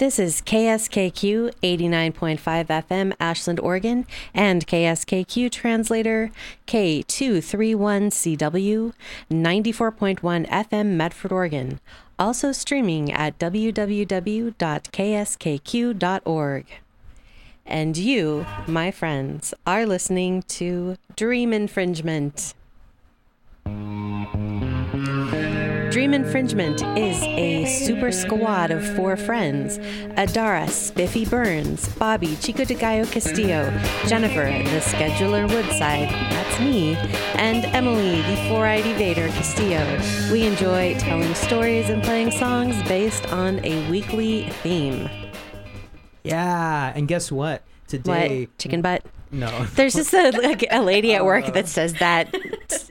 This 0.00 0.18
is 0.18 0.40
KSKQ 0.40 1.52
89.5 1.62 2.40
FM, 2.40 3.12
Ashland, 3.20 3.60
Oregon, 3.60 4.06
and 4.32 4.66
KSKQ 4.66 5.52
translator 5.52 6.30
K231CW 6.66 8.94
94.1 9.30 10.48
FM, 10.48 10.86
Medford, 10.86 11.32
Oregon. 11.32 11.80
Also 12.18 12.50
streaming 12.50 13.12
at 13.12 13.38
www.kskq.org. 13.38 14.06
And 17.66 17.96
you, 17.98 18.46
my 18.66 18.90
friends, 18.90 19.52
are 19.66 19.84
listening 19.84 20.42
to 20.44 20.96
Dream 21.14 21.52
Infringement. 21.52 22.54
Dream 25.90 26.14
Infringement 26.14 26.80
is 26.96 27.20
a 27.22 27.64
super 27.66 28.12
squad 28.12 28.70
of 28.70 28.86
four 28.94 29.16
friends 29.16 29.78
Adara, 30.16 30.68
Spiffy 30.70 31.24
Burns, 31.24 31.88
Bobby, 31.96 32.36
Chico 32.36 32.64
de 32.64 32.74
Gallo 32.74 33.04
Castillo, 33.06 33.68
Jennifer, 34.06 34.44
the 34.44 34.78
scheduler 34.80 35.48
Woodside, 35.52 36.08
that's 36.08 36.60
me, 36.60 36.94
and 37.34 37.64
Emily, 37.74 38.22
the 38.22 38.36
four 38.48 38.66
eyed 38.66 38.84
evader 38.84 39.28
Castillo. 39.30 40.00
We 40.32 40.46
enjoy 40.46 40.96
telling 40.98 41.34
stories 41.34 41.88
and 41.90 42.02
playing 42.04 42.30
songs 42.30 42.80
based 42.88 43.26
on 43.32 43.64
a 43.64 43.90
weekly 43.90 44.48
theme. 44.62 45.10
Yeah, 46.22 46.92
and 46.94 47.08
guess 47.08 47.32
what? 47.32 47.64
Today, 47.88 48.40
What? 48.46 48.58
Chicken 48.58 48.80
butt? 48.82 49.04
No. 49.32 49.64
There's 49.74 49.94
just 49.94 50.12
a, 50.14 50.30
like 50.30 50.64
a 50.70 50.80
lady 50.82 51.14
at 51.14 51.24
work 51.24 51.52
that 51.54 51.68
says 51.68 51.94
that 51.94 52.34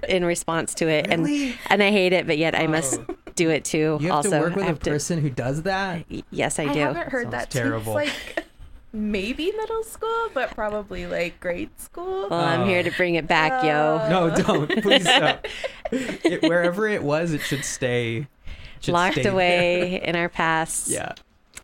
in 0.08 0.26
response 0.26 0.74
to 0.76 0.88
it, 0.88 1.08
Really? 1.08 1.50
and 1.50 1.58
and 1.70 1.84
I 1.84 1.92
hate 1.92 2.14
it, 2.14 2.26
but 2.28 2.38
yet 2.38 2.56
I 2.58 2.68
must 2.68 3.00
do 3.36 3.50
it 3.50 3.66
too. 3.66 3.98
You 4.02 4.08
have 4.08 4.12
also, 4.12 4.30
to 4.32 4.40
work 4.40 4.56
with 4.56 4.64
a 4.64 4.68
have 4.68 4.80
to- 4.80 4.92
person 4.92 5.20
who 5.22 5.30
does 5.30 5.64
that. 5.64 6.06
yes, 6.32 6.60
I 6.60 6.66
do. 6.66 6.80
I 6.82 6.84
haven't 6.94 7.10
heard 7.10 7.24
Sounds 7.26 7.32
that 7.34 7.50
terrible. 7.52 7.96
since 7.98 8.12
like 8.36 8.46
maybe 8.92 9.52
middle 9.52 9.84
school, 9.84 10.30
but 10.34 10.52
probably 10.56 11.06
like 11.08 11.40
grade 11.40 11.70
school. 11.80 12.28
Well, 12.30 12.40
I'm 12.40 12.68
here 12.68 12.84
to 12.84 12.92
bring 12.92 13.16
it 13.16 13.28
back, 13.28 13.64
yo. 13.64 14.08
No, 14.10 14.36
don't. 14.36 14.68
Please 14.82 15.04
don't. 15.06 15.40
It, 15.92 16.42
wherever 16.44 16.88
it 16.88 17.04
was, 17.04 17.32
it 17.34 17.42
should 17.42 17.64
stay. 17.66 18.28
should 18.80 18.94
Locked 18.94 19.14
stay 19.14 19.24
there. 19.24 19.32
away 19.34 20.02
in 20.04 20.16
our 20.16 20.30
past. 20.30 20.88
Yeah. 20.88 21.14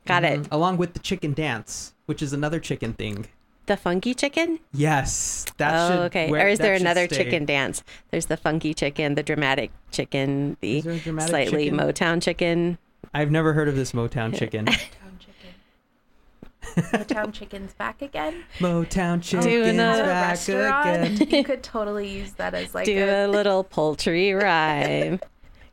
Got 0.05 0.23
it. 0.23 0.41
Mhm. 0.41 0.47
Along 0.51 0.77
with 0.77 0.93
the 0.93 0.99
chicken 0.99 1.33
dance, 1.33 1.93
which 2.05 2.21
is 2.21 2.31
another 2.31 2.59
chicken 2.59 2.93
thing. 2.93 3.25
The 3.67 3.77
funky 3.77 4.13
chicken? 4.13 4.59
Yes, 4.73 5.45
that 5.57 5.73
oh, 5.73 5.87
should. 5.95 5.99
okay. 6.05 6.29
where- 6.29 6.45
or 6.45 6.49
is 6.49 6.59
there 6.59 6.75
another 6.75 7.05
stay. 7.07 7.23
chicken 7.23 7.45
dance? 7.45 7.83
There's 8.11 8.27
the 8.27 8.37
funky 8.37 8.73
chicken, 8.75 9.15
the 9.15 9.23
dramatic 9.23 9.71
chicken, 9.91 10.57
the 10.61 10.77
Is 10.77 10.83
there 10.83 10.93
a 10.93 10.99
dramatic 10.99 11.29
slightly 11.29 11.63
chicken? 11.71 11.79
Motown 11.79 12.21
chicken. 12.21 12.77
I've 13.13 13.31
never 13.31 13.53
heard 13.53 13.67
of 13.67 13.75
this 13.75 13.91
Motown 13.93 14.35
chicken. 14.37 14.65
Motown 14.65 15.19
chicken. 15.19 15.53
Motown 16.75 17.33
chicken's 17.33 17.73
back 17.73 18.01
again. 18.03 18.43
Motown 18.59 19.21
chicken's 19.23 19.45
Doing 19.45 19.79
a- 19.79 20.03
back 20.03 20.47
again. 20.47 21.17
you 21.29 21.43
could 21.43 21.63
totally 21.63 22.07
use 22.07 22.33
that 22.33 22.53
as 22.53 22.75
like 22.75 22.85
Do 22.85 23.03
a, 23.03 23.25
a 23.25 23.27
little 23.27 23.63
poultry 23.63 24.33
rhyme. 24.33 25.19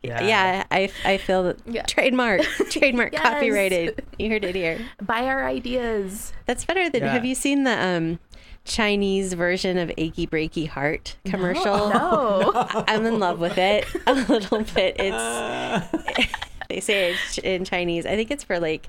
Yeah, 0.03 0.23
yeah 0.23 0.65
I, 0.71 0.91
I 1.05 1.17
feel 1.19 1.45
that 1.45 1.59
Yeah. 1.67 1.83
trademark, 1.83 2.43
trademark, 2.71 3.13
Yes. 3.13 3.23
copyrighted. 3.23 4.05
You 4.19 4.31
heard 4.31 4.45
it 4.45 4.55
here. 4.55 4.79
buy 5.01 5.25
our 5.27 5.47
ideas. 5.47 6.33
That's 6.47 6.65
better 6.65 6.89
than. 6.91 7.03
Yeah. 7.03 7.13
Have 7.13 7.25
you 7.25 7.35
seen 7.35 7.65
the 7.65 7.81
um, 7.83 8.19
Chinese 8.65 9.33
version 9.35 9.79
of 9.79 9.91
"Achy 9.97 10.27
Breaky 10.27 10.69
Heart" 10.69 11.17
commercial? 11.25 11.91
No. 11.91 12.53
I'm 12.89 13.05
in 13.07 13.19
love 13.19 13.39
with 13.41 13.59
it 13.59 13.87
a 14.07 14.15
little 14.15 14.63
bit. 14.75 14.97
It's 14.99 16.29
they 16.69 16.81
say 16.81 17.13
it 17.13 17.39
in 17.39 17.65
Chinese. 17.65 18.07
I 18.07 18.17
think 18.17 18.31
it's 18.31 18.45
for 18.45 18.59
like 18.59 18.89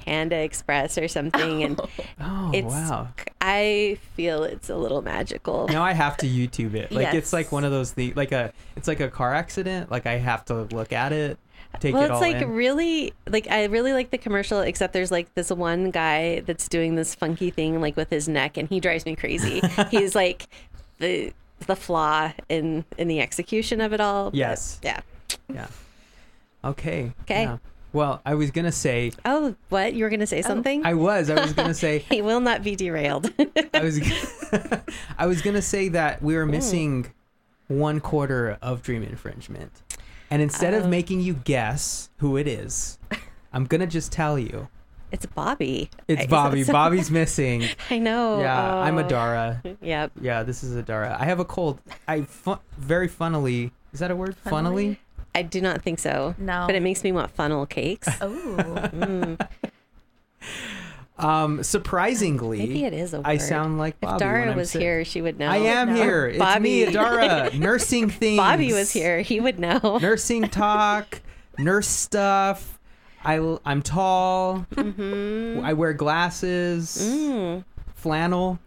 Panda 0.00 0.36
Express 0.36 0.98
or 0.98 1.08
something, 1.08 1.62
and 1.62 1.80
oh, 1.80 1.88
oh 2.20 2.50
it's. 2.52 2.66
wow! 2.66 3.08
I 3.40 3.98
feel 4.14 4.44
it's 4.44 4.68
a 4.68 4.76
little 4.76 5.02
magical. 5.02 5.68
Now 5.68 5.82
I 5.82 5.92
have 5.92 6.16
to 6.18 6.26
YouTube 6.26 6.74
it. 6.74 6.92
Like 6.92 7.14
it's 7.14 7.32
like 7.32 7.52
one 7.52 7.64
of 7.64 7.70
those 7.70 7.92
things. 7.92 8.16
Like 8.16 8.32
a, 8.32 8.52
it's 8.76 8.88
like 8.88 9.00
a 9.00 9.08
car 9.08 9.34
accident. 9.34 9.90
Like 9.90 10.06
I 10.06 10.18
have 10.18 10.44
to 10.46 10.62
look 10.64 10.92
at 10.92 11.12
it, 11.12 11.38
take 11.78 11.94
well, 11.94 12.02
it 12.02 12.06
it's 12.06 12.14
all 12.14 12.20
like 12.20 12.42
in. 12.42 12.50
really 12.50 13.12
like 13.28 13.48
I 13.50 13.64
really 13.64 13.92
like 13.92 14.10
the 14.10 14.18
commercial, 14.18 14.60
except 14.60 14.92
there's 14.92 15.10
like 15.10 15.32
this 15.34 15.50
one 15.50 15.90
guy 15.90 16.40
that's 16.40 16.68
doing 16.68 16.96
this 16.96 17.14
funky 17.14 17.50
thing 17.50 17.80
like 17.80 17.96
with 17.96 18.10
his 18.10 18.28
neck, 18.28 18.56
and 18.56 18.68
he 18.68 18.80
drives 18.80 19.06
me 19.06 19.14
crazy. 19.14 19.60
He's 19.90 20.14
like 20.14 20.46
the 20.98 21.32
the 21.66 21.76
flaw 21.76 22.32
in 22.48 22.84
in 22.98 23.08
the 23.08 23.20
execution 23.20 23.80
of 23.80 23.92
it 23.92 24.00
all. 24.00 24.30
but 24.30 24.34
Yes. 24.34 24.80
yeah. 24.82 25.00
yeah. 25.52 25.68
Okay. 26.64 27.12
yeah. 27.28 27.58
Well, 27.92 28.20
I 28.24 28.34
was 28.34 28.50
gonna 28.50 28.72
say. 28.72 29.12
Oh, 29.24 29.54
what 29.68 29.94
you 29.94 30.04
were 30.04 30.10
gonna 30.10 30.26
say 30.26 30.38
oh. 30.40 30.42
something? 30.42 30.84
I 30.86 30.94
was. 30.94 31.28
I 31.30 31.40
was 31.40 31.52
gonna 31.52 31.74
say. 31.74 31.98
he 32.10 32.22
will 32.22 32.40
not 32.40 32.62
be 32.62 32.76
derailed. 32.76 33.32
I 33.74 33.80
was. 33.82 34.00
I 35.18 35.26
was 35.26 35.42
gonna 35.42 35.62
say 35.62 35.88
that 35.88 36.22
we 36.22 36.36
were 36.36 36.46
missing 36.46 37.12
one 37.68 38.00
quarter 38.00 38.58
of 38.62 38.82
Dream 38.82 39.02
Infringement, 39.02 39.82
and 40.30 40.40
instead 40.42 40.74
of 40.74 40.84
Oh. 40.84 40.88
making 40.88 41.20
you 41.20 41.34
guess 41.34 42.10
who 42.18 42.36
it 42.36 42.46
is, 42.46 42.98
I'm 43.52 43.64
gonna 43.66 43.86
just 43.86 44.12
tell 44.12 44.38
you. 44.38 44.68
it's 45.12 45.26
Bobby. 45.26 45.90
It's 46.06 46.26
Bobby. 46.26 46.62
Bobby's 46.64 47.10
missing. 47.10 47.64
I 47.90 47.98
know. 47.98 48.40
Yeah, 48.40 48.76
I'm 48.76 48.96
Oh. 48.98 49.02
Adara. 49.04 49.76
Yep. 49.80 50.12
Yeah, 50.20 50.44
this 50.44 50.62
is 50.62 50.80
Adara. 50.80 51.18
I 51.18 51.24
have 51.24 51.40
a 51.40 51.44
cold. 51.44 51.80
I 52.06 52.22
fu- 52.22 52.58
very 52.78 53.08
funnily. 53.08 53.72
Is 53.92 53.98
that 53.98 54.12
a 54.12 54.16
word? 54.16 54.36
Funnily. 54.36 55.00
I 55.34 55.42
do 55.42 55.60
not 55.60 55.82
think 55.82 55.98
so. 55.98 56.34
No. 56.38 56.64
But 56.66 56.74
it 56.74 56.82
makes 56.82 57.04
me 57.04 57.12
want 57.12 57.30
funnel 57.30 57.66
cakes. 57.66 58.08
Oh. 58.20 58.56
Mm. 58.58 59.48
Um, 61.18 61.62
surprisingly, 61.62 62.58
Maybe 62.60 62.84
it 62.86 62.94
is 62.94 63.12
a 63.12 63.18
word. 63.18 63.26
I 63.26 63.36
sound 63.36 63.76
like 63.76 63.94
If 63.96 64.00
Bobby 64.00 64.12
when 64.12 64.18
Dara 64.18 64.50
I'm 64.52 64.56
was 64.56 64.70
sick. 64.70 64.80
here, 64.80 65.04
she 65.04 65.20
would 65.20 65.38
know. 65.38 65.48
I 65.48 65.58
am 65.58 65.88
No. 65.90 65.94
here. 65.94 66.26
It's 66.28 66.38
Bobby. 66.38 66.86
me, 66.86 66.86
Adara. 66.86 67.52
Nursing 67.58 68.08
things. 68.08 68.38
Bobby 68.38 68.72
was 68.72 68.90
here. 68.90 69.20
He 69.20 69.38
would 69.38 69.58
know. 69.58 69.98
Nursing 70.00 70.44
talk, 70.48 71.20
nurse 71.58 71.88
stuff. 71.88 72.78
I, 73.22 73.58
I'm 73.66 73.82
tall. 73.82 74.66
Mhm. 74.74 75.62
I 75.62 75.74
wear 75.74 75.92
glasses. 75.92 76.96
Mm. 77.02 77.64
Flannel. 77.94 78.58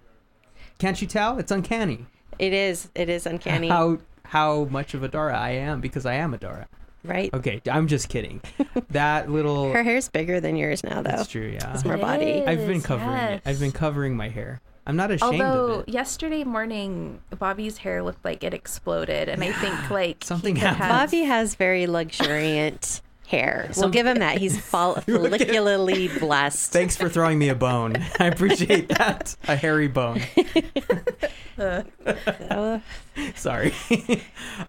Can't 0.78 1.02
you 1.02 1.08
tell? 1.08 1.40
It's 1.40 1.50
uncanny. 1.52 2.06
It 2.38 2.54
is. 2.54 2.88
It 2.94 3.10
is 3.10 3.26
uncanny. 3.26 3.68
How 3.70 3.98
how 4.34 4.66
much 4.72 4.96
of 4.96 5.02
Adara 5.02 5.36
I 5.36 5.52
am 5.52 5.80
because 5.80 6.08
I 6.08 6.16
am 6.16 6.34
Adara. 6.36 6.66
right? 7.04 7.32
Okay, 7.36 7.62
I'm 7.72 7.88
just 7.88 8.10
kidding. 8.10 8.42
That 8.90 9.30
little. 9.38 9.72
Her 9.72 9.84
hair's 9.84 10.10
bigger 10.10 10.40
than 10.40 10.56
yours 10.56 10.84
now, 10.84 11.04
though. 11.04 11.12
That's 11.12 11.28
true. 11.28 11.52
Yeah. 11.54 11.72
It's 11.76 11.86
more 11.86 11.98
body. 11.98 12.26
It 12.26 12.48
I've 12.50 12.66
been 12.66 12.78
is, 12.78 12.86
covering 12.86 13.12
it. 13.16 13.42
I've 13.46 13.60
been 13.60 13.72
covering 13.72 14.18
my 14.18 14.30
hair. 14.30 14.60
I'm 14.88 14.96
not 14.96 15.12
ashamed 15.12 15.40
Although 15.40 15.74
of 15.82 15.88
it. 15.88 15.94
yesterday 15.94 16.44
morning, 16.44 17.20
Bobby's 17.38 17.78
hair 17.78 18.02
looked 18.02 18.26
like 18.26 18.44
it 18.44 18.56
exploded, 18.56 19.30
and 19.30 19.44
I 19.44 19.52
think 19.52 19.90
like 19.92 20.24
he 20.24 20.28
Something 20.28 20.56
could 20.56 20.64
happened. 20.64 20.84
have- 20.86 21.12
Bobby 21.12 21.22
has 21.26 21.54
very 21.54 21.86
luxuriant 21.86 23.02
hair. 23.34 23.70
We'll 23.76 23.90
give 23.90 24.06
him 24.06 24.20
that. 24.20 24.38
He's 24.38 24.60
fol- 24.66 24.96
follicularly 24.96 26.08
blessed. 26.20 26.72
Thanks 26.72 26.96
for 26.96 27.10
throwing 27.10 27.40
me 27.40 27.50
a 27.50 27.56
bone. 27.56 27.96
I 28.20 28.26
appreciate 28.28 28.88
that. 28.90 29.36
A 29.48 29.56
hairy 29.56 29.88
bone. 29.88 30.22
Oh, 31.58 32.82
Sorry. 33.36 33.74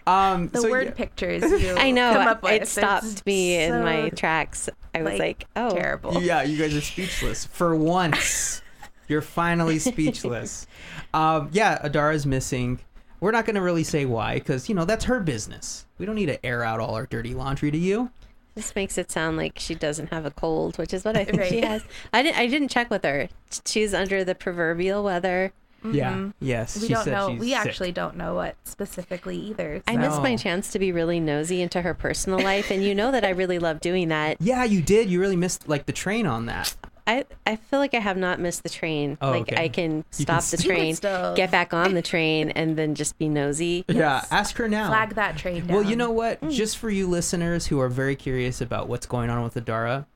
um, 0.06 0.48
the 0.48 0.60
so 0.60 0.70
word 0.70 0.86
yeah, 0.86 0.90
pictures 0.92 1.42
you 1.62 1.74
I 1.76 1.90
know. 1.90 2.12
come 2.14 2.28
up 2.28 2.42
with. 2.42 2.52
It 2.52 2.62
It's 2.62 2.72
stopped 2.72 3.24
me 3.26 3.56
in 3.62 3.82
my 3.82 4.08
tracks. 4.10 4.68
I 4.94 5.02
was 5.02 5.18
like, 5.18 5.46
oh, 5.56 5.70
terrible. 5.70 6.22
yeah, 6.22 6.42
you 6.42 6.56
guys 6.58 6.74
are 6.74 6.80
speechless 6.80 7.44
for 7.44 7.74
once. 7.76 8.62
You're 9.08 9.22
finally 9.22 9.78
speechless. 9.78 10.66
Um, 11.12 11.48
yeah, 11.52 11.78
Adara's 11.82 12.26
missing. 12.26 12.80
We're 13.20 13.30
not 13.32 13.44
going 13.46 13.56
to 13.56 13.62
really 13.62 13.84
say 13.84 14.04
why 14.04 14.34
because 14.34 14.68
you 14.68 14.74
know 14.74 14.84
that's 14.84 15.04
her 15.04 15.20
business. 15.20 15.86
We 15.98 16.04
don't 16.06 16.14
need 16.16 16.26
to 16.26 16.44
air 16.44 16.62
out 16.62 16.80
all 16.80 16.94
our 16.94 17.06
dirty 17.06 17.32
laundry 17.34 17.70
to 17.70 17.78
you. 17.78 18.10
This 18.54 18.74
makes 18.76 18.96
it 18.98 19.10
sound 19.10 19.36
like 19.36 19.58
she 19.58 19.74
doesn't 19.74 20.08
have 20.12 20.24
a 20.24 20.30
cold, 20.30 20.78
which 20.78 20.94
is 20.94 21.04
what 21.04 21.16
I 21.16 21.24
think 21.24 21.42
she 21.44 21.60
has. 21.62 21.82
I 22.12 22.22
didn't. 22.22 22.38
I 22.38 22.46
didn't 22.46 22.68
check 22.68 22.88
with 22.90 23.02
her. 23.04 23.28
She's 23.66 23.92
under 23.94 24.22
the 24.24 24.34
proverbial 24.34 25.02
weather. 25.02 25.52
Yeah. 25.86 26.30
Yes. 26.40 26.72
Mm-hmm. 26.76 26.80
We 26.82 26.86
she 26.88 26.94
don't 26.94 27.04
said 27.04 27.12
know. 27.12 27.30
she's 27.30 27.40
We 27.40 27.48
sick. 27.50 27.58
actually 27.58 27.92
don't 27.92 28.16
know 28.16 28.34
what 28.34 28.56
specifically 28.64 29.36
either. 29.36 29.82
I 29.86 29.94
so- 29.94 29.98
missed 30.00 30.22
my 30.22 30.36
chance 30.36 30.70
to 30.72 30.78
be 30.78 30.92
really 30.92 31.20
nosy 31.20 31.60
into 31.60 31.82
her 31.82 31.92
personal 31.94 32.38
life, 32.40 32.70
and 32.70 32.82
you 32.82 32.94
know 32.94 33.10
that 33.10 33.24
I 33.24 33.30
really 33.30 33.58
love 33.58 33.80
doing 33.80 34.08
that. 34.08 34.36
Yeah, 34.40 34.64
you 34.64 34.80
did. 34.82 35.10
You 35.10 35.20
really 35.20 35.36
missed 35.36 35.68
like 35.68 35.86
the 35.86 35.92
train 35.92 36.26
on 36.26 36.46
that. 36.46 36.74
I, 37.06 37.24
I 37.46 37.56
feel 37.56 37.78
like 37.80 37.92
I 37.94 37.98
have 37.98 38.16
not 38.16 38.40
missed 38.40 38.62
the 38.62 38.68
train. 38.70 39.18
Oh, 39.20 39.30
like 39.30 39.42
okay. 39.42 39.62
I 39.62 39.68
can 39.68 40.04
stop 40.10 40.26
can 40.42 40.50
the 40.50 40.56
st- 40.56 40.64
You 40.64 40.70
can 40.70 40.76
train, 40.80 40.94
still- 40.94 41.34
get 41.34 41.50
back 41.50 41.74
on 41.74 41.94
the 41.94 42.02
train, 42.12 42.50
and 42.50 42.76
then 42.76 42.94
just 42.94 43.18
be 43.18 43.28
nosy. 43.28 43.84
Yeah. 43.88 44.24
Ask 44.30 44.56
her 44.56 44.68
now. 44.68 44.88
flag 44.88 45.14
that 45.16 45.36
train 45.36 45.66
down. 45.66 45.76
Well, 45.76 45.84
you 45.84 45.96
know 45.96 46.10
what? 46.10 46.40
Mm. 46.40 46.50
Just 46.52 46.78
for 46.78 46.88
you 46.90 47.06
listeners 47.06 47.66
who 47.66 47.78
are 47.80 47.88
very 47.90 48.16
curious 48.16 48.60
about 48.60 48.88
what's 48.88 49.06
going 49.06 49.28
on 49.28 49.42
with 49.42 49.54
Adara, 49.54 50.06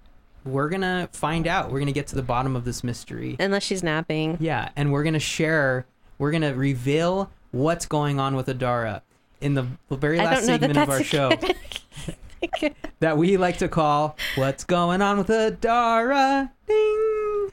we're 0.44 0.69
gonna 0.70 1.08
find 1.12 1.46
out. 1.46 1.70
We're 1.70 1.81
gonna 1.81 1.93
get 1.93 2.06
to 2.08 2.14
the 2.14 2.23
bottom 2.23 2.56
of 2.56 2.64
this 2.64 2.82
mystery. 2.82 3.37
Unless 3.38 3.64
she's 3.64 3.82
napping. 3.82 4.38
Yeah, 4.40 4.70
and 4.76 4.90
we're 4.93 5.02
gonna 5.05 5.19
share. 5.19 5.85
We're 6.17 6.31
gonna 6.31 6.55
reveal 6.55 7.31
what's 7.50 7.85
going 7.87 8.19
on 8.19 8.35
with 8.35 8.46
Adara 8.46 9.02
in 9.43 9.55
the 9.55 9.67
the 9.88 9.96
very 9.96 10.17
last 10.19 10.46
don't 10.46 10.61
that 10.61 10.75
segment 10.75 10.79
of 10.79 10.88
our 10.88 11.02
show. 11.05 11.32
good- 12.61 12.75
that 13.00 13.17
we 13.19 13.37
like 13.37 13.58
to 13.58 13.69
call 13.69 14.17
"What's 14.37 14.64
Going 14.64 15.02
On 15.02 15.19
with 15.19 15.29
Adara?" 15.29 16.50
Ding. 16.67 17.50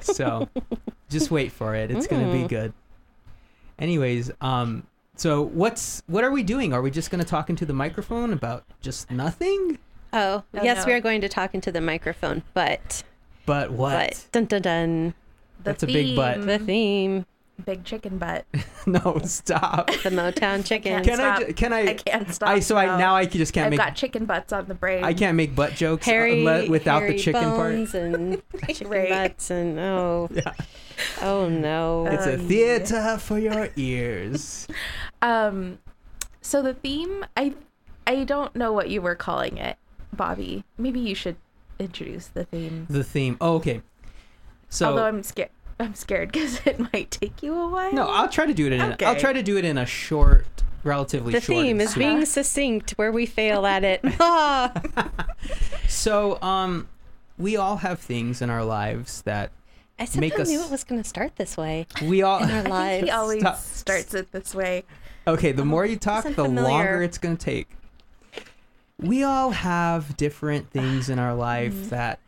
So, 0.00 0.48
just 1.10 1.30
wait 1.30 1.50
for 1.52 1.74
it. 1.74 1.90
It's 1.90 2.06
gonna 2.06 2.30
be 2.32 2.44
Mm. 2.44 2.48
good. 2.48 2.72
Anyways, 3.78 4.30
um, 4.40 4.86
so 5.16 5.42
what's 5.42 6.02
what 6.06 6.22
are 6.24 6.30
we 6.30 6.42
doing? 6.42 6.72
Are 6.72 6.80
we 6.82 6.90
just 6.90 7.10
gonna 7.10 7.24
talk 7.24 7.50
into 7.50 7.66
the 7.66 7.72
microphone 7.72 8.32
about 8.32 8.64
just 8.80 9.10
nothing? 9.10 9.78
Oh, 10.12 10.42
Oh, 10.54 10.62
yes, 10.62 10.78
no. 10.78 10.84
we 10.86 10.92
are 10.94 11.00
going 11.00 11.20
to 11.20 11.28
talk 11.28 11.54
into 11.54 11.70
the 11.70 11.80
microphone, 11.82 12.42
but 12.54 13.02
But 13.44 13.72
what? 13.72 13.92
but 14.08 14.26
dun 14.32 14.46
dun 14.46 14.62
dun, 14.62 15.14
The 15.58 15.64
That's 15.64 15.82
a 15.82 15.86
big 15.86 16.16
but. 16.16 16.46
the 16.46 16.58
theme, 16.58 17.26
Big 17.64 17.84
chicken 17.84 18.18
butt. 18.18 18.44
no, 18.86 19.18
stop. 19.24 19.86
the 20.02 20.10
Motown 20.10 20.64
chicken. 20.64 21.02
can't 21.02 21.04
Can 21.04 21.20
I? 21.20 21.34
stop. 21.36 21.46
ju- 21.48 21.52
Can 21.54 21.72
I? 21.72 21.80
I 21.88 21.94
can't 21.94 22.32
stop. 22.34 22.48
I 22.48 22.60
so 22.60 22.76
I 22.76 22.86
now. 22.86 22.98
now 22.98 23.16
I 23.16 23.26
just 23.26 23.52
can't 23.52 23.66
I've 23.66 23.70
make 23.70 23.78
got 23.78 23.96
chicken 23.96 24.24
butts 24.26 24.52
on 24.52 24.66
the 24.66 24.74
brain. 24.74 25.02
I 25.04 25.12
can't 25.12 25.36
make 25.36 25.54
butt 25.54 25.74
jokes 25.74 26.06
Harry, 26.06 26.36
unle- 26.44 26.68
without 26.68 27.00
Harry 27.02 27.12
the 27.14 27.18
chicken 27.18 27.42
bones 27.42 27.94
and 27.94 28.40
chicken 28.68 28.88
Right. 28.88 29.08
butts 29.08 29.50
and 29.50 29.78
oh. 29.78 30.28
Yeah. 30.32 30.52
oh 31.20 31.48
no. 31.48 32.06
It's 32.06 32.26
a 32.26 32.34
Um, 32.34 32.46
theater 32.48 33.18
for 33.18 33.38
your 33.38 33.68
ears. 33.76 34.66
Um, 35.20 35.78
so 36.40 36.62
the 36.62 36.74
theme, 36.74 37.26
I, 37.36 37.54
I 38.06 38.22
don't 38.24 38.54
know 38.54 38.72
what 38.72 38.88
you 38.88 39.02
were 39.02 39.14
calling 39.16 39.58
it, 39.58 39.76
Bobby. 40.12 40.64
Maybe 40.78 41.00
you 41.00 41.14
should 41.16 41.36
introduce 41.78 42.28
the 42.28 42.44
theme. 42.44 42.86
The 42.88 43.04
theme. 43.04 43.36
Oh, 43.40 43.54
okay. 43.56 43.82
So 44.70 44.90
Although 44.90 45.04
I'm 45.06 45.22
scared, 45.22 45.50
I'm 45.80 45.94
scared 45.94 46.32
because 46.32 46.60
it 46.66 46.78
might 46.92 47.10
take 47.10 47.42
you 47.42 47.54
a 47.54 47.68
while. 47.68 47.92
no, 47.92 48.08
I'll 48.08 48.28
try 48.28 48.46
to 48.46 48.54
do 48.54 48.66
it 48.66 48.72
in. 48.72 48.80
A, 48.80 48.96
I'll 49.04 49.16
try 49.16 49.32
to 49.32 49.42
do 49.42 49.56
it 49.56 49.64
in 49.64 49.78
a 49.78 49.86
short, 49.86 50.46
relatively 50.84 51.32
short. 51.32 51.42
the 51.44 51.52
short. 51.52 51.62
theme 51.64 51.70
and 51.80 51.82
is 51.82 51.90
sweet- 51.92 52.04
being 52.04 52.24
succinct 52.24 52.90
where 52.92 53.12
we 53.12 53.26
fail 53.26 53.64
at 53.66 53.84
it. 53.84 54.00
So, 55.88 56.40
um, 56.42 56.88
we 57.38 57.56
all 57.56 57.78
have 57.78 57.98
things 58.00 58.42
in 58.42 58.50
our 58.50 58.64
lives 58.64 59.22
that 59.22 59.50
I 59.98 60.02
Make 60.02 60.32
somehow 60.34 60.42
us- 60.42 60.48
knew 60.48 60.62
it 60.62 60.70
was 60.70 60.84
going 60.84 61.02
to 61.02 61.08
start 61.08 61.36
this 61.36 61.56
way 61.56 61.86
we 62.02 62.22
all. 62.22 62.42
in 62.42 62.50
our 62.50 62.58
I 62.58 62.62
think 62.62 62.68
lives. 62.70 63.04
he 63.04 63.10
always 63.10 63.40
Stop. 63.40 63.56
starts 63.58 64.14
it 64.14 64.30
this 64.32 64.54
way. 64.54 64.84
okay, 65.26 65.52
the 65.52 65.64
more 65.64 65.86
you 65.86 65.96
talk, 65.96 66.24
the 66.24 66.32
familiar. 66.34 66.68
longer 66.68 67.02
it's 67.02 67.18
gonna 67.18 67.36
take. 67.36 67.68
We 69.00 69.22
all 69.22 69.50
have 69.50 70.16
different 70.16 70.70
things 70.70 71.08
in 71.08 71.18
our 71.18 71.34
life 71.34 71.72
Mm-hmm. 71.72 71.88
that 71.88 72.18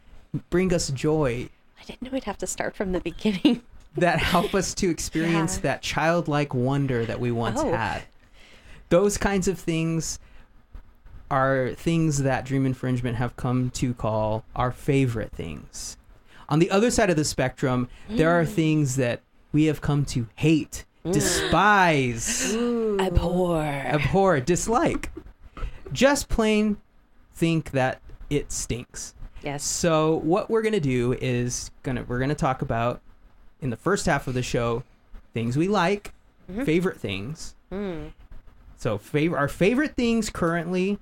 bring 0.50 0.72
us 0.72 0.88
joy, 0.90 1.48
I 1.48 1.48
didn't 1.90 2.02
know 2.02 2.10
we'd 2.12 2.24
have 2.24 2.38
to 2.38 2.46
start 2.46 2.74
from 2.76 2.92
the 2.92 3.00
beginning. 3.00 3.62
that 3.96 4.18
help 4.20 4.54
us 4.54 4.72
to 4.74 4.88
experience 4.90 5.56
Yeah. 5.56 5.62
that 5.62 5.82
childlike 5.82 6.54
wonder 6.54 7.04
that 7.04 7.18
we 7.20 7.30
once 7.32 7.60
Oh. 7.60 7.70
had. 7.72 8.02
Those 8.88 9.16
kinds 9.18 9.46
of 9.48 9.58
things 9.58 10.18
are 11.30 11.70
things 11.76 12.18
that 12.22 12.44
Dream 12.44 12.66
Infringement 12.66 13.16
have 13.16 13.36
come 13.36 13.70
to 13.70 13.94
call 13.94 14.44
our 14.56 14.72
favorite 14.72 15.32
things. 15.32 15.96
On 16.48 16.58
the 16.58 16.70
other 16.70 16.90
side 16.90 17.10
of 17.10 17.16
the 17.16 17.24
spectrum, 17.24 17.88
there 18.08 18.30
Mm. 18.30 18.40
are 18.42 18.46
things 18.46 18.96
that 18.96 19.20
we 19.52 19.64
have 19.66 19.80
come 19.80 20.04
to 20.06 20.26
hate, 20.36 20.84
despise, 21.08 22.52
Abhor. 22.98 23.62
abhor, 23.62 24.40
dislike. 24.40 25.10
Just 25.92 26.28
plain 26.28 26.76
think 27.34 27.70
that 27.72 28.00
it 28.28 28.50
stinks. 28.52 29.14
Yes. 29.42 29.62
So 29.64 30.16
what 30.16 30.50
we're 30.50 30.62
gonna 30.62 30.80
do 30.80 31.12
is 31.20 31.70
gonna 31.82 32.04
we're 32.06 32.18
gonna 32.18 32.34
talk 32.34 32.62
about 32.62 33.00
in 33.60 33.70
the 33.70 33.76
first 33.76 34.06
half 34.06 34.26
of 34.26 34.34
the 34.34 34.42
show 34.42 34.82
things 35.34 35.56
we 35.56 35.68
like, 35.68 36.12
Mhm. 36.50 36.64
favorite 36.66 36.98
things. 36.98 37.54
Mm. 37.72 38.12
So 38.76 38.98
favor 38.98 39.36
our 39.38 39.48
favorite 39.48 39.94
things 39.96 40.30
currently, 40.30 40.98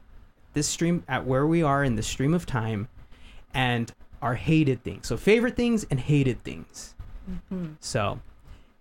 this 0.52 0.68
stream 0.68 1.02
at 1.08 1.24
where 1.26 1.46
we 1.46 1.62
are 1.62 1.82
in 1.84 1.96
the 1.96 2.02
stream 2.02 2.34
of 2.34 2.44
time, 2.46 2.88
and 3.54 3.92
our 4.20 4.34
hated 4.34 4.82
things. 4.82 5.06
So 5.06 5.16
favorite 5.16 5.56
things 5.56 5.84
and 5.90 6.00
hated 6.00 6.42
things. 6.42 6.94
Mhm. 7.52 7.76
So, 7.80 8.20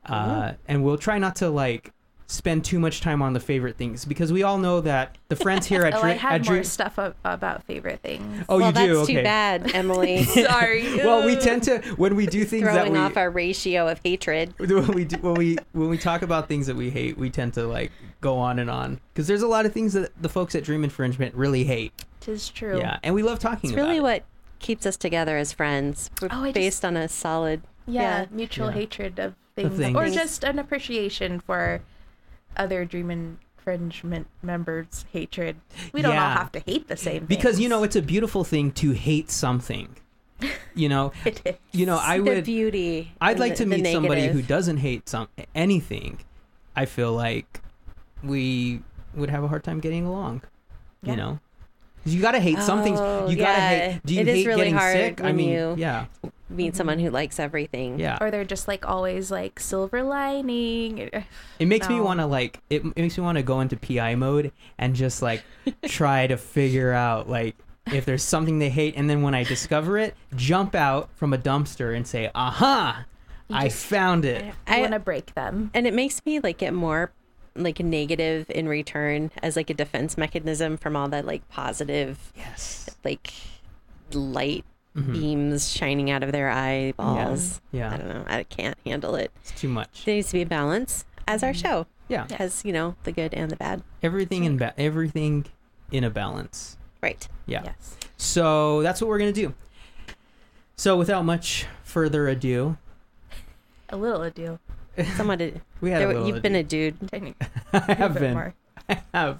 uh, 0.06 0.54
and 0.68 0.83
we'll 0.83 0.98
try 0.98 1.18
not 1.19 1.36
to 1.38 1.50
like 1.50 1.94
spend 2.29 2.65
too 2.65 2.77
much 2.77 3.00
time 3.00 3.21
on 3.21 3.31
the 3.31 3.39
favorite 3.39 3.77
things 3.77 4.03
because 4.03 4.33
we 4.33 4.44
all 4.44 4.57
know 4.57 4.81
that 4.81 5.18
the 5.29 5.35
friends 5.35 5.65
here 5.65 5.85
at 5.85 5.94
Oh, 5.95 6.01
Dre- 6.01 6.12
I 6.12 6.13
had 6.15 6.41
at 6.41 6.45
more 6.45 6.56
Dre- 6.56 6.63
stuff 6.63 7.00
ab- 7.00 7.15
about 7.24 7.63
favorite 7.63 8.01
things. 8.01 8.44
Oh, 8.50 8.57
well, 8.59 8.68
you 8.68 8.74
do. 8.74 8.88
that's 8.95 9.00
okay. 9.09 9.15
too 9.15 9.24
bad, 9.24 9.71
Emily. 9.74 10.24
Sorry. 10.25 10.97
well, 10.97 11.25
we 11.25 11.38
tend 11.38 11.63
to 11.63 11.79
when 11.95 12.15
we 12.18 12.25
do 12.25 12.44
things 12.44 12.63
that 12.65 12.74
Throwing 12.74 12.91
we 12.94 13.00
off 13.00 13.15
our 13.15 13.29
ratio 13.29 13.88
of 13.88 14.01
hatred. 14.03 14.53
when 14.59 14.88
we 14.88 15.06
do, 15.06 15.18
when 15.19 15.35
we 15.35 15.57
when 15.71 15.88
we 15.89 15.97
talk 15.97 16.21
about 16.21 16.50
things 16.50 16.68
that 16.68 16.75
we 16.75 16.89
hate, 16.89 17.18
we 17.18 17.29
tend 17.29 17.53
to 17.53 17.65
like 17.65 17.91
go 18.19 18.38
on 18.38 18.59
and 18.59 18.69
on 18.69 19.00
because 19.13 19.27
there's 19.27 19.41
a 19.44 19.47
lot 19.47 19.65
of 19.65 19.71
things 19.71 19.94
that 19.94 20.12
the 20.21 20.30
folks 20.30 20.53
at 20.53 20.63
Dream 20.65 20.83
Infringement 20.83 21.33
really 21.33 21.63
hate. 21.63 21.94
Tis 22.19 22.50
true. 22.50 22.77
Yeah, 22.80 23.00
and 23.03 23.15
we 23.15 23.23
love 23.23 23.39
talking 23.39 23.69
It's 23.69 23.73
about 23.77 23.83
really 23.85 23.97
it. 24.00 24.01
what 24.03 24.23
keeps 24.59 24.85
us 24.85 24.97
together 24.97 25.38
as 25.38 25.53
friends. 25.53 26.09
We're 26.21 26.27
Oh, 26.31 26.41
I 26.44 26.47
just- 26.47 26.56
based 26.56 26.83
on 26.85 26.97
a 26.97 27.07
solid. 27.07 27.62
Yeah, 27.85 28.01
Yeah. 28.01 28.25
mutual 28.31 28.68
Yeah. 28.68 28.73
hatred 28.73 29.18
of 29.19 29.35
Of 29.56 29.77
things, 29.77 29.95
or 29.95 30.09
just 30.09 30.44
an 30.44 30.59
appreciation 30.59 31.39
for 31.39 31.80
other 32.57 32.86
dream 32.86 33.09
infringement 33.12 34.27
members' 34.42 35.06
hatred. 35.12 35.57
We 35.94 36.01
don't 36.01 36.15
all 36.15 36.30
have 36.30 36.51
to 36.54 36.59
hate 36.59 36.88
the 36.88 36.98
same. 36.98 37.25
because 37.25 37.59
you 37.59 37.69
know 37.69 37.83
it's 37.83 37.95
a 37.95 38.01
beautiful 38.01 38.44
thing 38.44 38.71
to 38.74 38.92
hate 38.92 39.31
something. 39.31 39.95
You 40.75 40.89
know, 40.89 41.12
it 41.25 41.42
is. 41.44 41.56
you 41.71 41.88
know 41.88 41.98
I 41.98 42.18
the 42.19 42.24
would 42.25 42.44
beauty. 42.44 43.12
I'd 43.19 43.39
like 43.39 43.54
the- 43.57 43.65
to 43.65 43.65
meet 43.65 43.92
somebody 43.92 44.27
who 44.27 44.44
doesn't 44.44 44.77
hate 44.77 45.09
some 45.09 45.27
anything. 45.56 46.19
I 46.75 46.86
feel 46.86 47.13
like 47.13 47.62
we 48.24 48.81
would 49.15 49.31
have 49.31 49.44
a 49.44 49.48
hard 49.48 49.63
time 49.63 49.80
getting 49.80 50.06
along. 50.06 50.44
Yeah. 51.01 51.09
You 51.12 51.18
know, 51.18 51.39
you 52.06 52.21
gotta 52.21 52.39
hate 52.39 52.59
some 52.59 52.83
things. 52.83 53.00
Oh, 53.01 53.27
You 53.27 53.38
gotta 53.38 53.59
yeah. 53.59 53.92
hate. 53.94 54.01
Do 54.06 54.13
you 54.13 54.21
It 54.21 54.27
is 54.27 54.36
hate 54.36 54.45
really 54.48 54.57
getting 54.59 54.75
hard 54.75 54.94
sick? 54.95 55.21
I 55.24 55.31
mean, 55.31 55.50
you- 55.50 55.75
yeah, 55.80 56.06
meet 56.49 56.75
someone 56.75 56.97
mm-hmm. 56.97 57.07
who 57.07 57.11
likes 57.11 57.39
everything. 57.39 57.99
yeah. 57.99 58.17
or 58.21 58.31
they're 58.31 58.45
just 58.45 58.67
like 58.67 58.88
always 58.88 59.31
like 59.31 59.59
silver 59.59 60.03
lining. 60.03 61.09
It 61.59 61.65
makes 61.65 61.89
me 61.89 61.99
want 61.99 62.19
to 62.19 62.25
like. 62.25 62.61
It, 62.69 62.83
it 62.85 62.97
makes 62.97 63.17
me 63.17 63.23
want 63.23 63.38
to 63.38 63.44
go 63.44 63.61
into 63.61 63.77
PI 63.77 64.15
mode 64.15 64.51
and 64.77 64.95
just 64.95 65.21
like 65.21 65.44
try 65.85 66.27
to 66.27 66.38
figure 66.38 66.94
out 66.94 67.29
like 67.29 67.55
if 67.94 68.05
there's 68.05 68.23
something 68.23 68.59
they 68.59 68.69
hate, 68.69 68.95
and 68.97 69.09
then 69.09 69.21
when 69.21 69.33
I 69.33 69.44
discover 69.44 69.97
it, 69.97 70.15
jump 70.35 70.75
out 70.75 71.09
from 71.15 71.33
a 71.33 71.38
dumpster 71.38 71.95
and 71.95 72.05
say, 72.05 72.29
"Aha! 72.35 73.05
You 73.47 73.55
I 73.55 73.69
found 73.69 74.25
it." 74.25 74.53
I 74.67 74.77
I- 74.77 74.81
want 74.81 74.94
to 74.94 74.99
break 74.99 75.33
them. 75.35 75.71
And 75.73 75.88
it 75.88 75.94
makes 75.94 76.25
me 76.25 76.39
like 76.39 76.57
get 76.57 76.73
more 76.73 77.11
like 77.55 77.79
negative 77.79 78.49
in 78.49 78.67
return 78.67 79.31
as 79.41 79.55
like 79.55 79.69
a 79.69 79.73
defense 79.73 80.17
mechanism 80.17 80.77
from 80.77 80.95
all 80.95 81.07
that 81.09 81.25
like 81.25 81.47
positive 81.49 82.31
Yes. 82.35 82.88
like 83.03 83.33
light 84.13 84.63
Mhm. 84.97 85.13
beams 85.13 85.71
shining 85.71 86.09
out 86.09 86.23
of 86.23 86.31
their 86.31 86.49
eyeballs. 86.49 87.61
Yeah. 87.71 87.94
I 87.94 87.97
don't 87.97 88.07
know. 88.09 88.23
I 88.27 88.44
can't 88.44 88.75
handle 88.85 89.16
it. 89.16 89.31
It's 89.42 89.51
too 89.61 89.68
much. 89.69 90.04
There 90.06 90.16
needs 90.16 90.27
to 90.30 90.33
be 90.33 90.42
a 90.42 90.45
balance 90.45 91.06
as 91.27 91.44
our 91.44 91.54
show 91.54 91.85
Yeah. 92.07 92.25
Yeah. 92.30 92.37
has, 92.37 92.66
you 92.66 92.73
know, 92.73 92.95
the 93.04 93.11
good 93.11 93.33
and 93.33 93.51
the 93.51 93.56
bad. 93.57 93.83
Everything 94.01 94.44
in 94.44 94.57
ba- 94.57 94.73
everything 94.77 95.45
in 95.92 96.04
a 96.04 96.09
balance. 96.09 96.77
Right. 97.04 97.27
Yeah. 97.45 97.61
Yes. 97.66 97.95
So 98.18 98.81
that's 98.81 98.99
what 98.99 99.07
we're 99.07 99.19
gonna 99.19 99.31
do. 99.31 99.54
So 100.75 100.97
without 100.97 101.23
much 101.25 101.66
further 101.83 102.27
ado, 102.27 102.77
A 103.89 103.97
little 103.97 104.23
ado. 104.23 104.59
Somewhat. 105.16 105.42
a- 105.42 105.61
we 105.81 105.92
had 105.92 106.01
there- 106.01 106.09
a 106.09 106.13
little 106.13 106.27
you've 106.27 106.42
been 106.42 106.56
a 106.56 106.63
dude. 106.63 106.95
Tiny- 107.11 107.35
I 107.71 107.77
a 107.87 107.95
have 107.95 108.13
been. 108.16 108.33
more. 108.33 108.54
I 108.89 109.01
have. 109.13 109.39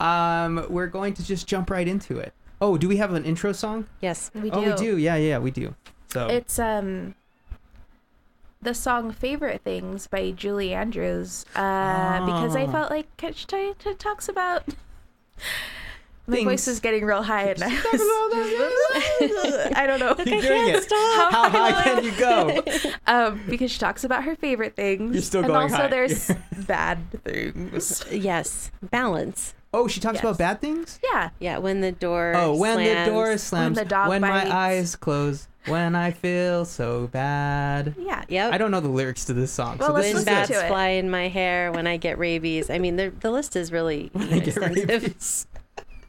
Um, 0.00 0.66
we're 0.68 0.86
going 0.88 1.14
to 1.14 1.24
just 1.24 1.46
jump 1.46 1.70
right 1.70 1.86
into 1.86 2.18
it. 2.18 2.32
Oh, 2.60 2.76
do 2.78 2.88
we 2.88 2.96
have 2.96 3.12
an 3.14 3.24
intro 3.24 3.52
song? 3.52 3.86
Yes. 4.00 4.30
We 4.34 4.50
do. 4.50 4.56
Oh, 4.56 4.62
we 4.62 4.72
do. 4.74 4.96
Yeah, 4.96 5.16
yeah, 5.16 5.38
we 5.38 5.50
do. 5.50 5.74
So 6.12 6.28
It's 6.28 6.58
um 6.58 7.14
the 8.62 8.74
song 8.74 9.12
"Favorite 9.12 9.60
Things" 9.62 10.06
by 10.06 10.30
Julie 10.30 10.72
Andrews 10.72 11.44
uh, 11.54 12.24
because 12.24 12.56
I 12.56 12.62
Oh. 12.64 12.72
felt 12.72 12.90
like 12.90 13.06
it, 13.22 13.98
talks 13.98 14.28
about. 14.28 14.64
My 16.26 16.36
Things. 16.36 16.44
voice 16.48 16.68
is 16.68 16.80
getting 16.80 17.04
real 17.04 17.22
high, 17.22 17.50
and 17.50 17.62
I, 17.62 17.68
was, 17.68 18.00
I 19.76 19.84
don't 19.86 20.00
know. 20.00 20.14
Keep 20.24 20.40
doing 20.40 20.68
it. 20.68 20.82
stop. 20.84 21.32
How 21.32 21.50
high 21.50 21.72
can 21.84 22.02
you 22.04 22.12
go? 22.18 22.62
Um, 23.06 23.42
because 23.46 23.70
she 23.70 23.78
talks 23.78 24.04
about 24.04 24.24
her 24.24 24.34
favorite 24.34 24.74
things. 24.74 25.12
You're 25.12 25.20
still 25.22 25.40
and 25.42 25.48
going 25.48 25.64
also 25.64 25.76
high. 25.82 25.88
there's 25.88 26.30
bad 26.66 26.98
things. 27.24 28.06
Yes. 28.10 28.70
Balance. 28.80 29.52
Oh, 29.74 29.88
she 29.88 29.98
talks 30.00 30.14
Yes. 30.16 30.22
about 30.22 30.38
bad 30.38 30.60
things. 30.60 31.00
Yeah. 31.02 31.30
Yeah. 31.40 31.58
When 31.58 31.80
the 31.80 31.90
door. 31.92 32.32
Oh, 32.36 32.54
when 32.56 32.76
slams. 32.76 33.06
the 33.06 33.12
door 33.12 33.38
slams, 33.38 33.76
When 33.76 33.84
the 33.84 33.88
dog 33.88 34.08
when 34.08 34.20
bites. 34.20 34.48
my 34.48 34.56
eyes 34.56 34.96
close, 34.96 35.48
when 35.66 35.94
I 35.96 36.10
feel 36.12 36.64
so 36.64 37.08
bad. 37.08 37.94
Yeah. 37.98 38.22
Yep. 38.28 38.52
I 38.52 38.58
don't 38.58 38.70
know 38.70 38.80
the 38.80 38.88
lyrics 38.88 39.24
to 39.26 39.32
this 39.34 39.50
song, 39.50 39.78
Well, 39.78 39.88
so 39.88 39.94
let's 39.94 40.06
this 40.06 40.14
when 40.14 40.20
is 40.20 40.24
bats 40.26 40.50
to 40.50 40.64
it. 40.64 40.68
fly 40.68 40.88
in 40.90 41.10
my 41.10 41.28
hair, 41.28 41.72
when 41.72 41.86
I 41.86 41.96
get 41.96 42.18
rabies. 42.18 42.70
I 42.70 42.78
mean, 42.78 42.96
the 42.96 43.10
the 43.18 43.30
list 43.32 43.56
is 43.56 43.72
really 43.72 44.10
When 44.14 44.32
I 44.32 44.38
get 44.38 44.48
extensive. 44.56 44.88
rabies. 44.88 45.46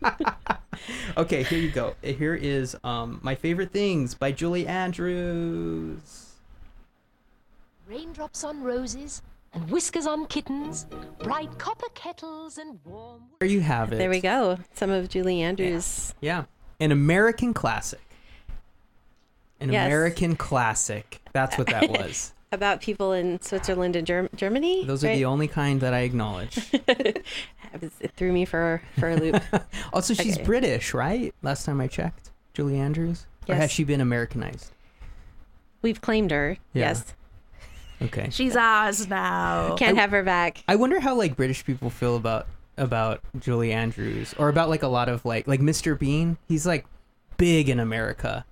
okay, 1.17 1.41
here 1.43 1.57
you 1.59 1.71
go. 1.71 1.95
Here 2.03 2.35
is 2.35 2.75
um 2.83 3.19
my 3.23 3.33
favorite 3.33 3.71
things 3.71 4.13
by 4.13 4.31
Julie 4.31 4.67
Andrews. 4.67 6.21
Raindrops 7.87 8.43
on 8.43 8.61
roses 8.63 9.21
and 9.55 9.69
whiskers 9.71 10.05
on 10.05 10.25
kittens, 10.27 10.85
bright 11.19 11.57
copper 11.57 11.87
kettles 11.95 12.57
and 12.57 12.77
warm. 12.85 13.23
There 13.39 13.49
you 13.49 13.61
have 13.61 13.91
it. 13.93 13.97
There 13.97 14.09
we 14.09 14.19
go. 14.21 14.57
Some 14.73 14.91
of 14.91 15.09
Julie 15.09 15.41
Andrews. 15.41 16.13
Yeah. 16.21 16.43
An 16.79 16.91
American 16.91 17.53
classic. 17.53 18.01
An 19.59 19.71
Yes. 19.71 19.85
American 19.87 20.35
classic. 20.35 21.21
That's 21.33 21.57
what 21.57 21.67
that 21.67 21.89
was. 21.89 22.33
About 22.51 22.81
people 22.81 23.11
in 23.13 23.41
Switzerland 23.41 23.95
and 23.95 24.05
Germ- 24.05 24.29
Germany. 24.35 24.85
Those 24.85 25.03
are 25.03 25.07
right? 25.07 25.15
the 25.15 25.25
only 25.25 25.47
kind 25.47 25.81
that 25.81 25.93
I 25.93 25.99
acknowledge. 26.01 26.59
It 27.99 28.11
threw 28.15 28.31
me 28.31 28.45
for 28.45 28.81
for 28.97 29.09
a 29.09 29.17
loop. 29.17 29.41
Also, 29.93 30.13
she's 30.13 30.35
Okay. 30.37 30.45
British, 30.45 30.93
right? 30.93 31.33
Last 31.41 31.65
time 31.65 31.81
I 31.81 31.87
checked. 31.87 32.31
Julie 32.53 32.79
Andrews? 32.79 33.25
Or 33.49 33.55
has 33.55 33.69
she 33.69 33.83
been 33.83 33.99
Americanized? 33.99 34.71
We've 35.81 35.99
claimed 35.99 36.31
her. 36.31 36.57
Yeah. 36.71 36.87
Yes. 36.87 37.13
Okay. 38.01 38.27
She's 38.31 38.55
ours 38.55 39.07
now. 39.07 39.75
Can't 39.77 39.97
have 39.97 40.11
her 40.11 40.23
back. 40.23 40.63
I 40.67 40.75
wonder 40.75 40.99
how 40.99 41.15
like 41.15 41.35
British 41.35 41.63
people 41.65 41.89
feel 41.89 42.15
about 42.15 42.47
about 42.77 43.21
Julie 43.39 43.71
Andrews 43.71 44.33
or 44.37 44.49
about 44.49 44.69
like 44.69 44.83
a 44.83 44.87
lot 44.87 45.07
of 45.09 45.23
like 45.25 45.47
like 45.47 45.61
Mr. 45.61 45.97
Bean. 45.97 46.37
He's 46.47 46.65
like 46.65 46.85
big 47.37 47.69
in 47.69 47.79
America. 47.79 48.45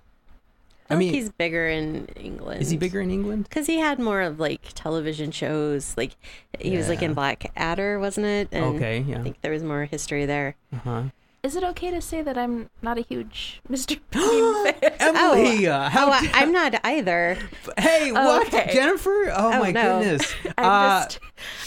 I 0.90 0.94
I, 0.94 0.96
mean, 0.98 1.12
think 1.12 1.22
he's 1.22 1.30
bigger 1.32 1.66
in 1.66 2.06
England. 2.16 2.60
is 2.60 2.68
he 2.68 2.76
bigger 2.76 3.00
in 3.00 3.10
England? 3.10 3.44
Because 3.44 3.66
he 3.66 3.78
had 3.78 3.98
more 3.98 4.20
of 4.20 4.38
like 4.38 4.60
television 4.74 5.30
shows. 5.30 5.94
Like 5.96 6.14
he 6.58 6.76
was 6.76 6.88
like 6.88 7.00
in 7.02 7.10
Yeah. 7.10 7.14
Blackadder, 7.14 7.98
wasn't 7.98 8.26
it? 8.26 8.48
And 8.52 8.76
Okay, 8.76 9.00
yeah. 9.00 9.18
I 9.18 9.22
think 9.22 9.40
there 9.40 9.52
was 9.52 9.62
more 9.62 9.84
history 9.86 10.26
there. 10.26 10.56
Uh-huh. 10.74 11.04
Is 11.44 11.56
it 11.56 11.62
okay 11.62 11.90
to 11.90 12.00
say 12.00 12.22
that 12.22 12.38
I'm 12.38 12.70
not 12.80 12.96
a 12.96 13.02
huge 13.02 13.60
Mr. 13.70 13.98
Bean 14.10 14.72
fan? 14.80 14.92
Emily, 14.98 15.66
uh, 15.66 15.90
how 15.90 16.08
oh, 16.08 16.12
I, 16.12 16.24
da- 16.26 16.30
I'm 16.34 16.52
not 16.52 16.80
either. 16.84 17.36
Hey, 17.78 18.10
what? 18.12 18.46
Okay. 18.46 18.70
Jennifer? 18.72 19.28
Oh, 19.30 19.52
Oh, 19.52 19.58
my 19.60 19.70
no. 19.72 19.98
goodness. 20.00 20.34
I'm 20.58 20.64
Uh, 20.64 21.04
just, 21.04 21.18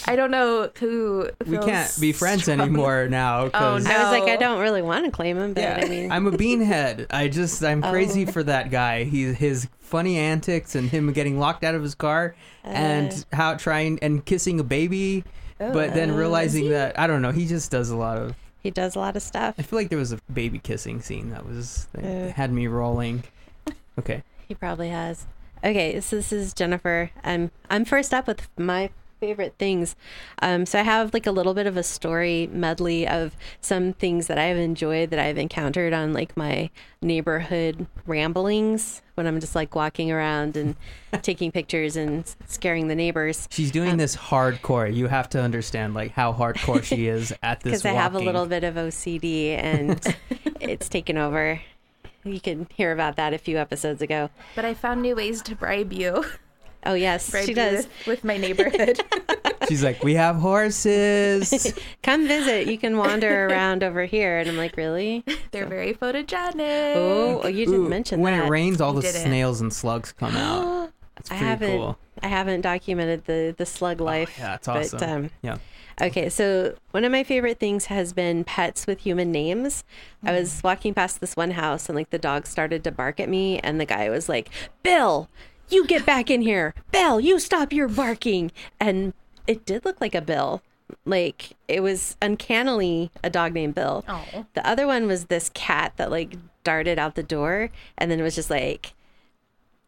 I 0.07 0.15
don't 0.15 0.31
know 0.31 0.71
who. 0.79 1.29
we 1.45 1.57
can't 1.59 1.95
be 2.01 2.11
friends 2.11 2.43
strong- 2.43 2.59
anymore 2.61 3.07
now. 3.07 3.49
'cause- 3.49 3.85
no. 3.85 3.91
I 3.91 4.03
was 4.11 4.19
like, 4.19 4.29
I 4.31 4.35
don't 4.37 4.59
really 4.59 4.81
want 4.81 5.05
to 5.05 5.11
claim 5.11 5.37
him, 5.37 5.53
but 5.53 5.61
Yeah, 5.61 5.79
I 5.83 5.87
mean, 5.87 6.11
I'm 6.11 6.25
a 6.27 6.31
beanhead. 6.31 7.05
I 7.11 7.27
just 7.27 7.63
I'm 7.63 7.81
crazy 7.83 8.25
Oh. 8.27 8.31
for 8.31 8.41
that 8.43 8.71
guy. 8.71 9.03
He 9.03 9.25
his 9.33 9.67
funny 9.79 10.17
antics 10.17 10.73
and 10.75 10.89
him 10.89 11.13
getting 11.13 11.37
locked 11.39 11.63
out 11.63 11.75
of 11.75 11.83
his 11.83 11.93
car 11.95 12.35
and 12.63 13.25
how 13.31 13.53
trying 13.53 13.99
and 14.01 14.25
kissing 14.25 14.59
a 14.59 14.63
baby, 14.63 15.23
but 15.59 15.93
then 15.93 16.15
realizing 16.15 16.69
that 16.71 16.97
I 16.99 17.05
don't 17.07 17.21
know. 17.21 17.31
He 17.31 17.45
just 17.45 17.69
does 17.69 17.89
a 17.91 17.95
lot 17.95 18.17
of. 18.17 18.35
He 18.67 18.71
does 18.71 18.95
a 18.95 18.99
lot 18.99 19.15
of 19.15 19.21
stuff. 19.23 19.55
I 19.57 19.61
feel 19.61 19.79
like 19.79 19.87
there 19.89 19.97
was 19.97 20.11
a 20.11 20.19
baby 20.31 20.59
kissing 20.59 21.01
scene 21.01 21.29
that 21.29 21.45
was 21.45 21.87
that 21.93 22.03
Uh. 22.29 22.33
had 22.33 22.51
me 22.51 22.67
rolling. 22.67 23.23
Okay. 23.99 24.21
He 24.47 24.53
probably 24.53 24.89
has. 24.89 25.25
Okay, 25.63 25.99
so 26.01 26.17
this 26.17 26.31
is 26.31 26.53
Jennifer. 26.53 27.09
I'm 27.23 27.49
I'm 27.69 27.83
first 27.85 28.13
up 28.13 28.27
with 28.27 28.47
my 28.57 28.91
favorite 29.19 29.55
things. 29.57 29.95
Um, 30.39 30.67
so 30.67 30.77
I 30.79 30.83
have 30.83 31.13
like 31.15 31.25
a 31.25 31.31
little 31.31 31.55
bit 31.55 31.65
of 31.65 31.75
a 31.77 31.81
story 31.81 32.47
medley 32.51 33.07
of 33.07 33.35
some 33.59 33.93
things 33.93 34.27
that 34.27 34.37
I've 34.37 34.57
enjoyed 34.57 35.09
that 35.09 35.17
I've 35.19 35.39
encountered 35.39 35.93
on 35.93 36.13
like 36.13 36.37
my 36.37 36.69
neighborhood 37.01 37.87
ramblings 38.05 39.01
when 39.17 39.25
I'm 39.25 39.39
just 39.39 39.55
like 39.55 39.75
walking 39.75 40.11
around 40.11 40.55
and 40.55 40.75
taking 41.23 41.51
pictures 41.51 41.95
and 41.95 42.23
scaring 42.45 42.87
the 42.87 42.93
neighbors. 42.95 43.47
She's 43.51 43.71
doing 43.71 43.91
Um, 43.91 43.97
this 43.97 44.15
hardcore. 44.15 44.93
You 44.93 45.07
have 45.07 45.27
to 45.29 45.41
understand 45.41 45.95
like 45.95 46.11
how 46.11 46.31
hardcore 46.31 46.83
she 46.83 47.07
is 47.07 47.33
at 47.41 47.61
this. 47.61 47.81
Point. 47.81 47.83
Because 47.83 47.85
I 47.85 47.93
have 47.93 48.13
a 48.13 48.19
little 48.19 48.45
bit 48.45 48.63
of 48.63 48.75
OCD 48.75 49.57
and 49.57 49.99
it's 50.61 50.87
taken 50.87 51.17
over. 51.17 51.59
You 52.23 52.39
can 52.39 52.67
hear 52.75 52.91
about 52.91 53.15
that 53.15 53.33
a 53.33 53.37
few 53.39 53.57
episodes 53.57 54.01
ago. 54.01 54.29
But 54.55 54.65
I 54.65 54.73
found 54.75 55.01
new 55.01 55.15
ways 55.15 55.41
to 55.43 55.55
bribe 55.55 55.91
you. 55.93 56.23
Oh 56.87 56.93
yes, 56.93 57.29
Bribe 57.29 57.45
she 57.45 57.53
does. 57.53 57.85
with, 57.85 58.07
with 58.07 58.23
my 58.23 58.37
neighborhood. 58.37 58.99
She's 59.67 59.83
like, 59.83 60.03
we 60.03 60.13
have 60.15 60.37
horses. 60.37 61.73
come 62.03 62.27
visit. 62.27 62.67
You 62.67 62.77
can 62.77 62.97
wander 62.97 63.47
around 63.47 63.83
over 63.83 64.05
here. 64.05 64.37
And 64.39 64.49
I'm 64.49 64.55
like, 64.57 64.77
really? 64.77 65.23
They're 65.51 65.65
very 65.65 65.93
photogenic. 65.93 66.95
Oh, 66.95 67.41
oh, 67.43 67.47
you 67.47 67.65
didn't 67.65 67.85
Ooh, 67.85 67.89
mention 67.89 68.21
when 68.21 68.33
that. 68.33 68.39
When 68.39 68.47
it 68.47 68.51
rains, 68.51 68.79
all 68.81 68.93
You 68.95 69.01
the 69.01 69.07
didn't. 69.07 69.21
snails 69.25 69.59
and 69.61 69.71
slugs 69.73 70.11
come 70.13 70.35
out. 70.35 70.91
It's 71.19 71.31
I 71.31 71.35
pretty 71.37 71.45
haven't. 71.49 71.77
cool. 71.79 71.97
I 72.21 72.27
haven't 72.27 72.61
documented 72.61 73.25
the 73.25 73.53
the 73.57 73.65
slug 73.65 73.99
life. 73.99 74.35
yeah, 74.37 74.53
it's 74.55 74.67
but, 74.67 74.93
awesome. 74.93 75.09
um, 75.25 75.29
Yeah. 75.41 75.57
Okay, 75.99 76.29
so 76.29 76.75
one 76.91 77.03
of 77.03 77.11
my 77.11 77.23
favorite 77.23 77.59
things 77.59 77.85
has 77.85 78.13
been 78.13 78.43
pets 78.43 78.85
with 78.85 78.99
human 78.99 79.31
names. 79.31 79.83
I 80.23 80.29
Mm. 80.29 80.39
was 80.39 80.61
walking 80.63 80.93
past 80.93 81.19
this 81.19 81.35
one 81.35 81.51
house 81.51 81.89
and 81.89 81.95
like 81.95 82.11
the 82.11 82.19
dog 82.19 82.45
started 82.45 82.83
to 82.83 82.91
bark 82.91 83.19
at 83.19 83.29
me 83.29 83.57
and 83.59 83.81
the 83.81 83.85
guy 83.85 84.11
was 84.11 84.29
like, 84.29 84.49
"Bill, 84.83 85.27
you 85.69 85.85
get 85.85 86.05
back 86.05 86.29
in 86.29 86.41
here. 86.41 86.73
Bill, 86.91 87.19
you 87.19 87.39
stop 87.39 87.71
your 87.71 87.87
barking." 87.87 88.51
And 88.79 89.13
it 89.45 89.65
did 89.65 89.85
look 89.85 89.99
like 90.01 90.15
a 90.15 90.21
Bill. 90.21 90.61
Like 91.05 91.53
it 91.67 91.81
was 91.81 92.15
uncannily 92.21 93.11
a 93.23 93.29
dog 93.29 93.53
named 93.53 93.75
Bill. 93.75 94.05
Oh. 94.07 94.45
The 94.53 94.65
other 94.67 94.87
one 94.87 95.07
was 95.07 95.25
this 95.25 95.49
cat 95.53 95.93
that 95.97 96.11
like 96.11 96.37
darted 96.63 96.99
out 96.99 97.15
the 97.15 97.23
door 97.23 97.69
and 97.97 98.11
then 98.11 98.21
was 98.21 98.35
just 98.35 98.49
like 98.49 98.93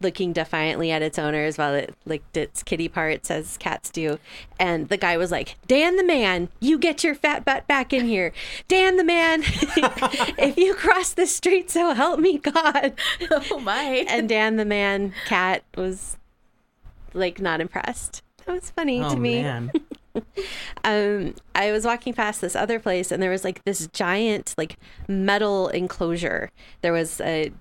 looking 0.01 0.31
defiantly 0.31 0.91
at 0.91 1.01
its 1.01 1.19
owners 1.19 1.57
while 1.57 1.73
it 1.73 1.93
licked 2.05 2.37
its 2.37 2.63
kitty 2.63 2.87
parts 2.87 3.29
as 3.29 3.57
cats 3.57 3.89
do. 3.89 4.17
And 4.57 4.87
the 4.87 4.95
guy 4.95 5.17
was 5.17 5.29
like, 5.29 5.57
Dan 5.67 5.97
the 5.97 6.05
man, 6.05 6.47
you 6.61 6.77
get 6.77 7.03
your 7.03 7.15
fat 7.15 7.43
butt 7.43 7.67
back 7.67 7.91
in 7.91 8.05
here. 8.05 8.31
Dan 8.69 8.95
the 8.95 9.03
man, 9.03 9.41
if 9.43 10.57
you 10.57 10.73
cross 10.73 11.11
the 11.11 11.27
street, 11.27 11.69
so 11.69 11.93
help 11.93 12.19
me 12.19 12.37
God. 12.37 12.93
Oh 13.51 13.59
my. 13.59 14.05
And 14.09 14.29
Dan 14.29 14.55
the 14.55 14.65
man 14.65 15.13
cat 15.27 15.63
was 15.75 16.17
like 17.13 17.39
not 17.39 17.59
impressed. 17.61 18.23
That 18.45 18.53
was 18.53 18.69
funny 18.69 19.03
Oh 19.03 19.13
to 19.13 19.19
me 19.19 19.43
man. 19.43 19.71
um 20.83 21.35
i 21.53 21.71
was 21.71 21.85
walking 21.85 22.13
past 22.13 22.41
this 22.41 22.55
other 22.55 22.79
place 22.79 23.11
and 23.11 23.21
there 23.21 23.29
was 23.29 23.43
like 23.43 23.63
this 23.63 23.87
giant 23.93 24.55
like 24.57 24.77
metal 25.07 25.67
enclosure 25.69 26.49
there 26.81 26.91
was 26.91 27.21
a 27.21 27.51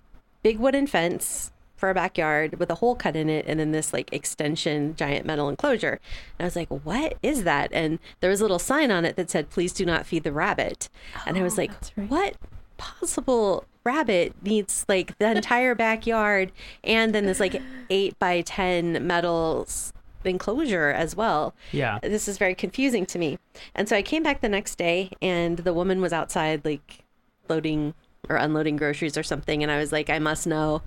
big 0.42 0.58
wooden 0.58 0.86
fence 0.86 1.52
for 1.78 1.88
a 1.88 1.94
backyard 1.94 2.58
with 2.58 2.70
a 2.70 2.74
hole 2.76 2.94
cut 2.94 3.16
in 3.16 3.30
it 3.30 3.46
and 3.48 3.58
then 3.58 3.70
this 3.72 3.92
like 3.92 4.12
extension 4.12 4.94
giant 4.96 5.24
metal 5.24 5.48
enclosure 5.48 6.00
and 6.38 6.44
i 6.44 6.44
was 6.44 6.56
like 6.56 6.68
what 6.68 7.16
is 7.22 7.44
that 7.44 7.70
and 7.72 7.98
there 8.20 8.28
was 8.28 8.40
a 8.40 8.44
little 8.44 8.58
sign 8.58 8.90
on 8.90 9.04
it 9.04 9.16
that 9.16 9.30
said 9.30 9.48
please 9.48 9.72
do 9.72 9.86
not 9.86 10.04
feed 10.04 10.24
the 10.24 10.32
rabbit 10.32 10.90
and 11.26 11.38
i 11.38 11.42
was 11.42 11.54
oh, 11.58 11.62
like 11.62 11.70
right. 11.96 12.10
what 12.10 12.34
possible 12.76 13.64
rabbit 13.84 14.34
needs 14.42 14.84
like 14.88 15.16
the 15.18 15.30
entire 15.30 15.74
backyard 15.74 16.52
and 16.84 17.14
then 17.14 17.24
this 17.24 17.40
like 17.40 17.62
8 17.88 18.18
by 18.18 18.42
10 18.42 19.06
metal 19.06 19.66
enclosure 20.24 20.88
as 20.88 21.16
well 21.16 21.54
Yeah. 21.72 21.98
this 22.02 22.28
is 22.28 22.38
very 22.38 22.54
confusing 22.54 23.06
to 23.06 23.18
me. 23.18 23.38
And 23.74 23.88
so 23.88 23.96
I 23.96 24.02
came 24.02 24.22
back 24.22 24.40
the 24.40 24.48
next 24.48 24.76
day 24.76 25.10
and 25.22 25.58
the 25.58 25.72
woman 25.72 26.00
was 26.00 26.12
outside 26.12 26.64
like 26.64 27.04
loading 27.48 27.94
or 28.28 28.36
unloading 28.36 28.76
groceries 28.76 29.16
or 29.16 29.22
something 29.22 29.62
and 29.62 29.70
I 29.72 29.78
was 29.78 29.92
like 29.92 30.10
I 30.10 30.18
must 30.18 30.46
know. 30.46 30.82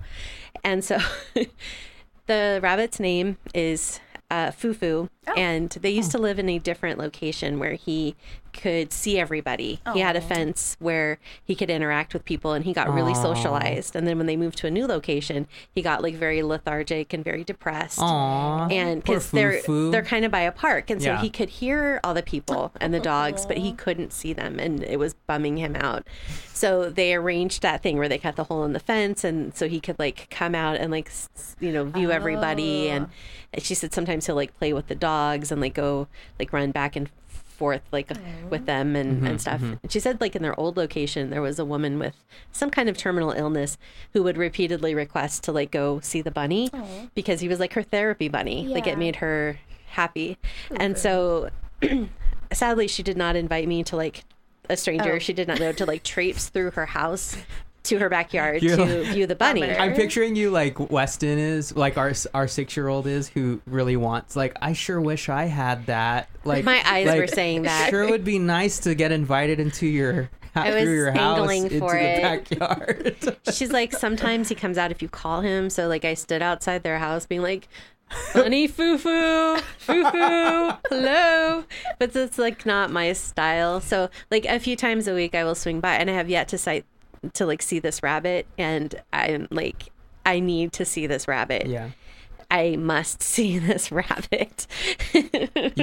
And 0.64 0.84
so 0.84 0.98
the 2.26 2.60
rabbit's 2.62 3.00
name 3.00 3.38
is 3.54 4.00
uh, 4.32 4.50
Fufu, 4.50 5.10
and 5.36 5.68
they 5.82 5.90
used 5.90 6.10
to 6.12 6.18
live 6.18 6.38
in 6.38 6.48
a 6.48 6.58
different 6.58 6.98
location 6.98 7.58
where 7.58 7.74
he 7.74 8.16
could 8.52 8.92
see 8.92 9.18
everybody. 9.18 9.80
He 9.94 10.00
had 10.00 10.16
a 10.16 10.20
fence 10.20 10.76
where 10.78 11.18
he 11.44 11.54
could 11.54 11.70
interact 11.70 12.12
with 12.12 12.24
people, 12.24 12.52
and 12.52 12.64
he 12.64 12.72
got 12.72 12.92
really 12.92 13.14
socialized. 13.14 13.96
And 13.96 14.06
then 14.06 14.18
when 14.18 14.26
they 14.26 14.36
moved 14.36 14.58
to 14.58 14.66
a 14.66 14.70
new 14.70 14.86
location, 14.86 15.46
he 15.74 15.82
got 15.82 16.02
like 16.02 16.14
very 16.14 16.42
lethargic 16.42 17.12
and 17.12 17.24
very 17.24 17.44
depressed 17.44 17.98
Aw. 18.00 18.68
and 18.68 19.02
because 19.02 19.30
they're 19.30 19.60
they're 19.90 20.02
kind 20.02 20.24
of 20.24 20.30
by 20.30 20.40
a 20.40 20.52
park, 20.52 20.90
and 20.90 21.00
so 21.02 21.10
Yeah. 21.12 21.20
he 21.20 21.30
could 21.30 21.48
hear 21.48 22.00
all 22.04 22.14
the 22.14 22.22
people 22.22 22.72
and 22.80 22.92
the 22.92 23.00
dogs, 23.00 23.46
but 23.46 23.58
he 23.58 23.72
couldn't 23.72 24.12
see 24.12 24.32
them, 24.32 24.58
and 24.58 24.82
it 24.82 24.98
was 24.98 25.14
bumming 25.26 25.56
him 25.56 25.74
out. 25.76 26.06
So 26.52 26.90
they 26.90 27.14
arranged 27.14 27.62
that 27.62 27.82
thing 27.82 27.96
where 27.98 28.08
they 28.08 28.18
cut 28.18 28.36
the 28.36 28.44
hole 28.44 28.64
in 28.64 28.72
the 28.72 28.80
fence, 28.80 29.24
and 29.24 29.54
so 29.56 29.68
he 29.68 29.80
could 29.80 29.98
like 29.98 30.28
come 30.30 30.54
out 30.54 30.76
and 30.76 30.90
like 30.90 31.10
you 31.60 31.72
know 31.72 31.84
view 31.84 32.10
everybody. 32.10 32.88
And 32.88 33.08
she 33.58 33.74
said 33.74 33.92
sometimes 33.92 34.26
he'll 34.26 34.36
like 34.36 34.56
play 34.58 34.72
with 34.72 34.86
the 34.88 34.94
dogs 34.94 35.50
and 35.50 35.60
like 35.60 35.74
go 35.74 36.08
like 36.38 36.52
run 36.52 36.70
back 36.70 36.96
and 36.96 37.08
forth 37.62 37.82
like 37.92 38.10
oh. 38.10 38.48
with 38.50 38.66
them 38.66 38.96
and, 38.96 39.18
mm-hmm, 39.18 39.26
and 39.28 39.40
stuff. 39.40 39.62
And 39.62 39.78
she 39.88 40.00
said 40.00 40.20
like 40.20 40.34
in 40.34 40.42
their 40.42 40.58
old 40.58 40.76
location 40.76 41.30
there 41.30 41.40
was 41.40 41.60
a 41.60 41.64
woman 41.64 41.96
with 41.96 42.16
some 42.50 42.70
kind 42.70 42.88
of 42.88 42.96
terminal 42.96 43.30
illness 43.30 43.78
who 44.14 44.24
would 44.24 44.36
repeatedly 44.36 44.96
request 44.96 45.44
to 45.44 45.52
like 45.52 45.70
go 45.70 46.00
see 46.00 46.22
the 46.22 46.32
bunny 46.32 46.70
oh. 46.74 47.08
because 47.14 47.38
he 47.38 47.46
was 47.46 47.60
like 47.60 47.74
her 47.74 47.84
therapy 47.84 48.28
bunny. 48.28 48.66
Like 48.66 48.88
it 48.88 48.98
made 48.98 49.16
her 49.16 49.60
happy. 49.86 50.38
And 50.74 50.98
so 50.98 51.50
sadly 52.52 52.88
she 52.88 53.04
did 53.04 53.16
not 53.16 53.36
invite 53.36 53.68
me 53.68 53.84
to 53.84 53.94
like 53.94 54.24
a 54.68 54.76
stranger. 54.76 55.12
Oh. 55.12 55.18
She 55.20 55.32
did 55.32 55.46
not 55.46 55.60
know 55.60 55.70
to 55.70 55.86
like 55.86 56.02
traipse 56.14 56.48
through 56.48 56.72
her 56.72 56.86
house 56.86 57.36
to 57.84 57.98
her 57.98 58.08
backyard 58.08 58.62
You're 58.62 58.76
to 58.76 58.84
like- 58.84 59.06
view 59.12 59.26
the 59.26 59.34
bunny. 59.34 59.64
I'm 59.64 59.94
picturing 59.94 60.36
you 60.36 60.50
like 60.50 60.78
Weston 60.90 61.38
is, 61.38 61.74
like 61.76 61.98
our 61.98 62.12
our 62.34 62.46
six 62.48 62.76
year 62.76 62.88
old 62.88 63.06
is, 63.06 63.28
who 63.28 63.60
really 63.66 63.96
wants. 63.96 64.36
Like, 64.36 64.56
I 64.62 64.72
sure 64.72 65.00
wish 65.00 65.28
I 65.28 65.44
had 65.44 65.86
that. 65.86 66.28
Like, 66.44 66.64
My 66.64 66.82
eyes 66.84 67.06
like, 67.06 67.18
were 67.18 67.26
saying 67.26 67.62
that. 67.62 67.90
Sure 67.90 68.08
would 68.08 68.24
be 68.24 68.38
nice 68.38 68.78
to 68.80 68.94
get 68.94 69.12
invited 69.12 69.58
into 69.60 69.86
your 69.86 70.30
I 70.54 70.74
was 70.74 70.82
through 70.84 70.94
your 70.94 71.12
house 71.12 71.38
angling 71.38 71.62
into 71.64 71.78
for 71.78 71.92
the 71.92 72.00
it. 72.00 72.22
backyard. 72.22 73.38
She's 73.52 73.72
like, 73.72 73.92
sometimes 73.92 74.48
he 74.48 74.54
comes 74.54 74.76
out 74.78 74.90
if 74.90 75.00
you 75.02 75.08
call 75.08 75.40
him. 75.40 75.70
So 75.70 75.88
like 75.88 76.04
I 76.04 76.14
stood 76.14 76.42
outside 76.42 76.82
their 76.82 76.98
house 76.98 77.24
being 77.26 77.42
like, 77.42 77.68
funny 78.32 78.66
foo 78.68 78.98
foo, 78.98 79.56
foo 79.78 80.04
foo, 80.10 80.70
hello. 80.90 81.64
But 81.98 82.14
it's 82.14 82.36
like 82.38 82.66
not 82.66 82.90
my 82.90 83.12
style. 83.14 83.80
So 83.80 84.10
like 84.30 84.44
a 84.44 84.60
few 84.60 84.76
times 84.76 85.08
a 85.08 85.14
week 85.14 85.34
I 85.34 85.42
will 85.44 85.54
swing 85.54 85.80
by 85.80 85.94
and 85.94 86.10
I 86.10 86.12
have 86.12 86.28
yet 86.28 86.48
to 86.48 86.58
sight 86.58 86.84
to 87.34 87.46
like 87.46 87.62
see 87.62 87.78
this 87.78 88.02
rabbit 88.02 88.46
and 88.58 88.94
I'm 89.12 89.48
like 89.50 89.90
I 90.26 90.38
need 90.40 90.72
to 90.74 90.84
see 90.84 91.06
this 91.06 91.26
rabbit. 91.28 91.66
Yeah. 91.66 91.90
I 92.50 92.76
must 92.76 93.22
see 93.24 93.58
this 93.58 93.90
rabbit. 93.90 94.66
You 95.14 95.22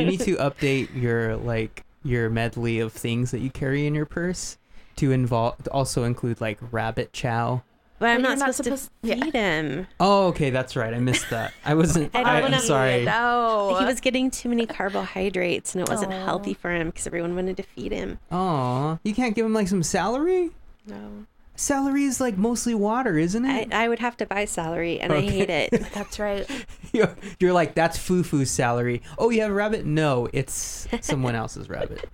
need 0.05 0.19
to 0.22 0.36
update 0.38 0.89
your 1.00 1.36
like 1.36 1.84
your 2.03 2.29
medley 2.29 2.79
of 2.79 2.93
things 2.93 3.31
that 3.31 3.39
you 3.39 3.50
carry 3.50 3.86
in 3.86 3.93
your 3.96 4.05
purse 4.05 4.58
to 4.98 5.12
involve 5.12 5.58
to 5.63 5.72
also 5.72 6.03
include 6.03 6.39
like 6.41 6.58
rabbit 6.72 7.12
chow. 7.13 7.63
But 8.00 8.12
I'm 8.12 8.22
But 8.22 8.22
not, 8.22 8.29
you're 8.38 8.46
not 8.48 8.55
supposed, 8.55 8.84
supposed- 8.84 8.91
to 9.03 9.08
yeah. 9.10 9.24
feed 9.25 9.34
him. 9.34 9.88
Oh, 10.00 10.27
okay, 10.27 10.51
that's 10.51 10.77
right. 10.77 10.93
I 10.93 11.00
missed 11.00 11.29
that. 11.31 11.53
I 11.65 11.74
wasn't. 11.75 12.12
I 12.15 12.19
don't 12.19 12.27
I, 12.27 12.41
wanna 12.41 12.55
am 12.55 12.62
sorry. 12.62 13.03
No. 13.03 13.75
He 13.77 13.84
was 13.86 14.00
getting 14.00 14.31
too 14.31 14.48
many 14.48 14.65
carbohydrates 14.65 15.75
and 15.75 15.81
it 15.81 15.89
wasn't 15.89 16.13
Aw. 16.13 16.24
healthy 16.25 16.53
for 16.53 16.72
him 16.72 16.88
because 16.88 17.05
everyone 17.08 17.36
wanted 17.36 17.58
to 17.58 17.63
feed 17.63 17.91
him. 17.91 18.19
Oh, 18.31 19.00
you 19.03 19.13
can't 19.13 19.36
give 19.36 19.46
him 19.46 19.53
like 19.53 19.67
some 19.67 19.84
celery. 19.84 20.51
No. 20.88 21.25
Celery 21.59 22.05
is 22.05 22.21
like 22.21 22.37
mostly 22.37 22.73
water, 22.73 23.17
isn't 23.17 23.43
it? 23.43 23.73
I 23.73 23.89
would 23.89 23.99
have 23.99 24.15
to 24.17 24.25
buy 24.25 24.45
celery 24.45 24.97
and 24.97 25.11
I 25.11 25.19
hate 25.19 25.49
it. 25.49 25.71
That's 25.93 26.17
right. 26.17 26.49
you're, 26.93 27.13
you're 27.37 27.51
like 27.51 27.75
that's 27.75 27.97
foo 27.97 28.23
foo 28.23 28.45
celery. 28.45 29.01
Oh, 29.17 29.29
you 29.29 29.41
have 29.41 29.51
a 29.51 29.53
rabbit? 29.53 29.85
No, 29.85 30.29
it's 30.31 30.87
someone 31.01 31.35
else's 31.43 31.67
rabbit. 31.67 32.09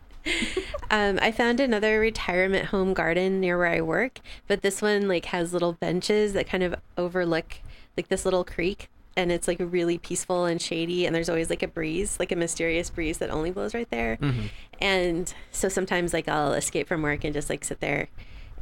Um, 0.89 1.19
I 1.21 1.31
found 1.31 1.59
another 1.59 1.99
retirement 1.99 2.65
home 2.69 2.95
garden 2.95 3.39
near 3.39 3.55
where 3.59 3.67
I 3.67 3.81
work, 3.81 4.19
but 4.47 4.63
this 4.63 4.81
one 4.81 5.07
like 5.07 5.25
has 5.25 5.53
little 5.53 5.73
benches 5.73 6.33
that 6.33 6.47
kind 6.47 6.63
of 6.63 6.73
overlook 6.97 7.57
like 7.95 8.07
this 8.07 8.25
little 8.25 8.43
creek, 8.43 8.89
and 9.15 9.31
it's 9.31 9.47
like 9.47 9.57
really 9.59 9.99
peaceful 9.99 10.45
and 10.45 10.59
shady. 10.59 11.05
And 11.05 11.15
there's 11.15 11.29
always 11.29 11.51
like 11.51 11.61
a 11.61 11.67
breeze, 11.67 12.17
like 12.19 12.31
a 12.31 12.35
mysterious 12.35 12.89
breeze 12.89 13.19
that 13.19 13.29
only 13.29 13.51
blows 13.51 13.75
right 13.75 13.89
there. 13.91 14.17
And 14.81 15.31
so 15.51 15.69
sometimes 15.69 16.13
like 16.13 16.27
I'll 16.27 16.53
escape 16.53 16.87
from 16.87 17.03
work 17.03 17.23
and 17.23 17.31
just 17.31 17.51
like 17.51 17.63
sit 17.63 17.79
there. 17.79 18.07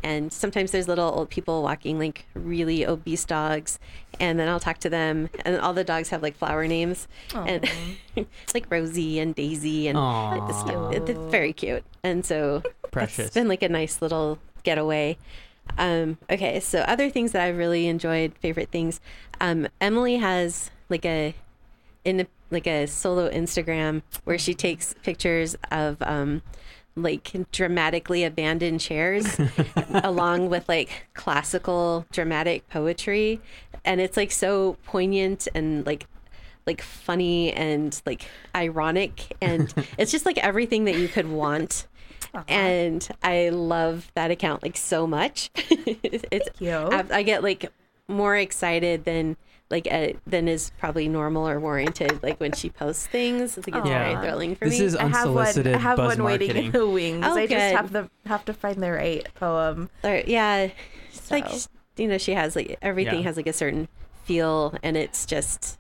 And 0.04 0.34
sometimes 0.34 0.72
there's 0.72 0.88
little 0.88 1.10
old 1.10 1.30
people 1.30 1.64
walking 1.64 1.98
like 1.98 2.26
really 2.34 2.86
obese 2.86 3.24
dogs, 3.26 3.80
and 4.20 4.38
then 4.38 4.50
I'll 4.50 4.60
talk 4.60 4.78
to 4.80 4.90
them. 4.90 5.30
And 5.46 5.60
all 5.60 5.74
the 5.74 5.84
dogs 5.86 6.10
have 6.10 6.22
like 6.22 6.36
flower 6.36 6.68
names, 6.68 7.08
and 7.34 7.70
like 8.54 8.66
Rosie 8.70 9.20
and 9.20 9.34
Daisy, 9.34 9.88
and 9.88 9.98
like, 9.98 10.48
this- 10.48 10.58
Aw. 10.58 10.90
it- 10.90 11.10
it's 11.10 11.32
very 11.32 11.54
cute. 11.54 11.84
And 12.04 12.26
so 12.26 12.64
Precious. 12.92 13.28
it's 13.28 13.34
been 13.34 13.48
like 13.48 13.64
a 13.64 13.70
nice 13.70 14.02
little 14.02 14.40
getaway. 14.64 15.18
Um, 15.78 16.18
okay, 16.30 16.60
so 16.60 16.80
other 16.82 17.10
things 17.10 17.32
that 17.32 17.42
I've 17.42 17.58
really 17.58 17.88
enjoyed, 17.88 18.34
favorite 18.40 18.70
things. 18.70 19.00
Um, 19.40 19.68
Emily 19.80 20.18
has 20.18 20.70
like 20.90 21.06
a 21.06 21.34
in 22.04 22.20
a, 22.20 22.28
like 22.52 22.68
a 22.68 22.86
solo 22.86 23.30
Instagram 23.32 24.02
where 24.26 24.38
she 24.38 24.54
takes 24.54 24.94
pictures 25.04 25.56
of 25.72 26.02
um, 26.02 26.42
like 26.96 27.34
dramatically 27.52 28.24
abandoned 28.24 28.80
chairs 28.80 29.40
along 30.04 30.50
with 30.50 30.68
like 30.70 31.08
classical 31.14 32.06
dramatic 32.12 32.68
poetry. 32.70 33.42
And 33.86 34.00
it's 34.00 34.18
like 34.18 34.32
so 34.32 34.78
poignant 34.86 35.48
and 35.56 35.86
like 35.86 36.08
like 36.66 36.82
funny 36.82 37.52
and 37.52 38.00
like 38.06 38.26
ironic. 38.56 39.36
And 39.42 39.74
it's 39.98 40.12
just 40.12 40.26
like 40.26 40.38
everything 40.38 40.86
that 40.86 40.96
you 40.96 41.08
could 41.08 41.30
want. 41.30 41.88
Uh-huh. 42.34 42.44
And 42.48 43.08
i 43.22 43.50
love 43.50 44.12
that 44.16 44.32
account 44.32 44.64
like 44.64 44.78
so 44.78 45.06
much. 45.08 45.50
It's. 45.86 46.50
I, 47.12 47.20
I 47.20 47.24
get 47.24 47.44
like 47.44 47.72
more 48.08 48.36
excited 48.36 49.06
than 49.06 49.36
like 49.74 49.88
uh, 49.92 50.14
than 50.26 50.48
is 50.48 50.72
probably 50.80 51.08
normal 51.10 51.48
or 51.50 51.60
warranted 51.60 52.24
like 52.24 52.40
when 52.40 52.54
she 52.54 52.70
posts 52.70 53.06
things 53.08 53.58
it's, 53.58 53.68
like, 53.68 53.76
it's 53.76 53.86
Yeah. 53.88 54.14
very 54.14 54.26
thrilling 54.26 54.56
for 54.56 54.70
This 54.70 54.80
me 54.80 54.86
is 54.86 54.96
I 54.96 55.04
have 55.04 55.12
one. 55.12 55.18
unsolicited 55.40 55.76
I 55.76 55.80
have 55.80 55.98
buzz 55.98 56.18
one 56.18 56.24
waiting 56.26 56.48
marketing. 56.48 56.66
in 56.68 56.72
the 56.72 56.88
wings. 56.88 57.26
Oh, 57.28 57.36
I 57.36 57.48
just 57.48 57.76
have 57.76 57.92
to 57.92 58.10
have 58.28 58.46
to 58.46 58.54
find 58.54 58.82
the 58.82 58.92
right 58.92 59.28
poem. 59.36 59.90
Or, 60.04 60.22
yeah 60.26 60.70
it's 61.12 61.30
like 61.32 61.48
you 61.98 62.08
know 62.08 62.18
she 62.18 62.34
has 62.34 62.56
like 62.56 62.78
everything 62.82 63.16
Yeah. 63.20 63.24
has 63.26 63.36
like 63.38 63.48
a 63.48 63.54
certain 63.54 63.88
feel 64.24 64.74
and 64.84 64.96
it's 64.96 65.26
just 65.26 65.78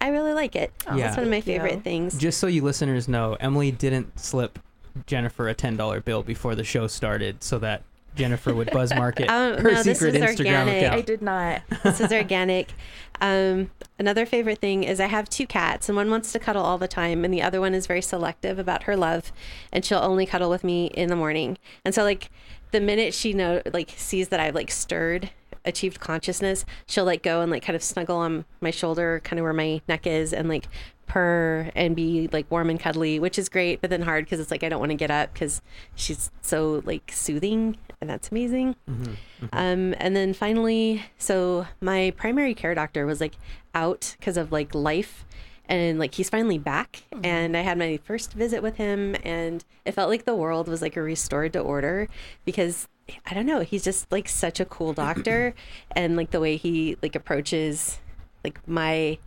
i 0.00 0.08
really 0.08 0.32
like 0.32 0.56
it 0.56 0.72
Yeah. 0.86 0.96
that's 0.96 1.16
one 1.16 1.24
of 1.24 1.30
my 1.30 1.40
thank 1.40 1.46
you. 1.48 1.52
favorite 1.60 1.84
things 1.84 2.16
Just 2.18 2.38
so 2.40 2.46
you 2.46 2.62
listeners 2.62 3.06
know, 3.08 3.36
Emily 3.40 3.70
didn't 3.70 4.18
slip 4.18 4.58
Jennifer 5.06 5.48
a 5.48 5.54
ten 5.54 5.76
dollar 5.76 6.00
bill 6.00 6.22
before 6.22 6.54
the 6.54 6.64
show 6.64 6.86
started, 6.86 7.42
so 7.42 7.58
that 7.60 7.82
Jennifer 8.14 8.54
would 8.54 8.70
buzz 8.70 8.94
market 8.94 9.26
Oh, 9.30 9.56
her 9.60 9.72
no, 9.72 9.82
this 9.82 9.98
secret 9.98 10.14
is 10.16 10.22
Instagram 10.22 10.38
organic. 10.66 10.82
account. 10.82 10.94
I 10.94 11.00
did 11.00 11.22
not. 11.22 11.62
this 11.82 12.00
is 12.00 12.12
organic. 12.12 12.72
Um, 13.20 13.70
another 13.98 14.26
favorite 14.26 14.58
thing 14.58 14.84
is 14.84 15.00
I 15.00 15.06
have 15.06 15.28
two 15.28 15.46
cats, 15.46 15.88
and 15.88 15.96
one 15.96 16.10
wants 16.10 16.32
to 16.32 16.38
cuddle 16.38 16.62
all 16.62 16.78
the 16.78 16.88
time, 16.88 17.24
and 17.24 17.32
the 17.32 17.42
other 17.42 17.60
one 17.60 17.74
is 17.74 17.86
very 17.86 18.02
selective 18.02 18.58
about 18.58 18.82
her 18.84 18.96
love, 18.96 19.32
and 19.72 19.84
she'll 19.84 19.98
only 19.98 20.26
cuddle 20.26 20.50
with 20.50 20.64
me 20.64 20.86
in 20.86 21.08
the 21.08 21.16
morning. 21.16 21.56
And 21.84 21.94
so, 21.94 22.02
like, 22.02 22.30
the 22.72 22.80
minute 22.80 23.12
she 23.14 23.32
know 23.32 23.60
like 23.72 23.92
sees 23.96 24.28
that 24.28 24.40
I've 24.40 24.54
like 24.54 24.70
stirred, 24.70 25.30
achieved 25.64 26.00
consciousness, 26.00 26.64
she'll 26.86 27.04
like 27.04 27.22
go 27.22 27.40
and 27.42 27.50
like 27.50 27.62
kind 27.64 27.76
of 27.76 27.82
snuggle 27.82 28.16
on 28.16 28.44
my 28.60 28.70
shoulder, 28.72 29.20
kind 29.24 29.38
of 29.38 29.44
where 29.44 29.52
my 29.52 29.80
neck 29.88 30.06
is, 30.06 30.32
and 30.32 30.48
like 30.48 30.66
purr 31.12 31.70
and 31.74 31.94
be 31.94 32.26
like 32.32 32.50
warm 32.50 32.70
and 32.70 32.80
cuddly, 32.80 33.18
which 33.18 33.38
is 33.38 33.50
great, 33.50 33.82
but 33.82 33.90
then 33.90 34.00
hard 34.00 34.24
because 34.24 34.40
it's 34.40 34.50
like 34.50 34.64
I 34.64 34.70
don't 34.70 34.80
want 34.80 34.92
to 34.92 34.96
get 34.96 35.10
up 35.10 35.34
because 35.34 35.60
she's 35.94 36.30
so 36.40 36.82
like 36.86 37.12
soothing, 37.12 37.76
and 38.00 38.08
that's 38.08 38.30
amazing. 38.30 38.76
Mm-hmm, 38.88 39.02
mm-hmm. 39.04 39.46
Um, 39.52 39.94
and 39.98 40.16
then 40.16 40.32
finally, 40.32 41.04
so 41.18 41.66
my 41.82 42.14
primary 42.16 42.54
care 42.54 42.74
doctor 42.74 43.04
was 43.04 43.20
like 43.20 43.34
out 43.74 44.16
because 44.18 44.38
of 44.38 44.52
like 44.52 44.74
life. 44.74 45.26
And 45.66 45.98
like 45.98 46.14
he's 46.14 46.28
finally 46.28 46.58
back, 46.58 47.04
mm-hmm. 47.12 47.24
and 47.24 47.56
I 47.56 47.60
had 47.60 47.78
my 47.78 47.98
first 48.02 48.32
visit 48.32 48.62
with 48.62 48.76
him, 48.76 49.16
and 49.22 49.64
it 49.84 49.92
felt 49.92 50.10
like 50.10 50.24
the 50.24 50.34
world 50.34 50.66
was 50.66 50.82
like 50.82 50.96
restored 50.96 51.52
to 51.52 51.60
order 51.60 52.08
because 52.44 52.88
I 53.24 53.32
don't 53.32 53.46
know, 53.46 53.60
he's 53.60 53.84
just 53.84 54.10
like 54.10 54.28
such 54.28 54.60
a 54.60 54.64
cool 54.64 54.92
doctor, 54.92 55.54
and 55.92 56.16
like 56.16 56.30
the 56.30 56.40
way 56.40 56.56
he 56.56 56.96
like 57.00 57.14
approaches 57.14 58.00
like 58.44 58.66
my 58.66 59.18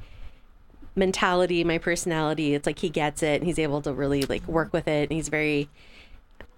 mentality, 0.96 1.64
my 1.64 1.78
personality, 1.78 2.56
it's 2.56 2.66
like 2.66 2.80
he 2.80 2.90
gets 2.90 3.22
it, 3.24 3.42
and 3.42 3.46
he's 3.46 3.60
able 3.60 3.82
to 3.82 3.94
really 3.94 4.24
like 4.24 4.48
work 4.48 4.74
with 4.74 4.88
it, 4.88 5.10
and 5.10 5.12
he's 5.12 5.30
very 5.30 5.70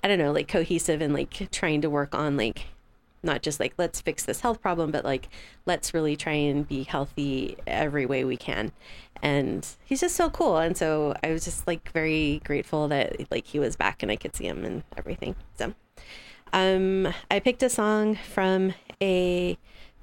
I 0.04 0.08
don't 0.08 0.20
know, 0.20 0.32
like 0.32 0.48
cohesive 0.48 1.02
and 1.02 1.14
like 1.14 1.52
trying 1.52 1.82
to 1.82 1.90
work 1.90 2.16
on 2.16 2.38
like 2.38 2.68
not 3.24 3.42
just 3.42 3.60
like 3.60 3.74
let's 3.78 4.00
fix 4.00 4.24
this 4.24 4.42
health 4.42 4.62
problem, 4.62 4.92
but 4.92 5.04
like 5.04 5.28
let's 5.66 5.94
really 5.94 6.16
try 6.16 6.34
and 6.34 6.68
be 6.68 6.84
healthy 6.84 7.58
every 7.66 8.06
way 8.06 8.24
we 8.24 8.38
can. 8.38 8.72
And 9.22 9.68
he's 9.84 10.02
just 10.02 10.16
so 10.16 10.30
cool. 10.30 10.58
And 10.58 10.78
so 10.78 11.16
I 11.24 11.32
was 11.32 11.44
just 11.44 11.66
like 11.68 11.92
very 11.92 12.42
grateful 12.46 12.88
that 12.90 13.30
like 13.32 13.48
he 13.48 13.60
was 13.60 13.76
back 13.76 14.04
and 14.04 14.12
I 14.12 14.16
could 14.16 14.36
see 14.36 14.46
him 14.46 14.64
and 14.64 14.84
everything. 14.96 15.36
So 15.58 15.74
um 16.54 17.14
I 17.30 17.40
picked 17.40 17.64
a 17.64 17.70
song 17.70 18.16
from 18.16 18.74
a 19.02 19.58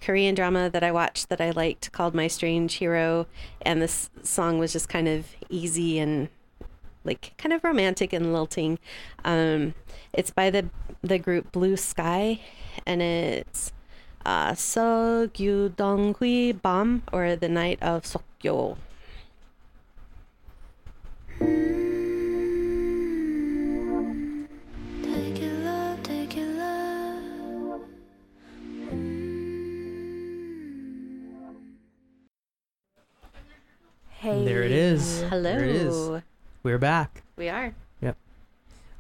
Korean 0.05 0.35
drama 0.35 0.69
that 0.69 0.85
I 0.85 0.93
watched 0.93 1.31
that 1.31 1.41
I 1.41 1.51
liked 1.51 1.91
called 1.93 2.15
My 2.15 2.27
Strange 2.27 2.75
Hero 2.75 3.27
and 3.63 3.81
this 3.81 4.11
song 4.23 4.59
was 4.59 4.73
just 4.73 4.89
kind 4.89 5.09
of 5.09 5.27
easy 5.49 5.99
and 5.99 6.29
like 7.05 7.33
kind 7.39 7.53
of 7.53 7.65
romantic 7.65 8.13
and 8.13 8.33
lilting. 8.33 8.79
Um, 9.25 9.75
it's 10.13 10.31
by 10.31 10.51
the 10.51 10.69
the 11.03 11.19
group 11.19 11.53
Blue 11.53 11.77
Sky, 11.77 12.41
and 12.87 13.03
it's 13.03 13.73
uh, 14.25 14.55
So 14.55 15.29
Gyu 15.33 15.77
Dong 15.77 16.15
Hui 16.15 16.53
Bam 16.53 17.03
or 17.13 17.37
the 17.37 17.49
Night 17.49 17.83
of 17.83 18.07
Sokyo. 18.07 18.77
Hey. 34.25 34.43
There 34.47 34.63
it 34.63 34.73
is. 34.73 35.21
Hello. 35.29 35.43
There 35.43 35.63
it 35.65 35.77
is. 35.77 36.23
We're 36.63 36.79
back. 36.79 37.23
We 37.37 37.51
are. 37.51 37.75
Yep. 38.01 38.17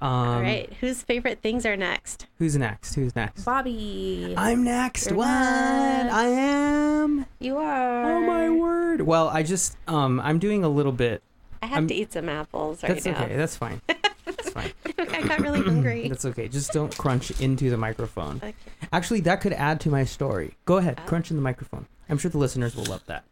Um, 0.03 0.11
All 0.11 0.43
right. 0.43 0.71
Whose 0.83 1.01
favorite 1.03 1.41
things 1.41 1.65
are 1.65 1.79
next? 1.79 2.27
Who's 2.39 2.59
next? 2.59 2.95
Who's 2.95 3.17
next? 3.17 3.43
Bobby. 3.45 4.35
I'm 4.37 4.65
next. 4.65 5.07
You're 5.07 5.17
what? 5.17 5.27
next. 5.29 6.13
I 6.13 6.25
am. 6.27 7.25
You 7.39 7.57
are. 7.57 8.17
Oh 8.17 8.21
my 8.21 8.51
word. 8.51 9.01
Well, 9.01 9.29
I 9.31 9.43
just 9.43 9.79
um 9.89 10.21
I'm 10.21 10.39
doing 10.39 10.63
a 10.63 10.69
little 10.69 10.93
bit. 10.93 11.23
I 11.63 11.67
have 11.69 11.77
I'm- 11.77 11.89
to 11.89 11.95
eat 11.95 12.13
some 12.13 12.29
apples 12.29 12.83
right 12.83 12.91
That's 12.93 13.07
now. 13.07 13.25
okay. 13.25 13.35
That's 13.35 13.57
fine. 13.57 13.81
That's 14.27 14.51
fine. 14.51 14.73
I 14.99 15.23
got 15.23 15.41
really 15.41 15.63
hungry. 15.63 16.07
That's 16.11 16.27
okay. 16.27 16.49
Just 16.49 16.73
don't 16.73 16.95
crunch 16.99 17.31
into 17.41 17.71
the 17.71 17.79
microphone. 17.79 18.37
Okay. 18.37 18.55
Actually, 18.93 19.21
that 19.23 19.41
could 19.41 19.55
add 19.55 19.81
to 19.81 19.89
my 19.89 20.05
story. 20.05 20.59
Go 20.67 20.77
ahead, 20.77 21.01
Oh. 21.03 21.09
crunch 21.09 21.31
in 21.31 21.39
the 21.39 21.43
microphone. 21.43 21.87
I'm 22.11 22.19
sure 22.19 22.31
the 22.31 22.37
listeners 22.37 22.77
will 22.77 22.85
love 22.85 23.03
that. 23.07 23.25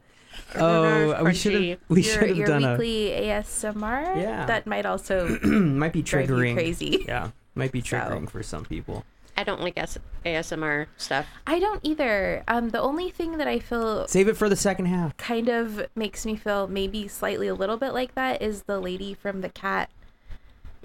Nerve 0.57 1.17
Oh, 1.19 1.25
we 1.25 1.35
should 1.35 1.55
have 1.55 1.79
we 1.89 2.03
your 2.03 2.15
should 2.15 2.37
have 2.37 2.47
done 2.47 2.71
weekly 2.73 3.11
ASMR. 3.11 4.17
Yeah. 4.21 4.47
That 4.47 4.67
might 4.67 4.87
also 4.87 5.29
might 5.43 5.93
be 5.93 6.03
triggering. 6.03 6.55
crazy. 6.55 7.05
Yeah, 7.09 7.31
might 7.55 7.73
be 7.73 7.81
So. 7.81 7.97
triggering 7.97 8.29
for 8.31 8.43
some 8.43 8.65
people. 8.65 9.05
I 9.37 9.41
I 9.41 9.45
don't 9.45 9.63
like 9.63 9.79
S- 9.79 9.97
ASMR 10.27 10.87
stuff. 10.99 11.27
I 11.47 11.59
don't 11.59 11.81
either. 11.83 12.45
Um, 12.49 12.69
the 12.69 12.81
only 12.81 13.09
thing 13.11 13.39
that 13.39 13.49
I 13.49 13.59
feel 13.61 14.07
Save 14.07 14.29
it 14.29 14.37
for 14.37 14.49
the 14.51 14.57
second 14.57 14.87
half. 14.87 15.17
kind 15.17 15.49
of 15.49 15.87
makes 15.97 16.27
me 16.27 16.37
feel 16.37 16.69
maybe 16.69 17.09
slightly 17.09 17.49
a 17.49 17.55
little 17.55 17.79
bit 17.79 17.93
like 17.95 18.15
that 18.15 18.43
is 18.43 18.65
the 18.65 18.79
lady 18.79 19.15
from 19.15 19.41
the 19.41 19.49
cat 19.49 19.91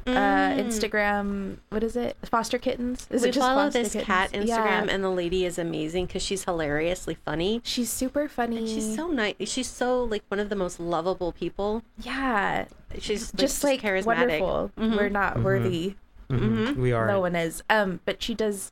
uh 0.07 0.51
Instagram 0.55 1.57
what 1.69 1.83
is 1.83 1.95
it? 1.95 2.15
Foster 2.25 2.57
kittens? 2.57 3.07
Is 3.09 3.23
we 3.23 3.29
it 3.29 3.31
just 3.33 3.45
follow 3.47 3.63
foster 3.65 3.83
this 3.83 3.91
kittens? 3.93 4.05
cat 4.07 4.31
Instagram, 4.31 4.47
Yeah. 4.47 4.87
and 4.89 5.03
the 5.03 5.09
lady 5.09 5.45
is 5.45 5.57
amazing 5.57 6.05
because 6.05 6.21
she's 6.21 6.43
hilariously 6.45 7.15
funny. 7.25 7.61
she's 7.63 7.89
super 7.89 8.27
funny. 8.27 8.65
She's 8.67 8.95
so 8.95 9.07
nice. 9.07 9.35
She's 9.41 9.67
so 9.67 10.03
like 10.03 10.23
one 10.29 10.39
of 10.39 10.49
the 10.49 10.55
most 10.55 10.79
lovable 10.79 11.31
people. 11.31 11.83
yeah, 11.99 12.65
She's 12.99 13.33
like, 13.33 13.39
just 13.39 13.63
like 13.63 13.81
charismatic. 13.81 14.05
wonderful. 14.05 14.71
Mhm. 14.77 14.97
We're 14.97 15.09
not 15.09 15.43
worthy. 15.43 15.95
Mhm. 16.29 16.75
We 16.77 16.91
are. 16.93 17.07
No 17.07 17.19
one 17.21 17.35
is. 17.35 17.63
Um, 17.69 17.99
but 18.05 18.21
she 18.23 18.33
does 18.33 18.71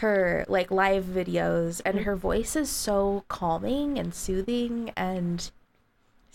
her 0.00 0.44
like 0.48 0.70
live 0.70 1.04
videos, 1.04 1.80
and 1.86 2.00
her 2.00 2.14
voice 2.16 2.54
is 2.56 2.68
so 2.68 3.24
calming 3.28 3.98
and 3.98 4.14
soothing, 4.14 4.92
and 4.96 5.50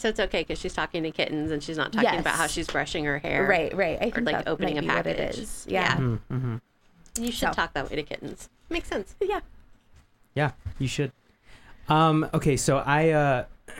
So 0.01 0.09
it's 0.09 0.19
okay 0.19 0.41
because 0.41 0.57
she's 0.57 0.73
talking 0.73 1.03
to 1.03 1.11
kittens 1.11 1.51
and 1.51 1.61
she's 1.63 1.77
not 1.77 1.93
talking 1.93 2.19
about 2.19 2.33
how 2.35 2.47
she's 2.47 2.65
brushing 2.67 3.05
her 3.05 3.19
hair. 3.19 3.45
right, 3.45 3.71
right. 3.75 3.97
I 4.01 4.09
think 4.09 4.25
like, 4.25 4.35
that 4.37 4.47
opening 4.47 4.73
might 4.75 4.79
a 4.79 4.81
be 4.81 4.87
what 4.87 5.07
it 5.07 5.17
package. 5.17 5.37
is. 5.37 5.65
Yeah, 5.69 5.95
Mm, 5.97 6.19
mhm. 6.31 6.61
You 7.19 7.31
should 7.31 7.49
So. 7.49 7.51
talk 7.53 7.73
that 7.73 7.87
way 7.87 7.97
to 7.97 8.03
kittens. 8.03 8.49
Makes 8.69 8.87
sense. 8.89 9.15
yeah. 9.21 9.41
Yeah, 10.33 10.51
you 10.79 10.87
should. 10.87 11.11
Um, 11.87 12.27
okay, 12.33 12.57
so 12.57 12.77
I 12.77 13.09
uh, 13.09 13.45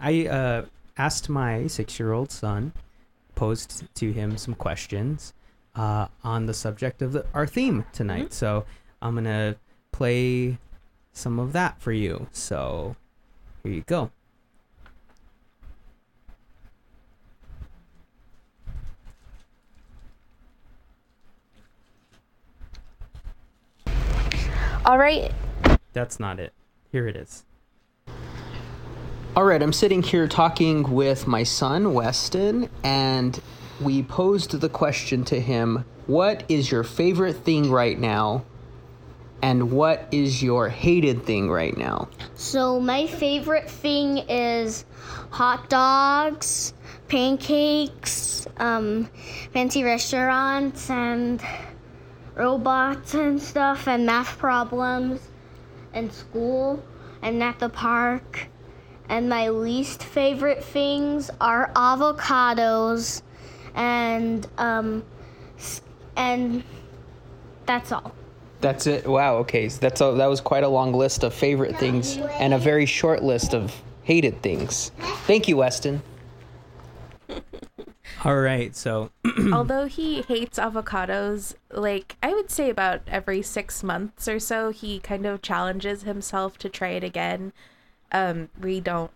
I 0.00 0.26
uh, 0.30 0.64
asked 0.96 1.28
my 1.28 1.66
six-year-old 1.66 2.30
son, 2.30 2.72
posed 3.34 3.84
to 3.96 4.12
him 4.12 4.36
some 4.36 4.54
questions 4.54 5.32
uh, 5.74 6.06
on 6.22 6.46
the 6.46 6.54
subject 6.54 7.02
of 7.02 7.12
the, 7.14 7.26
our 7.34 7.46
theme 7.48 7.84
tonight. 7.92 8.32
So 8.32 8.64
I'm 9.02 9.14
gonna 9.16 9.56
play 9.90 10.58
some 11.12 11.40
of 11.40 11.52
that 11.54 11.80
for 11.80 11.90
you. 11.90 12.28
So 12.30 12.94
here 13.64 13.72
you 13.72 13.82
go. 13.82 14.10
All 24.84 24.98
right. 24.98 25.32
That's 25.94 26.20
not 26.20 26.38
it. 26.38 26.52
Here 26.92 27.08
it 27.08 27.16
is. 27.16 27.44
All 29.34 29.44
right, 29.44 29.62
I'm 29.62 29.72
sitting 29.72 30.02
here 30.02 30.28
talking 30.28 30.92
with 30.92 31.26
my 31.26 31.42
son, 31.42 31.94
Weston, 31.94 32.68
and 32.84 33.40
we 33.80 34.02
posed 34.02 34.60
the 34.60 34.68
question 34.68 35.24
to 35.24 35.40
him 35.40 35.84
What 36.06 36.44
is 36.48 36.70
your 36.70 36.84
favorite 36.84 37.36
thing 37.36 37.70
right 37.70 37.98
now? 37.98 38.44
And 39.42 39.72
what 39.72 40.06
is 40.12 40.42
your 40.42 40.68
hated 40.68 41.24
thing 41.24 41.50
right 41.50 41.76
now? 41.76 42.08
So 42.34 42.78
my 42.78 43.06
favorite 43.06 43.68
thing 43.68 44.18
is 44.28 44.84
hot 45.30 45.68
dogs, 45.68 46.74
pancakes, 47.08 48.46
um, 48.58 49.08
fancy 49.52 49.82
restaurants, 49.82 50.88
and 50.90 51.42
robots 52.34 53.14
and 53.14 53.40
stuff, 53.40 53.86
and 53.88 54.06
math 54.06 54.38
problems, 54.38 55.20
and 55.92 56.12
school, 56.12 56.82
and 57.22 57.42
at 57.42 57.58
the 57.58 57.68
park. 57.68 58.48
And 59.08 59.28
my 59.28 59.50
least 59.50 60.02
favorite 60.02 60.64
things 60.64 61.30
are 61.40 61.70
avocados, 61.74 63.22
and 63.74 64.46
um, 64.58 65.04
and 66.16 66.64
that's 67.66 67.92
all. 67.92 68.14
That's 68.60 68.86
it. 68.86 69.06
Wow. 69.06 69.36
Okay, 69.36 69.68
so 69.68 69.78
that's 69.80 70.00
a, 70.00 70.12
that 70.12 70.26
was 70.26 70.40
quite 70.40 70.64
a 70.64 70.68
long 70.68 70.94
list 70.94 71.22
of 71.22 71.34
favorite 71.34 71.76
things 71.76 72.16
and 72.16 72.54
a 72.54 72.58
very 72.58 72.86
short 72.86 73.22
list 73.22 73.54
of 73.54 73.74
hated 74.04 74.40
things. 74.42 74.90
Thank 75.26 75.48
you, 75.48 75.58
Weston. 75.58 76.02
All 78.24 78.36
right, 78.36 78.74
so 78.74 79.10
Although 79.52 79.84
he 79.84 80.22
hates 80.22 80.58
avocados, 80.58 81.54
like 81.70 82.16
I 82.22 82.32
would 82.32 82.50
say 82.50 82.70
about 82.70 83.02
every 83.06 83.42
six 83.42 83.82
months 83.82 84.26
or 84.28 84.40
so, 84.40 84.70
he 84.70 84.98
kind 84.98 85.26
of 85.26 85.42
challenges 85.42 86.02
himself 86.04 86.56
to 86.58 86.68
try 86.70 86.88
it 86.90 87.04
again. 87.04 87.52
Um, 88.12 88.48
we 88.60 88.80
don't 88.80 89.10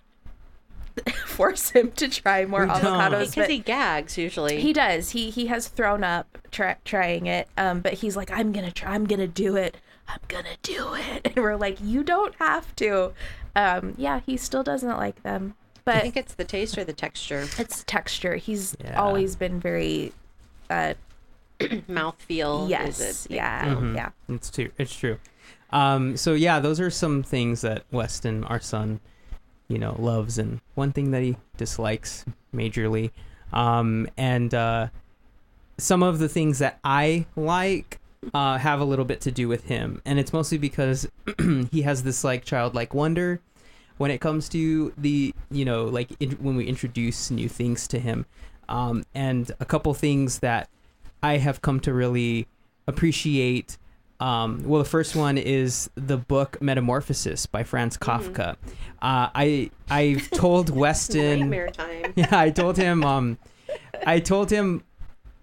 force 1.26 1.70
him 1.70 1.92
to 1.92 2.08
try 2.08 2.44
more 2.44 2.66
We 2.66 2.72
avocados, 2.72 3.34
Because 3.34 3.48
he 3.48 3.58
gags 3.60 4.18
usually. 4.18 4.60
he 4.60 4.72
does. 4.72 5.10
He 5.10 5.30
he 5.30 5.46
has 5.46 5.68
thrown 5.68 6.04
up 6.04 6.36
try, 6.50 6.76
trying 6.84 7.26
it. 7.26 7.48
Um, 7.56 7.80
but 7.80 7.94
he's 7.94 8.16
like, 8.16 8.30
I'm 8.30 8.52
gonna 8.52 8.72
try. 8.72 8.92
I'm 8.92 9.06
gonna 9.06 9.26
do 9.28 9.56
it. 9.56 9.78
I'm 10.06 10.20
gonna 10.28 10.56
do 10.62 10.94
it. 10.94 11.32
And 11.34 11.36
we're 11.36 11.56
like, 11.56 11.78
you 11.80 12.02
don't 12.02 12.34
have 12.36 12.74
to. 12.76 13.12
Um, 13.56 13.94
yeah, 13.96 14.20
he 14.26 14.36
still 14.36 14.62
doesn't 14.62 14.96
like 14.96 15.22
them, 15.22 15.54
I 15.88 16.01
think 16.01 16.16
it's 16.16 16.35
the 16.35 16.44
taste 16.44 16.77
or 16.79 16.85
the 16.85 16.92
texture. 16.92 17.46
it's 17.59 17.85
texture. 17.85 18.37
He's 18.37 18.77
Yeah. 18.83 19.01
always 19.01 19.37
been 19.37 19.59
very, 19.61 20.12
uh, 20.70 20.94
Mouth 21.88 22.20
feel. 22.22 22.66
yes, 22.68 23.01
Is 23.01 23.27
it? 23.27 23.33
yeah, 23.33 23.92
yeah. 23.94 24.11
It's 24.29 24.51
true. 24.51 24.70
It's 24.79 24.94
true. 24.94 25.18
Um, 25.70 26.16
so 26.16 26.35
yeah, 26.35 26.61
those 26.61 26.81
are 26.81 26.90
some 26.90 27.22
things 27.22 27.61
that 27.62 27.85
Weston, 27.90 28.44
our 28.44 28.61
son, 28.61 29.01
you 29.68 29.79
know, 29.79 29.96
loves, 29.98 30.38
and 30.38 30.61
one 30.77 30.92
thing 30.92 31.11
that 31.11 31.22
he 31.22 31.37
dislikes 31.57 32.24
majorly. 32.55 33.11
Um, 33.53 34.09
and 34.16 34.55
uh, 34.55 34.88
some 35.79 36.03
of 36.03 36.18
the 36.20 36.29
things 36.29 36.59
that 36.61 36.79
I 36.85 37.27
like 37.37 37.98
uh, 38.33 38.59
have 38.59 38.81
a 38.81 38.85
little 38.85 39.05
bit 39.05 39.20
to 39.22 39.31
do 39.31 39.48
with 39.48 39.64
him, 39.64 40.01
and 40.05 40.18
it's 40.18 40.33
mostly 40.33 40.59
because 40.59 41.09
he 41.70 41.83
has 41.83 42.03
this 42.03 42.22
like 42.24 42.44
childlike 42.44 42.94
wonder 42.94 43.40
when 43.98 44.11
it 44.11 44.20
comes 44.20 44.48
to 44.48 44.92
the 44.96 45.34
you 45.50 45.64
know 45.64 45.84
like 45.84 46.11
in, 46.20 46.32
when 46.32 46.56
we 46.56 46.64
introduce 46.64 47.30
new 47.30 47.48
things 47.48 47.87
to 47.88 47.98
him. 47.98 48.26
Um, 48.68 49.04
and 49.14 49.50
a 49.61 49.64
couple 49.64 49.94
things 49.94 50.40
that 50.40 50.68
i 51.22 51.38
have 51.38 51.62
come 51.62 51.80
to 51.80 51.92
really 51.94 52.46
appreciate 52.87 53.78
um, 54.20 54.62
well 54.64 54.82
the 54.82 54.88
first 54.88 55.16
one 55.16 55.38
is 55.38 55.88
the 55.94 56.18
book 56.18 56.61
metamorphosis 56.61 57.46
by 57.46 57.62
franz 57.62 57.96
kafka. 57.96 58.56
Uh, 59.00 59.30
i 59.34 59.70
i 59.90 60.20
told 60.32 60.68
weston 60.68 61.50
yeah 62.14 62.26
i 62.32 62.50
told 62.50 62.76
him 62.76 63.04
um 63.04 63.38
i 64.06 64.20
told 64.20 64.50
him 64.50 64.84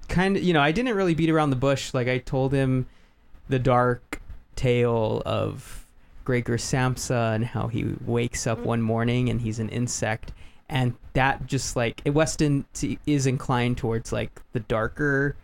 kind 0.07 0.37
of 0.37 0.43
you 0.43 0.53
know 0.53 0.61
i 0.61 0.71
didn't 0.71 0.95
really 0.95 1.15
beat 1.15 1.29
around 1.29 1.49
the 1.49 1.55
bush. 1.55 1.93
Like 1.93 2.07
i 2.07 2.19
told 2.19 2.53
him 2.53 2.85
the 3.49 3.59
dark 3.59 4.21
tale 4.55 5.21
of 5.25 5.84
Gregor 6.25 6.57
Samsa 6.57 7.35
and 7.35 7.45
how 7.45 7.67
he 7.67 7.93
wakes 8.05 8.45
up 8.47 8.59
one 8.59 8.81
morning 8.81 9.29
and 9.29 9.39
he's 9.39 9.59
an 9.59 9.69
insect. 9.69 10.33
And 10.67 10.95
that 11.13 11.45
just 11.45 11.75
like 11.75 12.01
Weston 12.05 12.65
is 13.05 13.27
inclined 13.27 13.77
towards 13.77 14.11
like 14.11 14.41
the 14.51 14.59
darker 14.61 15.35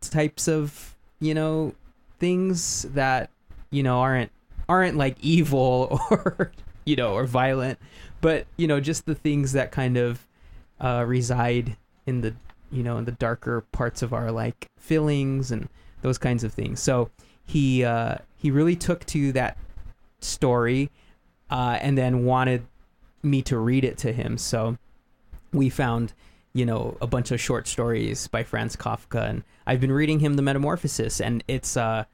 types 0.00 0.46
of 0.46 0.94
you 1.20 1.34
know 1.34 1.74
things 2.18 2.82
that 2.94 3.30
you 3.70 3.82
know 3.82 4.00
aren't 4.00 4.30
aren't 4.68 4.96
like 4.96 5.16
evil 5.20 6.00
or 6.10 6.52
you 6.84 6.94
know 6.94 7.14
or 7.14 7.24
violent 7.24 7.78
but 8.20 8.46
you 8.56 8.68
know 8.68 8.78
just 8.78 9.06
the 9.06 9.14
things 9.14 9.52
that 9.52 9.72
kind 9.72 9.96
of 9.96 10.24
uh, 10.80 11.04
reside 11.06 11.76
in 12.06 12.20
the 12.20 12.34
you 12.70 12.82
know 12.82 12.96
in 12.98 13.04
the 13.04 13.12
darker 13.12 13.62
parts 13.72 14.02
of 14.02 14.12
our 14.12 14.30
like 14.30 14.68
feelings 14.78 15.50
and 15.50 15.68
those 16.02 16.18
kinds 16.18 16.44
of 16.44 16.52
things. 16.52 16.80
So 16.80 17.10
he 17.44 17.84
uh, 17.84 18.16
he 18.36 18.50
really 18.50 18.76
took 18.76 19.04
to 19.06 19.32
that 19.32 19.56
story 20.20 20.90
uh, 21.50 21.78
and 21.80 21.96
then 21.96 22.24
wanted 22.24 22.66
me 23.22 23.42
to 23.42 23.58
read 23.58 23.84
it 23.84 23.98
to 23.98 24.12
him. 24.12 24.38
So 24.38 24.78
we 25.52 25.70
found 25.70 26.12
you 26.52 26.64
know 26.66 26.96
a 27.00 27.06
bunch 27.06 27.30
of 27.30 27.40
short 27.40 27.68
stories 27.68 28.26
by 28.28 28.42
Franz 28.42 28.76
Kafka 28.76 29.28
and 29.28 29.44
I've 29.66 29.80
been 29.80 29.92
reading 29.92 30.20
him 30.20 30.34
the 30.34 30.42
Metamorphosis 30.42 31.20
and 31.20 31.44
it's 31.46 31.76
uh 31.76 32.04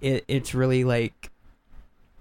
it, 0.00 0.24
it's 0.28 0.54
really 0.54 0.84
like 0.84 1.30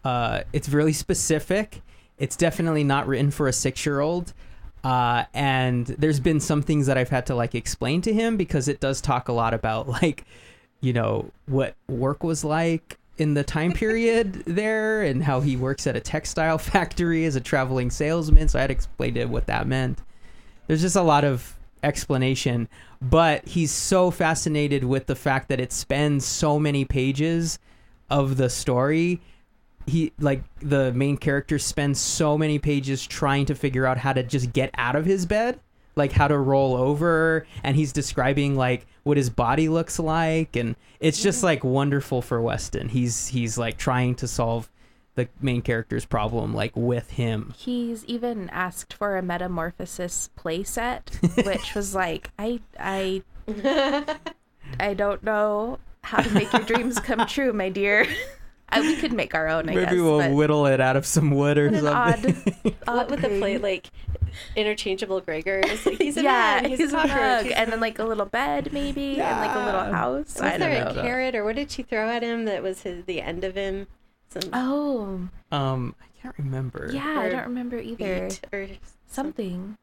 uh 0.03 0.41
it's 0.53 0.69
really 0.69 0.93
specific. 0.93 1.81
It's 2.17 2.35
definitely 2.35 2.83
not 2.83 3.05
written 3.07 3.31
for 3.31 3.47
a 3.47 3.51
6-year-old 3.51 4.33
uh 4.83 5.25
and 5.33 5.87
there's 5.87 6.19
been 6.19 6.39
some 6.39 6.61
things 6.61 6.87
that 6.87 6.97
I've 6.97 7.09
had 7.09 7.25
to 7.27 7.35
like 7.35 7.55
explain 7.55 8.01
to 8.01 8.13
him 8.13 8.37
because 8.37 8.67
it 8.67 8.79
does 8.79 9.01
talk 9.01 9.27
a 9.27 9.33
lot 9.33 9.53
about 9.53 9.87
like 10.01 10.25
you 10.79 10.93
know 10.93 11.31
what 11.47 11.75
work 11.87 12.23
was 12.23 12.43
like 12.43 12.97
in 13.17 13.33
the 13.33 13.43
time 13.43 13.73
period 13.73 14.33
there 14.45 15.03
and 15.03 15.23
how 15.23 15.41
he 15.41 15.55
works 15.55 15.87
at 15.87 15.95
a 15.95 15.99
textile 15.99 16.57
factory 16.57 17.25
as 17.25 17.35
a 17.35 17.41
traveling 17.41 17.89
salesman. 17.89 18.47
So 18.47 18.59
I 18.59 18.63
had 18.63 18.71
explained 18.71 19.17
him 19.17 19.31
what 19.31 19.47
that 19.47 19.67
meant. 19.67 19.99
There's 20.67 20.81
just 20.81 20.95
a 20.95 21.01
lot 21.01 21.23
of 21.23 21.55
explanation 21.83 22.67
but 23.01 23.47
he's 23.47 23.71
so 23.71 24.11
fascinated 24.11 24.83
with 24.83 25.05
the 25.05 25.15
fact 25.15 25.49
that 25.49 25.59
it 25.59 25.71
spends 25.71 26.25
so 26.25 26.59
many 26.59 26.85
pages 26.85 27.59
of 28.09 28.37
the 28.37 28.49
story. 28.49 29.21
He 29.85 30.11
like 30.19 30.43
the 30.59 30.91
main 30.93 31.17
character 31.17 31.59
spends 31.59 31.99
so 31.99 32.37
many 32.37 32.59
pages 32.59 33.05
trying 33.05 33.45
to 33.45 33.55
figure 33.55 33.85
out 33.85 33.97
how 33.97 34.13
to 34.13 34.23
just 34.23 34.51
get 34.51 34.71
out 34.75 34.95
of 34.95 35.05
his 35.05 35.25
bed 35.25 35.59
like 35.97 36.11
how 36.11 36.27
to 36.27 36.37
roll 36.37 36.75
over 36.75 37.45
and 37.63 37.75
he's 37.75 37.91
describing 37.91 38.55
like 38.55 38.85
what 39.03 39.17
his 39.17 39.29
body 39.29 39.69
looks 39.69 39.99
like 39.99 40.55
and 40.55 40.75
it's 40.99 41.21
just 41.21 41.43
like 41.43 41.63
wonderful 41.63 42.21
for 42.21 42.41
Weston. 42.41 42.89
He's 42.89 43.27
he's 43.27 43.57
like 43.57 43.77
trying 43.77 44.15
to 44.15 44.27
solve 44.27 44.69
the 45.17 45.27
main 45.41 45.61
character's 45.61 46.05
problem 46.05 46.53
like 46.53 46.75
with 46.75 47.09
him. 47.11 47.53
He's 47.57 48.05
even 48.05 48.49
asked 48.51 48.93
for 48.93 49.17
a 49.17 49.21
metamorphosis 49.23 50.29
playset, 50.37 51.45
which 51.45 51.73
was 51.73 51.95
like, 51.95 52.29
I, 52.37 52.61
I, 52.79 53.23
I 54.79 54.93
don't 54.93 55.23
know 55.23 55.79
how 56.03 56.21
to 56.21 56.29
make 56.29 56.53
your 56.53 56.61
dreams 56.61 56.99
come 56.99 57.25
true, 57.25 57.51
my 57.51 57.69
dear. 57.69 58.07
I, 58.69 58.81
we 58.81 58.95
could 58.97 59.13
make 59.13 59.33
our 59.33 59.47
own, 59.47 59.69
I 59.69 59.73
Maybe 59.73 59.81
guess. 59.85 59.93
we'll 59.93 60.19
but 60.19 60.31
whittle 60.31 60.65
it 60.65 60.81
out 60.81 60.95
of 60.97 61.05
some 61.05 61.31
wood 61.31 61.57
or 61.57 61.69
something. 61.73 61.87
odd, 61.87 62.25
What 62.63 62.75
odd 62.87 63.11
with 63.11 63.21
the 63.21 63.29
plate 63.29 63.61
like 63.61 63.89
interchangeable 64.55 65.21
Gregors? 65.21 65.85
Like 65.85 65.97
he's 65.97 66.17
a 66.17 66.23
yeah, 66.23 66.59
man, 66.61 66.69
he's, 66.71 66.79
he's, 66.79 66.93
a 66.93 66.97
cockroach. 66.97 67.43
he's- 67.45 67.55
and 67.57 67.71
then 67.71 67.79
like 67.79 67.99
a 67.99 68.03
little 68.03 68.25
bed, 68.25 68.73
maybe, 68.73 69.21
and 69.21 69.39
like 69.39 69.55
a 69.55 69.65
little 69.65 69.83
house. 69.93 70.33
was 70.35 70.41
I 70.41 70.49
don't 70.57 70.59
there 70.59 70.83
know. 70.85 70.91
a 70.91 71.01
carrot 71.01 71.35
or 71.35 71.43
what 71.43 71.55
did 71.55 71.71
she 71.71 71.83
throw 71.83 72.09
at 72.09 72.23
him 72.23 72.45
that 72.45 72.61
was 72.61 72.81
his, 72.81 73.05
the 73.05 73.21
end 73.21 73.43
of 73.43 73.55
him? 73.55 73.87
Some 74.29 74.49
Oh, 74.51 75.29
um 75.51 75.95
I 76.01 76.21
can't 76.21 76.35
remember. 76.37 76.89
yeah, 76.93 77.19
I 77.21 77.29
don't 77.29 77.43
remember 77.43 77.77
either. 77.79 78.29
or 78.51 78.67
Something. 79.09 79.77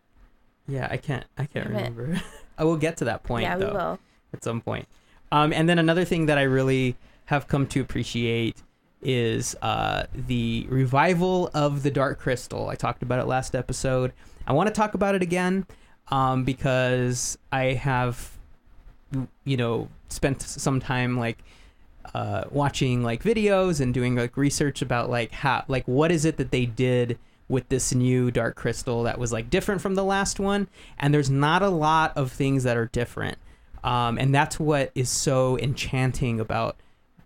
Yeah, 0.68 0.88
I 0.90 0.98
can't 0.98 1.24
I 1.38 1.46
can't 1.46 1.68
Damn 1.68 1.76
it. 1.76 1.90
remember. 1.96 2.22
I 2.58 2.64
will 2.64 2.76
get 2.76 2.98
to 2.98 3.06
that 3.06 3.22
point 3.22 3.44
yeah, 3.44 3.56
though. 3.56 3.68
we 3.68 3.72
will. 3.72 3.98
at 4.34 4.44
some 4.44 4.60
point. 4.60 4.86
Um, 5.32 5.52
and 5.52 5.68
then 5.68 5.78
another 5.78 6.04
thing 6.04 6.26
that 6.26 6.36
I 6.38 6.42
really 6.42 6.96
have 7.26 7.48
come 7.48 7.66
to 7.68 7.80
appreciate 7.80 8.62
is 9.04 9.56
uh, 9.62 10.04
the 10.14 10.66
revival 10.68 11.50
of 11.54 11.82
the 11.82 11.90
Dark 11.90 12.18
Crystal. 12.18 12.68
I 12.68 12.74
talked 12.74 13.02
about 13.02 13.20
it 13.20 13.26
last 13.26 13.54
episode. 13.54 14.12
I 14.46 14.52
want 14.52 14.68
to 14.68 14.74
talk 14.74 14.94
about 14.94 15.14
it 15.14 15.22
again 15.22 15.66
um, 16.08 16.44
because 16.44 17.38
I 17.52 17.74
have, 17.74 18.36
you 19.44 19.56
know, 19.56 19.88
spent 20.08 20.42
some 20.42 20.80
time 20.80 21.18
like 21.18 21.38
uh, 22.14 22.44
watching 22.50 23.02
like 23.02 23.22
videos 23.22 23.80
and 23.80 23.92
doing 23.94 24.14
like 24.14 24.36
research 24.36 24.82
about 24.82 25.10
like 25.10 25.32
how 25.32 25.64
like 25.68 25.86
what 25.88 26.12
is 26.12 26.24
it 26.24 26.36
that 26.36 26.50
they 26.50 26.66
did 26.66 27.18
with 27.48 27.68
this 27.68 27.94
new 27.94 28.30
dark 28.30 28.56
crystal 28.56 29.02
that 29.02 29.18
was 29.18 29.32
like 29.32 29.50
different 29.50 29.80
from 29.80 29.94
the 29.94 30.04
last 30.04 30.38
one 30.38 30.68
and 30.98 31.12
there's 31.12 31.30
not 31.30 31.62
a 31.62 31.68
lot 31.68 32.16
of 32.16 32.30
things 32.30 32.62
that 32.62 32.76
are 32.76 32.86
different 32.86 33.38
um, 33.82 34.18
and 34.18 34.34
that's 34.34 34.58
what 34.58 34.90
is 34.94 35.08
so 35.08 35.58
enchanting 35.58 36.40
about 36.40 36.76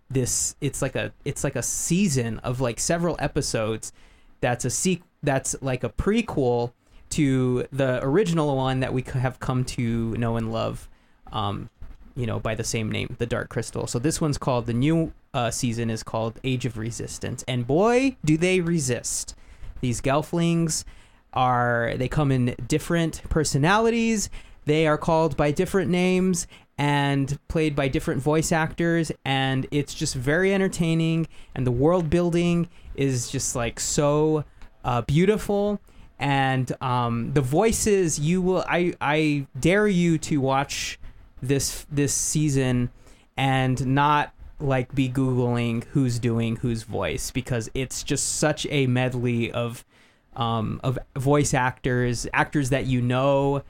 this 0.09 0.55
it's 0.59 0.81
like 0.81 0.95
a 0.95 1.11
it's 1.23 1.43
like 1.43 1.55
a 1.55 1.61
season 1.61 2.39
of 2.39 2.59
like 2.59 2.79
several 2.79 3.15
episodes 3.19 3.91
that's 4.41 4.65
a 4.65 4.69
sequ- 4.69 5.03
that's 5.21 5.55
like 5.61 5.83
a 5.83 5.89
prequel 5.89 6.71
to 7.09 7.65
the 7.71 8.03
original 8.03 8.55
one 8.55 8.79
that 8.79 8.93
we 8.93 9.03
have 9.13 9.39
come 9.39 9.63
to 9.63 10.13
know 10.13 10.37
and 10.37 10.51
love 10.51 10.87
um, 11.31 11.69
you 12.15 12.25
know 12.25 12.39
by 12.39 12.55
the 12.55 12.63
same 12.63 12.91
name 12.91 13.15
the 13.19 13.25
dark 13.25 13.49
crystal. 13.49 13.87
So 13.87 13.99
this 13.99 14.19
one's 14.21 14.37
called 14.37 14.65
the 14.65 14.73
new 14.73 15.13
uh, 15.33 15.51
season 15.51 15.89
is 15.89 16.03
called 16.03 16.39
age 16.43 16.65
of 16.65 16.77
resistance. 16.77 17.43
And 17.47 17.65
boy 17.65 18.17
do 18.25 18.37
they 18.37 18.61
resist. 18.61 19.35
These 19.81 20.01
gelflings 20.01 20.83
are 21.33 21.93
they 21.95 22.07
come 22.07 22.31
in 22.31 22.55
different 22.67 23.21
personalities. 23.29 24.29
They 24.65 24.87
are 24.87 24.97
called 24.97 25.37
by 25.37 25.51
different 25.51 25.89
names 25.89 26.47
and 26.79 27.37
played 27.49 27.75
by 27.75 27.89
different 27.89 28.21
voice 28.21 28.53
actors 28.53 29.11
and 29.25 29.67
it's 29.69 29.93
just 29.93 30.15
very 30.15 30.53
entertaining 30.53 31.27
and 31.53 31.67
the 31.67 31.71
world 31.71 32.09
building 32.09 32.69
is 32.95 33.29
just 33.29 33.53
like 33.53 33.81
so 33.81 34.45
uh, 34.85 35.01
beautiful. 35.01 35.81
And 36.19 36.71
um, 36.81 37.33
the 37.33 37.41
voices 37.41 38.17
you 38.17 38.41
will 38.41 38.63
I, 38.67 38.93
I 39.01 39.45
dare 39.59 39.87
you 39.87 40.17
to 40.19 40.37
watch 40.37 40.99
this 41.41 41.85
this 41.91 42.13
season 42.13 42.89
and 43.35 43.85
not 43.87 44.33
like 44.61 44.93
be 44.95 45.09
googling 45.09 45.83
who's 45.85 46.17
doing 46.17 46.57
whose 46.57 46.83
voice 46.83 47.31
because 47.31 47.69
it's 47.73 48.03
just 48.03 48.37
such 48.37 48.65
a 48.69 48.87
medley 48.87 49.51
of 49.51 49.85
um, 50.35 50.79
of 50.83 50.99
voice 51.15 51.53
actors 51.53 52.27
actors 52.33 52.69
that 52.69 52.85
you 52.85 53.01
know 53.01 53.63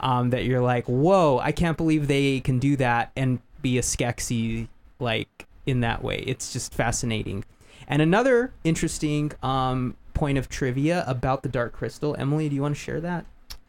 um, 0.00 0.30
that 0.30 0.44
you're 0.44 0.60
like 0.60 0.84
whoa 0.86 1.38
I 1.38 1.52
can't 1.52 1.76
believe 1.76 2.08
they 2.08 2.40
can 2.40 2.58
do 2.58 2.76
that 2.76 3.12
and 3.16 3.40
be 3.62 3.78
a 3.78 3.82
Skeksis 3.82 4.68
like 4.98 5.46
in 5.66 5.80
that 5.80 6.02
way 6.02 6.22
it's 6.26 6.52
just 6.52 6.72
fascinating 6.74 7.44
and 7.88 8.00
another 8.02 8.52
interesting 8.64 9.32
um, 9.42 9.96
point 10.14 10.38
of 10.38 10.48
trivia 10.48 11.04
about 11.06 11.42
the 11.42 11.48
Dark 11.48 11.72
Crystal 11.72 12.14
Emily 12.18 12.48
do 12.48 12.54
you 12.54 12.62
want 12.62 12.74
to 12.76 12.80
share 12.80 13.00
that 13.00 13.26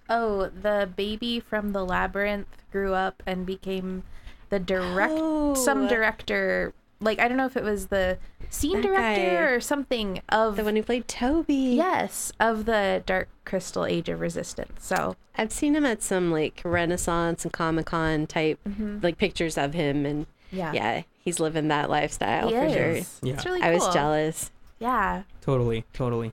Oh, 0.09 0.49
the 0.61 0.89
baby 0.95 1.41
from 1.41 1.73
the 1.73 1.83
labyrinth 1.85 2.47
grew 2.71 2.93
up 2.93 3.21
and 3.25 3.45
became 3.45 4.03
the 4.49 4.57
direct 4.59 5.11
Oh. 5.17 5.53
some 5.53 5.87
director. 5.87 6.73
Like 6.99 7.19
I 7.19 7.27
don't 7.27 7.37
know 7.37 7.45
if 7.45 7.55
it 7.57 7.63
was 7.63 7.87
the 7.87 8.17
scene 8.49 8.77
That 8.81 8.83
director 8.87 9.21
guy. 9.21 9.35
or 9.53 9.59
something 9.59 10.21
of 10.29 10.55
the 10.55 10.63
one 10.63 10.75
who 10.75 10.83
played 10.83 11.07
Toby. 11.07 11.53
yes 11.53 12.31
of 12.39 12.65
the 12.65 13.03
Dark 13.05 13.27
Crystal 13.45 13.85
Age 13.85 14.09
of 14.09 14.19
Resistance. 14.19 14.85
So 14.85 15.15
I've 15.37 15.51
seen 15.51 15.75
him 15.75 15.85
at 15.85 16.01
some 16.01 16.31
like 16.31 16.61
Renaissance 16.65 17.43
and 17.43 17.53
Comic 17.53 17.87
Con 17.87 18.25
type 18.27 18.59
Mhm. 18.67 19.03
like 19.03 19.17
pictures 19.17 19.57
of 19.57 19.73
him 19.73 20.05
and 20.05 20.25
yeah, 20.51 20.71
yeah, 20.73 21.01
he's 21.19 21.39
living 21.39 21.67
that 21.67 21.89
lifestyle 21.89 22.47
he 22.49 22.55
for 22.55 22.63
is. 22.65 22.73
sure. 22.73 22.91
It's 22.95 23.19
Yeah. 23.21 23.41
really 23.45 23.61
I 23.61 23.73
was 23.73 23.87
jealous. 23.93 24.51
Yeah, 24.79 25.23
totally 25.41 25.85
totally 25.93 26.31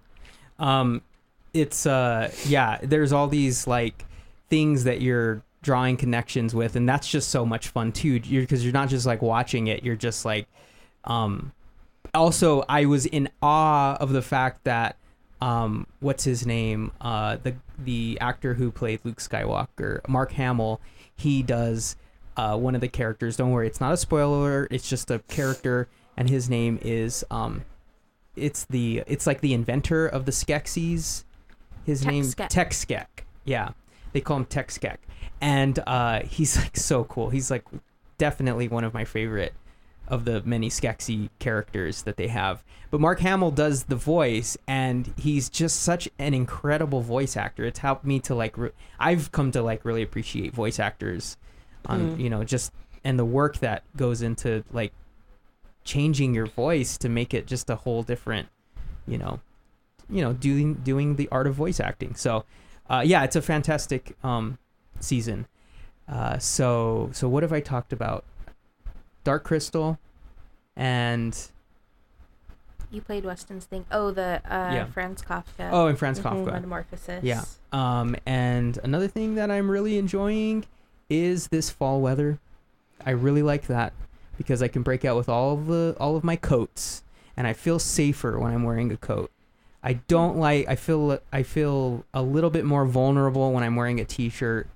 um 0.59 1.03
it's 1.53 1.85
uh 1.87 2.31
yeah 2.47 2.79
there's 2.83 3.13
all 3.13 3.27
these 3.29 3.67
like 3.67 4.05
things 4.51 4.85
that 4.85 5.01
you're 5.01 5.43
drawing 5.65 5.97
connections 5.97 6.55
with 6.55 6.77
and 6.77 6.89
that's 6.89 7.09
just 7.09 7.29
so 7.29 7.45
much 7.45 7.69
fun 7.69 7.91
too 7.91 8.21
you're 8.25 8.43
because 8.43 8.63
you're 8.63 8.73
not 8.73 8.89
just 8.89 9.07
like 9.07 9.23
watching 9.23 9.67
it 9.67 9.83
you're 9.83 9.97
just 9.97 10.25
like 10.25 10.47
um 11.05 11.53
also 12.15 12.65
i 12.69 12.85
was 12.85 13.07
in 13.07 13.29
awe 13.43 13.97
of 13.97 14.13
the 14.13 14.23
fact 14.23 14.63
that 14.65 14.97
um 15.41 15.87
what's 16.01 16.23
his 16.25 16.47
name 16.47 16.93
uh 17.01 17.37
the 17.43 17.55
the 17.79 18.17
actor 18.21 18.55
who 18.55 18.71
played 18.71 19.01
luke 19.05 19.19
skywalker 19.19 20.07
mark 20.07 20.33
hamill 20.33 20.81
he 21.17 21.43
does 21.43 21.97
uh 22.37 22.57
one 22.57 22.75
of 22.75 22.81
the 22.81 22.89
characters 22.89 23.37
don't 23.37 23.51
worry 23.51 23.67
it's 23.67 23.81
not 23.81 23.93
a 23.93 23.97
spoiler 23.97 24.69
it's 24.71 24.89
just 24.89 25.11
a 25.11 25.19
character 25.29 25.89
and 26.17 26.31
his 26.31 26.49
name 26.49 26.79
is 26.83 27.25
um 27.31 27.65
it's 28.37 28.65
the 28.65 29.03
it's 29.07 29.27
like 29.27 29.41
the 29.41 29.55
inventor 29.55 30.07
of 30.07 30.25
the 30.27 30.33
Skeksis. 30.33 31.25
His 31.85 32.01
Tech 32.01 32.11
name 32.11 32.25
Skek. 32.25 32.49
Tech 32.49 32.71
Skek. 32.71 33.07
Yeah, 33.45 33.71
they 34.13 34.21
call 34.21 34.39
him 34.39 34.45
Tech 34.47 34.69
Skek, 34.69 34.97
and 35.41 35.79
uh, 35.87 36.21
he's 36.23 36.57
like 36.63 36.77
so 36.77 37.05
cool. 37.05 37.31
He's 37.31 37.51
like 37.51 37.65
definitely 38.19 38.69
one 38.69 38.85
of 38.85 38.95
my 38.95 39.05
favorite 39.05 39.55
of 40.07 40.25
the 40.27 40.43
many 40.43 40.69
Skeksis 40.69 41.31
characters 41.39 42.03
that 42.03 42.17
they 42.17 42.29
have. 42.29 42.63
But 42.91 43.01
Mark 43.01 43.21
Hamill 43.21 43.51
does 43.51 43.85
the 43.85 43.97
voice, 43.97 44.57
and 44.69 45.13
he's 45.17 45.49
just 45.49 45.81
such 45.83 46.09
an 46.19 46.35
incredible 46.35 47.01
voice 47.01 47.37
actor. 47.37 47.65
It's 47.65 47.81
helped 47.81 48.05
me 48.05 48.21
to 48.21 48.35
like. 48.35 48.57
Re- 48.57 48.71
I've 49.01 49.33
come 49.33 49.51
to 49.53 49.63
like 49.63 49.85
really 49.85 50.03
appreciate 50.03 50.53
voice 50.55 50.79
actors, 50.79 51.37
on 51.87 52.17
Mm. 52.17 52.21
you 52.21 52.31
know 52.31 52.45
just 52.45 52.73
and 53.03 53.19
the 53.19 53.25
work 53.25 53.59
that 53.59 53.83
goes 53.97 54.23
into 54.23 54.65
like 54.73 54.93
changing 55.85 56.35
your 56.35 56.47
voice 56.47 56.97
to 56.99 57.09
make 57.09 57.35
it 57.35 57.47
just 57.47 57.69
a 57.69 57.77
whole 57.77 58.03
different, 58.03 58.49
you 59.07 59.19
know, 59.19 59.41
you 60.09 60.23
know, 60.23 60.33
doing 60.33 60.75
doing 60.75 61.17
the 61.17 61.29
art 61.31 61.47
of 61.47 61.55
voice 61.55 61.81
acting. 61.81 62.15
So, 62.15 62.45
uh, 62.89 63.03
yeah, 63.05 63.25
it's 63.25 63.37
a 63.37 63.43
fantastic 63.43 64.17
um, 64.23 64.59
season. 65.01 65.47
Uh, 66.09 66.39
so 66.39 67.11
so 67.13 67.29
what 67.29 67.43
have 67.43 67.53
I 67.53 67.61
talked 67.61 67.93
about? 67.93 68.25
Dark 69.25 69.45
Crystal, 69.45 69.99
and 70.77 71.37
you 72.91 73.01
played 73.01 73.25
Weston's 73.25 73.65
thing. 73.65 73.87
Oh, 73.91 74.11
the 74.11 74.41
uh, 74.45 74.73
Yeah. 74.73 74.85
Franz 74.87 75.23
Kafka. 75.23 75.71
oh, 75.73 75.87
and 75.87 75.99
Franz 75.99 76.21
Mhm. 76.21 76.25
Kafka. 76.47 76.53
Metamorphosis. 76.53 77.25
Yeah. 77.25 77.45
Um, 77.73 78.15
and 78.27 78.79
another 78.85 79.09
thing 79.09 79.35
that 79.35 79.51
I'm 79.51 79.71
really 79.71 79.99
enjoying 79.99 80.65
is 81.11 81.49
this 81.49 81.71
fall 81.71 82.01
weather. 82.01 82.39
I 83.05 83.11
really 83.11 83.43
like 83.43 83.67
that 83.67 83.93
because 84.37 84.63
I 84.63 84.69
can 84.69 84.83
break 84.83 85.05
out 85.05 85.17
with 85.17 85.29
all 85.29 85.55
of 85.55 85.67
the 85.67 85.97
all 85.99 86.17
of 86.17 86.25
my 86.25 86.37
coats, 86.37 87.03
and 87.37 87.47
I 87.47 87.53
feel 87.53 87.79
safer 87.79 88.39
when 88.39 88.53
I'm 88.53 88.63
wearing 88.63 88.93
a 88.93 88.97
coat. 88.97 89.31
I 89.83 89.95
don't 90.09 90.39
like. 90.39 90.69
I 90.69 90.77
feel. 90.77 91.19
I 91.33 91.43
feel 91.43 92.05
a 92.15 92.23
little 92.23 92.51
bit 92.51 92.65
more 92.65 92.87
vulnerable 92.87 93.53
when 93.53 93.63
I'm 93.65 93.77
wearing 93.77 94.01
a 94.01 94.05
t-shirt. 94.05 94.69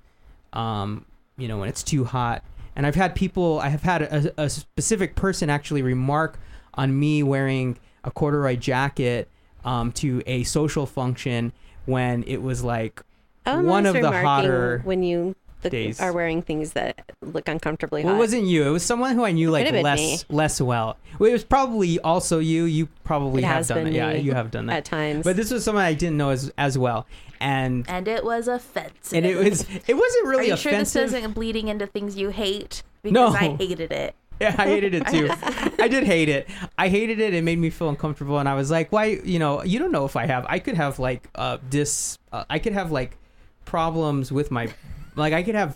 Um, 0.59 1.05
you 1.37 1.47
know, 1.47 1.57
when 1.57 1.69
it's 1.69 1.83
too 1.83 2.03
hot. 2.03 2.43
And 2.75 2.85
I've 2.85 2.95
had 2.95 3.15
people. 3.15 3.59
I 3.59 3.69
have 3.69 3.81
had 3.81 4.01
a, 4.03 4.43
a 4.43 4.49
specific 4.49 5.15
person 5.15 5.49
actually 5.49 5.81
remark 5.81 6.39
on 6.73 6.97
me 6.97 7.23
wearing 7.23 7.77
a 8.03 8.11
corduroy 8.11 8.55
jacket 8.55 9.29
um, 9.65 9.91
to 9.93 10.21
a 10.25 10.43
social 10.43 10.85
function 10.85 11.51
when 11.85 12.23
it 12.23 12.41
was 12.41 12.63
like 12.63 13.01
Oh, 13.45 13.61
one 13.61 13.85
I 13.85 13.89
of 13.89 13.95
the 13.95 14.11
hotter. 14.11 14.81
when 14.83 15.01
you 15.03 15.35
that 15.61 15.71
days. 15.71 15.99
are 15.99 16.13
wearing 16.13 16.41
things 16.41 16.73
that 16.73 17.11
look 17.21 17.47
uncomfortably 17.47 18.03
Well, 18.03 18.13
hot. 18.13 18.17
it 18.17 18.19
wasn't 18.19 18.43
you. 18.45 18.67
It 18.67 18.71
was 18.71 18.83
someone 18.83 19.15
who 19.15 19.25
I 19.25 19.31
knew 19.31 19.49
like 19.51 19.65
Could 19.65 19.75
have 19.75 19.83
been 19.83 19.83
less 19.83 20.29
me. 20.29 20.35
less 20.35 20.61
well. 20.61 20.97
Well, 21.19 21.29
It 21.29 21.33
was 21.33 21.43
probably 21.43 21.99
also 21.99 22.39
you. 22.39 22.63
You 22.65 22.87
probably 23.03 23.43
It 23.43 23.47
have 23.47 23.67
done 23.67 23.83
been 23.85 23.93
that. 23.93 23.93
Yeah, 23.93 24.11
you 24.13 24.33
have 24.33 24.51
done 24.51 24.67
that 24.67 24.77
at 24.77 24.85
times. 24.85 25.23
But 25.23 25.35
this 25.35 25.51
was 25.51 25.63
someone 25.63 25.83
I 25.83 25.93
didn't 25.93 26.17
know 26.17 26.29
as 26.29 26.51
as 26.57 26.77
well, 26.77 27.05
and 27.39 27.85
And 27.89 28.07
it 28.07 28.23
was 28.23 28.47
offensive. 28.47 29.13
and 29.17 29.25
it 29.25 29.35
was 29.35 29.65
it 29.87 29.93
wasn't 29.95 30.27
really. 30.27 30.29
Are 30.29 30.37
really 30.39 30.47
you 30.51 30.57
sure 30.57 30.71
this 30.71 30.95
offensive. 30.95 31.17
isn't 31.19 31.33
bleeding 31.33 31.67
into 31.67 31.87
things 31.87 32.15
you 32.17 32.29
hate? 32.29 32.83
No. 33.03 33.31
Because 33.31 33.35
I 33.35 33.55
hated 33.55 33.91
it. 33.91 34.15
Yeah, 34.41 34.55
I 34.57 34.67
hated 34.67 34.93
it 34.93 35.05
too. 35.07 35.27
I 35.83 35.89
did 35.89 36.05
hate 36.05 36.29
it. 36.29 36.47
I 36.77 36.87
hated 36.87 37.19
it. 37.19 37.33
It 37.33 37.43
made 37.43 37.59
me 37.59 37.69
feel 37.69 37.89
uncomfortable, 37.89 38.39
and 38.39 38.47
I 38.47 38.55
was 38.55 38.71
like, 38.71 38.89
"Why? 38.89 39.19
You 39.25 39.37
know, 39.37 39.63
you 39.63 39.79
don't 39.79 39.91
know 39.91 40.05
if 40.05 40.15
I 40.15 40.27
have. 40.27 40.45
I 40.47 40.59
could 40.59 40.75
have 40.75 40.97
like 40.97 41.27
uh 41.35 41.57
dis. 41.69 42.17
Uh, 42.31 42.45
I 42.49 42.57
could 42.57 42.71
have 42.71 42.89
like 42.89 43.17
problems 43.65 44.31
with 44.31 44.49
my, 44.49 44.69
like 45.19 45.33
I 45.33 45.43
could 45.43 45.55
have 45.55 45.75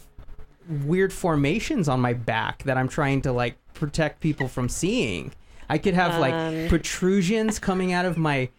weird 0.86 1.12
formations 1.14 1.90
on 1.90 2.00
my 2.00 2.14
back 2.14 2.64
that 2.64 2.78
I'm 2.78 2.88
trying 2.88 3.22
to 3.24 3.32
like 3.32 3.56
protect 3.74 4.20
people 4.22 4.48
from 4.48 4.70
seeing. 4.70 5.32
I 5.70 5.78
could 5.78 5.94
have 5.94 6.14
Um. 6.16 6.22
like 6.22 6.70
protrusions 6.70 7.60
coming 7.60 7.94
out 7.94 8.06
of 8.06 8.18
my 8.18 8.50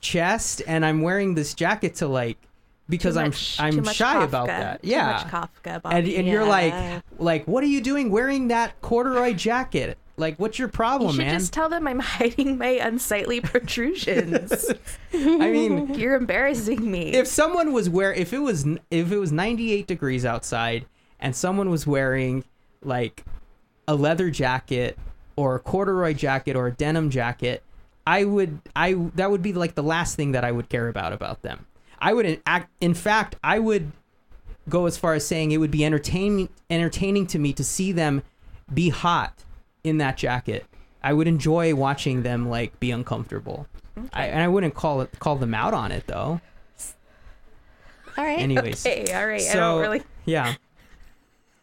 chest, 0.00 0.62
and 0.66 0.84
I'm 0.84 1.00
wearing 1.02 1.34
this 1.34 1.54
jacket 1.54 1.94
to 1.96 2.06
like 2.08 2.36
because 2.88 3.14
Too 3.14 3.20
I'm 3.20 3.26
much- 3.28 3.56
I'm 3.60 3.72
too 3.76 3.80
much 3.82 3.96
shy 3.96 4.22
about 4.22 4.44
Kafka. 4.48 4.58
that. 4.60 4.82
Too 4.82 4.88
Yeah, 4.90 5.06
much 5.32 5.50
Kafka, 5.64 5.80
and 5.90 6.26
you're 6.28 6.44
like 6.46 6.72
Yeah. 6.72 7.00
like 7.18 7.46
what 7.46 7.64
are 7.64 7.68
you 7.68 7.80
doing 7.80 8.10
wearing 8.10 8.48
that 8.48 8.78
corduroy 8.82 9.32
jacket 9.32 9.96
like 10.16 10.36
what's 10.38 10.58
your 10.58 10.68
you 10.68 10.72
problem 10.72 11.12
should 11.12 11.24
man 11.24 11.38
just 11.38 11.52
tell 11.52 11.68
them 11.68 11.86
I'm 11.88 11.98
hiding 12.18 12.58
my 12.58 12.68
unsightly 12.68 13.40
protrusions. 13.40 14.70
i 15.14 15.50
mean 15.50 15.94
You're 15.94 16.14
embarrassing 16.14 16.90
me. 16.90 17.12
if 17.12 17.26
someone 17.26 17.72
was 17.72 17.88
wear 17.88 18.12
if 18.12 18.32
it 18.32 18.38
was 18.38 18.66
if 18.90 19.10
it 19.12 19.18
was 19.18 19.32
98 19.32 19.86
degrees 19.86 20.24
outside 20.24 20.86
and 21.20 21.34
someone 21.34 21.70
was 21.70 21.86
wearing 21.86 22.44
like 22.82 23.24
a 23.88 23.94
leather 23.94 24.30
jacket 24.30 24.98
or 25.36 25.56
a 25.56 25.58
corduroy 25.60 26.14
jacket 26.14 26.56
or 26.56 26.66
a 26.68 26.72
denim 26.72 27.10
jacket 27.10 27.62
i 28.06 28.24
would 28.24 28.60
i 28.76 28.92
that 29.14 29.30
would 29.30 29.42
be 29.42 29.52
like 29.52 29.74
the 29.74 29.82
last 29.82 30.16
thing 30.16 30.32
that 30.32 30.44
i 30.44 30.52
would 30.52 30.68
care 30.68 30.88
about 30.88 31.12
about 31.12 31.42
them 31.42 31.66
i 32.00 32.12
would 32.12 32.26
in, 32.26 32.40
act, 32.46 32.70
in 32.80 32.94
fact 32.94 33.36
i 33.42 33.58
would 33.58 33.90
go 34.68 34.86
as 34.86 34.96
far 34.96 35.14
as 35.14 35.26
saying 35.26 35.50
it 35.52 35.58
would 35.58 35.70
be 35.70 35.84
entertaining 35.84 36.48
entertaining 36.70 37.26
to 37.26 37.38
me 37.38 37.52
to 37.52 37.64
see 37.64 37.92
them 37.92 38.22
be 38.72 38.88
hot 38.88 39.44
in 39.84 39.98
that 39.98 40.16
jacket 40.16 40.64
i 41.02 41.12
would 41.12 41.28
enjoy 41.28 41.74
watching 41.74 42.22
them 42.22 42.48
like 42.48 42.78
be 42.80 42.90
uncomfortable 42.90 43.66
I, 44.12 44.26
and 44.26 44.42
i 44.42 44.48
wouldn't 44.48 44.74
call 44.74 45.00
it 45.02 45.10
call 45.20 45.36
them 45.36 45.54
out 45.54 45.72
on 45.74 45.92
it 45.92 46.06
though 46.06 46.40
All 48.16 48.24
right. 48.24 48.38
anyways 48.38 48.84
okay, 48.84 49.12
all 49.14 49.26
right. 49.26 49.40
I 49.40 49.44
so 49.44 49.58
don't 49.58 49.80
really. 49.80 50.02
yeah 50.24 50.54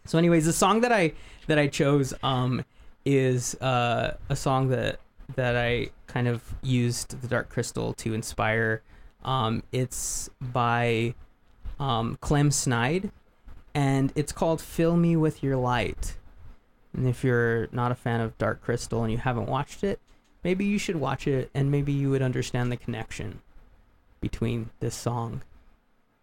so 0.06 0.18
anyways 0.18 0.46
the 0.46 0.54
song 0.54 0.82
that 0.82 0.92
i 0.92 1.12
that 1.48 1.60
i 1.60 1.68
chose 1.68 2.14
um 2.24 2.64
is 3.06 3.56
uh 3.56 4.16
a 4.30 4.36
song 4.36 4.70
that 4.70 5.00
that 5.36 5.56
i 5.56 5.90
kind 6.08 6.28
of 6.28 6.44
used 6.62 7.20
the 7.22 7.28
dark 7.28 7.50
crystal 7.50 7.94
to 7.96 8.14
inspire 8.14 8.82
um 9.24 9.64
it's 9.72 10.30
by 10.40 11.14
um 11.80 12.18
clem 12.22 12.52
snide 12.52 13.12
and 13.74 14.12
it's 14.16 14.32
called 14.32 14.62
fill 14.62 14.98
me 14.98 15.16
with 15.16 15.42
your 15.42 15.56
light 15.56 16.16
and 16.94 17.08
if 17.08 17.24
you're 17.24 17.68
not 17.72 17.92
a 17.92 17.96
fan 17.96 18.22
of 18.22 18.38
dark 18.38 18.62
crystal 18.62 19.04
and 19.04 19.12
you 19.12 19.18
haven't 19.18 19.48
watched 19.48 19.84
it 19.84 20.00
maybe 20.44 20.66
you 20.66 20.78
should 20.78 20.96
watch 20.96 21.28
it 21.28 21.50
and 21.54 21.72
maybe 21.72 21.92
you 21.92 22.10
would 22.10 22.22
understand 22.22 22.72
the 22.72 22.78
connection 22.78 23.40
between 24.20 24.70
this 24.80 24.96
song 24.96 25.42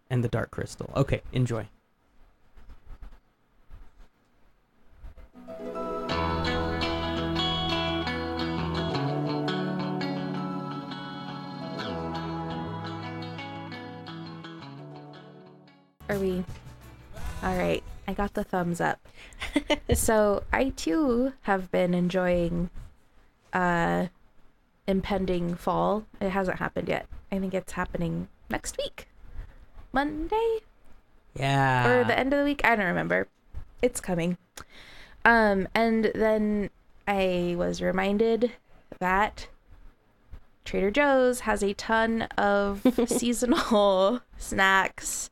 and 0.09 0.23
the 0.23 0.29
dark 0.29 0.51
crystal 0.51 0.91
okay 0.95 1.21
enjoy 1.31 1.67
Are 16.09 16.17
we? 16.17 16.43
All 17.43 17.55
right. 17.55 17.83
I 18.09 18.13
got 18.13 18.33
the 18.33 18.43
thumbs 18.43 18.81
up. 18.81 19.07
so 19.93 20.41
I 20.51 20.69
too 20.69 21.33
have 21.43 21.69
been 21.69 21.93
enjoying 21.93 22.71
uh 23.53 24.07
impending 24.87 25.53
fall. 25.53 26.05
It 26.19 26.31
hasn't 26.31 26.57
happened 26.57 26.87
yet. 26.87 27.05
I 27.31 27.37
think 27.37 27.53
it's 27.53 27.73
happening 27.73 28.27
next 28.49 28.77
week. 28.77 29.07
Monday 29.93 30.59
yeah 31.35 31.87
or 31.87 32.03
the 32.03 32.17
end 32.17 32.33
of 32.33 32.39
the 32.39 32.45
week. 32.45 32.61
I 32.63 32.75
don't 32.75 32.87
remember. 32.87 33.27
It's 33.83 34.01
coming. 34.01 34.37
Um, 35.23 35.67
and 35.75 36.11
then 36.15 36.71
I 37.07 37.53
was 37.59 37.79
reminded 37.79 38.53
that 38.99 39.49
Trader 40.65 40.89
Joe's 40.89 41.41
has 41.41 41.63
a 41.63 41.75
ton 41.75 42.23
of 42.39 42.81
seasonal 43.05 44.21
snacks 44.39 45.29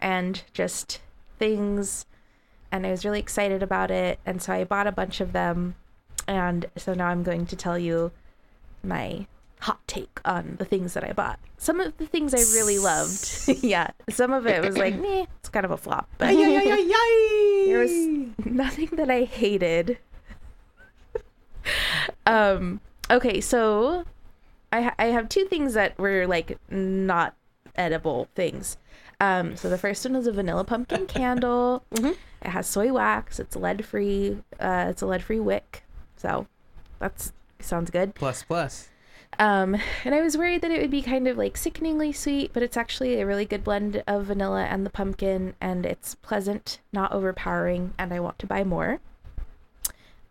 and 0.00 0.42
just 0.54 1.00
things. 1.38 2.06
And 2.72 2.86
I 2.86 2.90
was 2.90 3.04
really 3.04 3.20
excited 3.20 3.62
about 3.62 3.90
it. 3.90 4.18
And 4.26 4.42
so 4.42 4.52
I 4.52 4.64
bought 4.64 4.86
a 4.86 4.92
bunch 4.92 5.20
of 5.20 5.32
them. 5.32 5.76
And 6.26 6.66
so 6.76 6.94
now 6.94 7.08
I'm 7.08 7.22
going 7.22 7.46
to 7.46 7.56
tell 7.56 7.78
you 7.78 8.10
my 8.82 9.26
hot 9.60 9.80
take 9.86 10.20
on 10.24 10.56
the 10.58 10.64
things 10.64 10.94
that 10.94 11.04
I 11.04 11.12
bought. 11.12 11.38
Some 11.58 11.80
of 11.80 11.96
the 11.96 12.06
things 12.06 12.34
I 12.34 12.38
really 12.58 12.78
loved. 12.78 13.48
yeah. 13.62 13.90
Some 14.10 14.32
of 14.32 14.46
it 14.46 14.62
was 14.62 14.76
like, 14.76 14.98
meh, 14.98 15.26
it's 15.38 15.48
kind 15.48 15.64
of 15.64 15.70
a 15.70 15.76
flop. 15.76 16.08
But 16.18 16.34
there 16.34 17.78
was 17.78 17.92
nothing 18.44 18.90
that 18.92 19.10
I 19.10 19.22
hated. 19.24 19.98
um. 22.26 22.80
Okay, 23.08 23.40
so 23.40 24.04
I 24.72 24.82
ha- 24.82 24.94
I 24.98 25.06
have 25.06 25.28
two 25.28 25.44
things 25.44 25.74
that 25.74 25.96
were 25.96 26.26
like 26.26 26.58
not 26.70 27.36
edible 27.76 28.28
things. 28.34 28.76
Um. 29.20 29.56
So 29.56 29.68
the 29.68 29.78
first 29.78 30.04
one 30.04 30.16
is 30.16 30.26
a 30.26 30.32
vanilla 30.32 30.64
pumpkin 30.64 31.06
candle. 31.08 31.82
It 31.92 32.16
has 32.42 32.66
soy 32.66 32.92
wax. 32.92 33.38
It's 33.40 33.56
lead 33.56 33.84
free. 33.84 34.38
Uh. 34.60 34.86
It's 34.90 35.02
a 35.02 35.06
lead 35.06 35.22
free 35.22 35.40
wick. 35.40 35.84
So 36.16 36.46
that's 36.98 37.32
sounds 37.60 37.90
good. 37.90 38.14
plus 38.14 38.42
plus 38.42 38.88
Um, 39.38 39.76
and 40.04 40.14
I 40.14 40.22
was 40.22 40.36
worried 40.36 40.62
that 40.62 40.70
it 40.70 40.80
would 40.80 40.90
be 40.90 41.02
kind 41.02 41.28
of 41.28 41.36
like 41.36 41.56
sickeningly 41.56 42.12
sweet, 42.12 42.52
but 42.52 42.62
it's 42.62 42.76
actually 42.76 43.20
a 43.20 43.26
really 43.26 43.44
good 43.44 43.64
blend 43.64 44.02
of 44.06 44.26
vanilla 44.26 44.64
and 44.64 44.86
the 44.86 44.90
pumpkin, 44.90 45.54
and 45.60 45.84
it's 45.84 46.14
pleasant, 46.14 46.80
not 46.92 47.12
overpowering, 47.12 47.92
and 47.98 48.12
I 48.12 48.20
want 48.20 48.38
to 48.40 48.46
buy 48.46 48.64
more. 48.64 49.00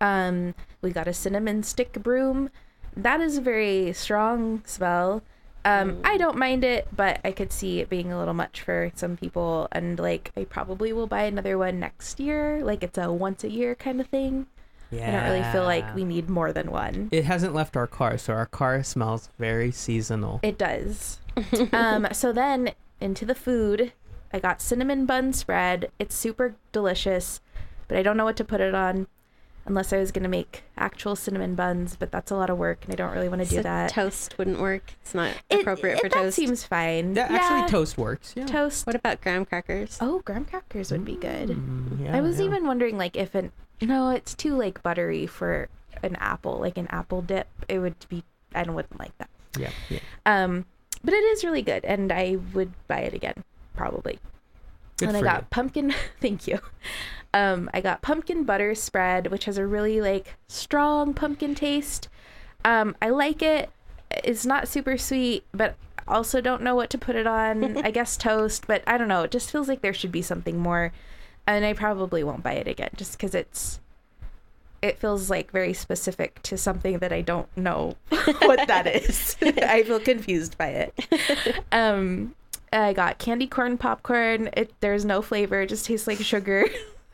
Um, 0.02 0.56
we 0.82 0.92
got 0.92 1.08
a 1.08 1.14
cinnamon 1.14 1.64
stick 1.64 1.94
broom. 1.94 2.50
That 2.96 3.22
is 3.22 3.38
a 3.38 3.42
very 3.42 3.94
strong 3.94 4.64
smell. 4.66 5.22
Um, 5.66 6.00
I 6.04 6.18
don't 6.18 6.38
mind 6.38 6.64
it, 6.64 6.88
but 6.96 7.20
I 7.26 7.32
could 7.32 7.52
see 7.52 7.80
it 7.80 7.90
being 7.90 8.14
a 8.14 8.20
little 8.20 8.36
much 8.36 8.62
for 8.62 8.92
some 8.96 9.18
people, 9.18 9.68
and 9.72 9.98
like 10.00 10.32
I 10.38 10.44
probably 10.44 10.94
will 10.94 11.08
buy 11.08 11.24
another 11.24 11.58
one 11.58 11.80
next 11.80 12.20
year. 12.20 12.64
Like 12.64 12.84
it's 12.84 12.98
a 13.00 13.12
once 13.12 13.44
a 13.44 13.50
year 13.50 13.74
kind 13.74 14.00
of 14.00 14.06
thing. 14.08 14.46
yeah 14.92 15.08
I 15.08 15.12
don't 15.12 15.24
really 15.32 15.52
feel 15.52 15.64
like 15.64 15.96
we 15.96 16.04
need 16.06 16.30
more 16.30 16.54
than 16.54 16.72
one. 16.72 17.10
it 17.12 17.26
hasn't 17.26 17.56
left 17.56 17.76
our 17.76 17.88
car 17.88 18.18
so 18.20 18.34
our 18.34 18.46
car 18.46 18.84
smells 18.84 19.30
very 19.40 19.72
seasonal 19.72 20.40
It 20.44 20.58
does. 20.60 21.20
um, 21.74 22.08
so 22.14 22.32
then 22.32 22.72
into 23.02 23.26
the 23.26 23.36
food, 23.36 23.92
I 24.32 24.40
got 24.40 24.62
cinnamon 24.62 25.06
bun 25.08 25.34
spread. 25.34 25.90
It's 25.98 26.16
super 26.16 26.56
delicious, 26.72 27.42
but 27.88 27.98
I 27.98 28.04
don't 28.04 28.16
know 28.18 28.26
what 28.26 28.38
to 28.38 28.46
put 28.46 28.62
it 28.62 28.76
on 28.76 29.08
unless 29.66 29.92
I 29.92 29.98
was 29.98 30.12
going 30.12 30.24
to 30.24 30.30
make 30.30 30.64
actual 30.78 31.16
cinnamon 31.16 31.56
buns, 31.56 31.96
but 31.96 32.12
that's 32.12 32.30
a 32.32 32.36
lot 32.36 32.50
of 32.50 32.58
work 32.58 32.84
and 32.86 32.94
I 32.94 32.96
don't 32.96 33.14
really 33.14 33.30
want 33.30 33.42
to 33.44 33.48
do 33.50 33.56
So 33.58 33.62
that. 33.64 33.90
toast 33.92 34.38
wouldn't 34.38 34.60
work. 34.60 34.94
It's 35.02 35.14
not 35.16 35.34
It- 35.50 35.62
appropriate 35.62 35.96
it- 35.96 36.02
for 36.02 36.10
that 36.10 36.22
toast. 36.22 36.36
seems 36.36 36.64
fine. 36.64 37.16
yeah, 37.16 37.32
Yeah, 37.32 37.38
actually 37.40 37.70
toast 37.72 37.98
works 37.98 38.34
yeah 38.36 38.46
toast. 38.46 38.86
What 38.86 38.96
about 38.96 39.22
graham 39.22 39.44
crackers? 39.46 39.98
Oh, 40.00 40.20
graham 40.20 40.46
crackers 40.46 40.92
would 40.92 41.04
be 41.06 41.16
good. 41.16 41.50
Mm, 41.50 42.04
yeah, 42.06 42.16
I 42.16 42.22
was 42.22 42.40
yeah. 42.40 42.46
even 42.46 42.68
wondering 42.68 42.98
like 42.98 43.18
if 43.18 43.34
an 43.36 43.52
no, 43.82 44.12
it's 44.12 44.34
too 44.36 44.56
like 44.56 44.82
buttery 44.84 45.28
for 45.28 45.68
an 46.04 46.16
apple, 46.18 46.60
like 46.60 46.78
an 46.78 46.88
apple 46.92 47.22
dip. 47.22 47.48
It 47.68 47.80
would 47.80 47.96
be 48.08 48.24
I 48.54 48.64
don't 48.64 48.76
wouldn't 48.76 49.00
like 49.00 49.18
that. 49.18 49.30
yeah 49.58 49.72
yeah 49.90 50.00
Um, 50.26 50.66
but 51.04 51.14
it 51.14 51.24
is 51.24 51.44
really 51.44 51.62
good, 51.62 51.84
and 51.86 52.12
I 52.12 52.38
would 52.54 52.72
buy 52.88 53.00
it 53.00 53.14
again, 53.14 53.44
probably. 53.76 54.20
Good 54.98 55.10
and 55.10 55.18
I 55.18 55.22
got 55.22 55.42
you. 55.42 55.48
pumpkin. 55.50 55.94
thank 56.22 56.48
you. 56.48 56.60
Um, 57.36 57.70
I 57.74 57.82
got 57.82 58.02
pumpkin 58.02 58.46
butter 58.46 58.74
spread, 58.74 59.28
which 59.28 59.44
has 59.44 59.58
a 59.58 59.68
really 59.68 60.00
like 60.00 60.38
strong 60.48 61.14
pumpkin 61.14 61.54
taste. 61.54 62.08
Um, 62.64 62.96
I 63.02 63.10
like 63.10 63.42
it. 63.42 63.70
It's 64.24 64.46
not 64.46 64.70
super 64.70 64.98
sweet, 64.98 65.44
but 65.52 65.76
also 66.08 66.40
don't 66.40 66.62
know 66.62 66.76
what 66.76 66.90
to 66.92 66.98
put 66.98 67.18
it 67.18 67.28
on. 67.28 67.78
I 67.86 67.92
guess 67.92 68.16
toast, 68.16 68.68
but 68.68 68.84
I 68.88 68.98
don't 68.98 69.10
know. 69.10 69.24
It 69.24 69.32
just 69.32 69.52
feels 69.52 69.68
like 69.68 69.82
there 69.82 69.94
should 69.94 70.14
be 70.14 70.22
something 70.22 70.58
more, 70.58 70.94
and 71.46 71.66
I 71.66 71.74
probably 71.74 72.24
won't 72.24 72.42
buy 72.42 72.54
it 72.54 72.70
again 72.70 72.92
just 72.96 73.12
because 73.12 73.36
it's. 73.36 73.82
It 74.82 74.98
feels 75.00 75.30
like 75.30 75.52
very 75.52 75.74
specific 75.74 76.42
to 76.44 76.58
something 76.58 77.00
that 77.00 77.12
I 77.12 77.20
don't 77.20 77.50
know 77.58 77.96
what 78.44 78.66
that 78.68 78.88
is. 78.88 79.36
I 79.42 79.84
feel 79.84 80.00
confused 80.00 80.58
by 80.58 80.68
it. 80.68 81.64
Um, 81.74 82.34
I 82.72 82.94
got 82.94 83.18
candy 83.18 83.48
corn 83.48 83.78
popcorn. 83.78 84.50
It 84.54 84.72
there's 84.80 85.04
no 85.04 85.22
flavor. 85.22 85.62
It 85.64 85.70
just 85.70 85.86
tastes 85.86 86.08
like 86.08 86.20
sugar. 86.20 86.66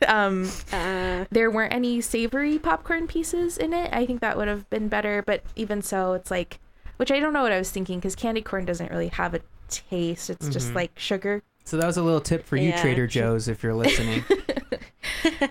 Um, 0.08 0.50
Uh, 0.72 1.26
there 1.30 1.50
weren't 1.50 1.72
any 1.72 2.00
savory 2.00 2.58
popcorn 2.58 3.06
pieces 3.06 3.58
in 3.58 3.72
it. 3.72 3.90
I 3.92 4.06
think 4.06 4.20
that 4.20 4.36
would 4.36 4.48
have 4.48 4.68
been 4.70 4.88
better, 4.88 5.22
but 5.22 5.42
even 5.54 5.82
so, 5.82 6.14
it's 6.14 6.30
like, 6.30 6.58
which 6.96 7.10
I 7.12 7.20
don't 7.20 7.32
know 7.32 7.42
what 7.42 7.52
I 7.52 7.58
was 7.58 7.70
thinking 7.70 7.98
because 7.98 8.16
candy 8.16 8.40
corn 8.42 8.64
doesn't 8.64 8.90
really 8.90 9.08
have 9.08 9.34
a 9.34 9.40
taste. 9.68 10.30
It's 10.30 10.48
just 10.48 10.74
like 10.74 10.92
sugar. 10.98 11.42
So 11.64 11.76
that 11.76 11.86
was 11.86 11.96
a 11.96 12.02
little 12.02 12.20
tip 12.20 12.44
for 12.44 12.56
you, 12.56 12.70
Yeah. 12.70 12.80
Trader 12.82 13.06
Joe's, 13.06 13.48
if 13.48 13.62
you're 13.62 13.74
listening. 13.74 14.24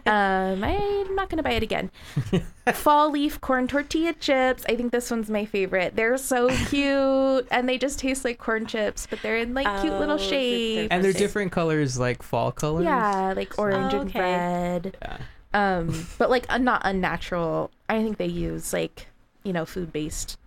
Um, 0.05 0.63
I'm 0.63 1.15
not 1.15 1.29
gonna 1.29 1.43
buy 1.43 1.51
it 1.51 1.63
again. 1.63 1.91
Fall 2.73 3.09
leaf 3.11 3.39
corn 3.39 3.67
tortilla 3.67 4.13
chips. 4.13 4.63
I 4.67 4.75
think 4.75 4.91
this 4.91 5.09
one's 5.09 5.29
my 5.29 5.45
favorite. 5.45 5.95
They're 5.95 6.17
so 6.17 6.49
cute, 6.67 7.47
and 7.51 7.67
they 7.69 7.77
just 7.77 7.99
taste 7.99 8.25
like 8.25 8.37
corn 8.37 8.65
chips, 8.65 9.07
but 9.09 9.21
they're 9.21 9.37
in 9.37 9.53
like 9.53 9.65
cute 9.81 9.93
Oh, 9.93 9.99
little 9.99 10.17
shapes. 10.17 10.89
and 10.91 11.03
they're 11.03 11.13
different 11.13 11.51
colors, 11.53 11.97
like 11.99 12.21
fall 12.21 12.51
colors. 12.51 12.83
Yeah, 12.85 13.33
like 13.35 13.57
orange 13.57 13.93
Oh, 13.93 14.01
and 14.01 14.15
red. 14.15 14.97
Yeah. 15.01 15.17
Um, 15.53 16.07
but 16.17 16.29
like 16.29 16.45
uh, 16.49 16.57
not 16.57 16.81
unnatural. 16.83 17.71
I 17.87 18.01
think 18.03 18.17
they 18.17 18.27
use 18.27 18.73
like 18.73 19.07
you 19.43 19.53
know 19.53 19.65
food 19.65 19.93
based 19.93 20.37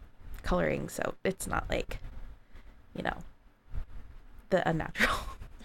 coloring, 0.43 0.89
so 0.91 1.15
it's 1.25 1.47
not 1.47 1.65
like 1.71 1.99
you 2.97 3.03
know 3.03 3.17
the 4.51 4.67
unnatural. 4.69 5.17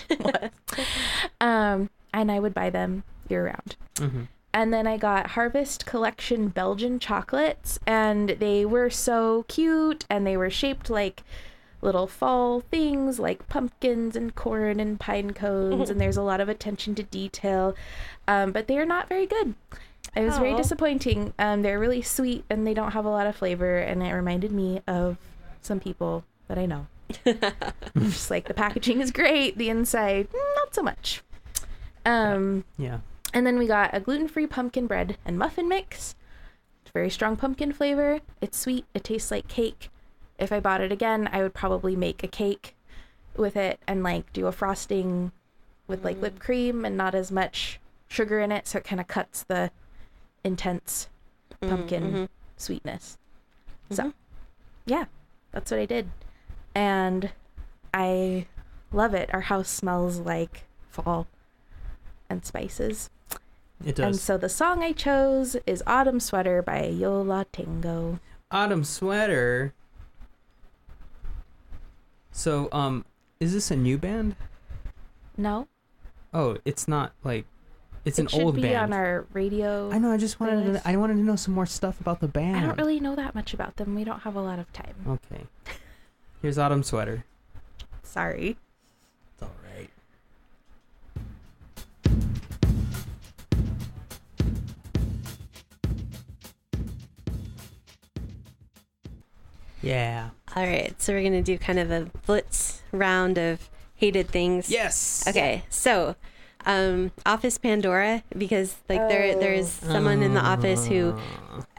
um, 1.41 1.89
and 2.14 2.32
I 2.32 2.39
would 2.39 2.54
buy 2.54 2.70
them 2.70 3.04
year 3.28 3.45
round. 3.45 3.76
Mhm. 3.95 4.28
And 4.52 4.74
then 4.74 4.88
I 4.88 4.97
got 4.97 5.32
Harvest 5.32 5.86
Collection 5.86 6.47
Belgian 6.47 6.97
chocolates, 7.00 7.80
and 7.86 8.30
they 8.39 8.66
were 8.66 8.89
so 8.89 9.45
cute, 9.47 10.06
and 10.10 10.26
they 10.26 10.36
were 10.36 10.50
shaped 10.50 10.89
like 10.89 11.24
little 11.82 12.08
fall 12.08 12.60
things 12.60 13.20
like 13.20 13.47
pumpkins 13.47 14.16
and 14.16 14.36
corn 14.36 14.80
and 14.80 15.00
pine 15.00 15.32
cones, 15.34 15.89
and 15.91 16.02
there's 16.02 16.18
a 16.18 16.24
lot 16.24 16.41
of 16.41 16.50
attention 16.50 16.95
to 16.95 17.04
detail. 17.04 17.76
Um, 18.28 18.52
but 18.52 18.68
they 18.68 18.78
are 18.80 18.86
not 18.86 19.08
very 19.08 19.28
good. 19.28 19.54
It 20.16 20.24
was 20.24 20.39
very 20.39 20.56
disappointing. 20.56 21.34
Um, 21.38 21.62
they're 21.62 21.80
really 21.80 22.02
sweet, 22.02 22.43
and 22.50 22.66
they 22.66 22.74
don't 22.74 22.91
have 22.93 23.06
a 23.06 23.10
lot 23.10 23.28
of 23.28 23.36
flavor, 23.36 23.78
and 23.78 24.02
it 24.02 24.12
reminded 24.12 24.52
me 24.52 24.82
of 24.88 25.18
some 25.62 25.80
people 25.80 26.24
that 26.47 26.58
I 26.58 26.66
know. 26.66 26.88
Just 27.97 28.30
like 28.32 28.47
the 28.47 28.53
packaging 28.53 29.01
is 29.01 29.12
great, 29.12 29.57
the 29.57 29.70
inside 29.70 30.30
mm, 30.30 30.55
not 30.55 30.74
so 30.76 30.82
much. 30.82 31.22
Um, 32.05 32.64
Yeah. 32.78 32.99
and 33.34 33.45
then 33.45 33.57
we 33.57 33.68
got 33.68 33.89
a 33.93 33.99
gluten 33.99 34.28
free 34.28 34.47
pumpkin 34.47 34.88
bread 34.88 35.18
and 35.26 35.38
muffin 35.38 35.68
mix. 35.68 36.16
It's 36.84 36.91
very 36.91 37.10
strong 37.10 37.36
pumpkin 37.36 37.72
flavor. 37.74 38.20
It's 38.41 38.57
sweet. 38.57 38.86
It 38.93 39.03
tastes 39.03 39.32
like 39.32 39.47
cake. 39.47 39.89
If 40.38 40.51
I 40.51 40.60
bought 40.60 40.82
it 40.82 40.91
again, 40.91 41.30
I 41.32 41.41
would 41.41 41.53
probably 41.53 41.95
make 41.95 42.24
a 42.24 42.28
cake 42.28 42.76
with 43.36 43.55
it 43.55 43.80
and 43.88 44.03
like 44.03 44.32
do 44.34 44.47
a 44.47 44.51
frosting 44.51 45.32
with 45.88 46.03
like 46.03 46.18
whipped 46.18 46.39
cream 46.39 46.86
and 46.86 46.95
not 46.95 47.16
as 47.16 47.32
much 47.32 47.80
sugar 48.07 48.39
in 48.39 48.51
it. 48.51 48.68
So 48.68 48.78
it 48.80 48.84
kind 48.86 48.99
of 48.99 49.07
cuts 49.07 49.43
the 49.43 49.72
intense 50.43 51.10
pumpkin 51.62 52.30
sweetness. 52.57 53.18
So, 53.91 54.14
yeah, 54.86 55.05
that's 55.51 55.72
what 55.72 55.80
I 55.80 55.86
did. 55.86 56.10
And 56.76 57.32
I 57.93 58.47
love 58.91 59.13
it. 59.13 59.30
Our 59.34 59.41
house 59.41 59.70
smells 59.70 60.20
like 60.20 60.63
fall 60.89 61.28
and 62.30 62.45
spices. 62.45 63.09
It 63.86 63.95
does. 63.95 64.05
And 64.05 64.15
so 64.17 64.38
the 64.38 64.49
song 64.49 64.84
I 64.84 64.91
chose 64.91 65.55
is 65.65 65.82
Autumn 65.88 66.20
Sweater 66.20 66.61
by 66.61 66.86
Yo 66.86 67.22
La 67.22 67.43
Tengo. 67.51 68.20
Autumn 68.51 68.84
sweater. 68.84 69.74
So, 72.32 72.70
um, 72.72 73.05
is 73.39 73.53
this 73.53 73.72
a 73.72 73.76
new 73.76 73.97
band? 73.97 74.36
No, 75.38 75.67
Oh, 76.34 76.57
it's 76.65 76.88
not 76.88 77.13
like 77.24 77.45
it's 78.05 78.20
it 78.20 78.24
an 78.24 78.28
should 78.28 78.41
old 78.41 78.55
be 78.55 78.61
band. 78.61 78.76
on 78.76 78.93
our 78.93 79.26
radio. 79.34 79.89
I 79.91 79.97
know. 79.97 80.11
I 80.11 80.17
just 80.17 80.39
wanted 80.39 80.63
playlist. 80.65 80.84
to. 80.84 80.88
I 80.89 80.95
wanted 80.97 81.15
to 81.15 81.22
know 81.22 81.36
some 81.36 81.53
more 81.55 81.65
stuff 81.65 81.99
about 81.99 82.20
the 82.20 82.28
band. 82.28 82.57
I 82.57 82.61
don't 82.67 82.78
really 82.78 82.99
know 82.99 83.15
that 83.15 83.34
much 83.34 83.53
about 83.53 83.78
them. 83.78 83.95
We 83.95 84.03
don't 84.03 84.20
have 84.20 84.36
a 84.36 84.41
lot 84.41 84.59
of 84.59 84.72
time. 84.74 84.93
Okay. 85.07 85.45
Here's 86.42 86.58
autumn 86.58 86.84
sweater. 86.84 87.26
Sorry. 88.04 88.58
It's 89.34 89.44
all 89.44 89.52
right. 89.64 89.90
Yeah. 99.82 100.30
all 100.56 100.64
right, 100.64 100.94
so 101.02 101.14
we're 101.14 101.24
gonna 101.24 101.42
do 101.42 101.58
kind 101.58 101.80
of 101.80 101.90
a 101.90 102.08
blitz 102.26 102.82
round 102.92 103.38
of 103.38 103.70
hated 103.96 104.28
things. 104.28 104.70
Yes. 104.70 105.26
Okay, 105.28 105.64
so 105.70 106.16
um, 106.66 107.12
Office 107.26 107.58
Pandora 107.58 108.24
because 108.38 108.76
like 108.90 109.08
there 109.10 109.36
there's 109.36 109.70
someone 109.70 110.22
in 110.22 110.34
the 110.34 110.42
office 110.42 110.86
who 110.86 111.18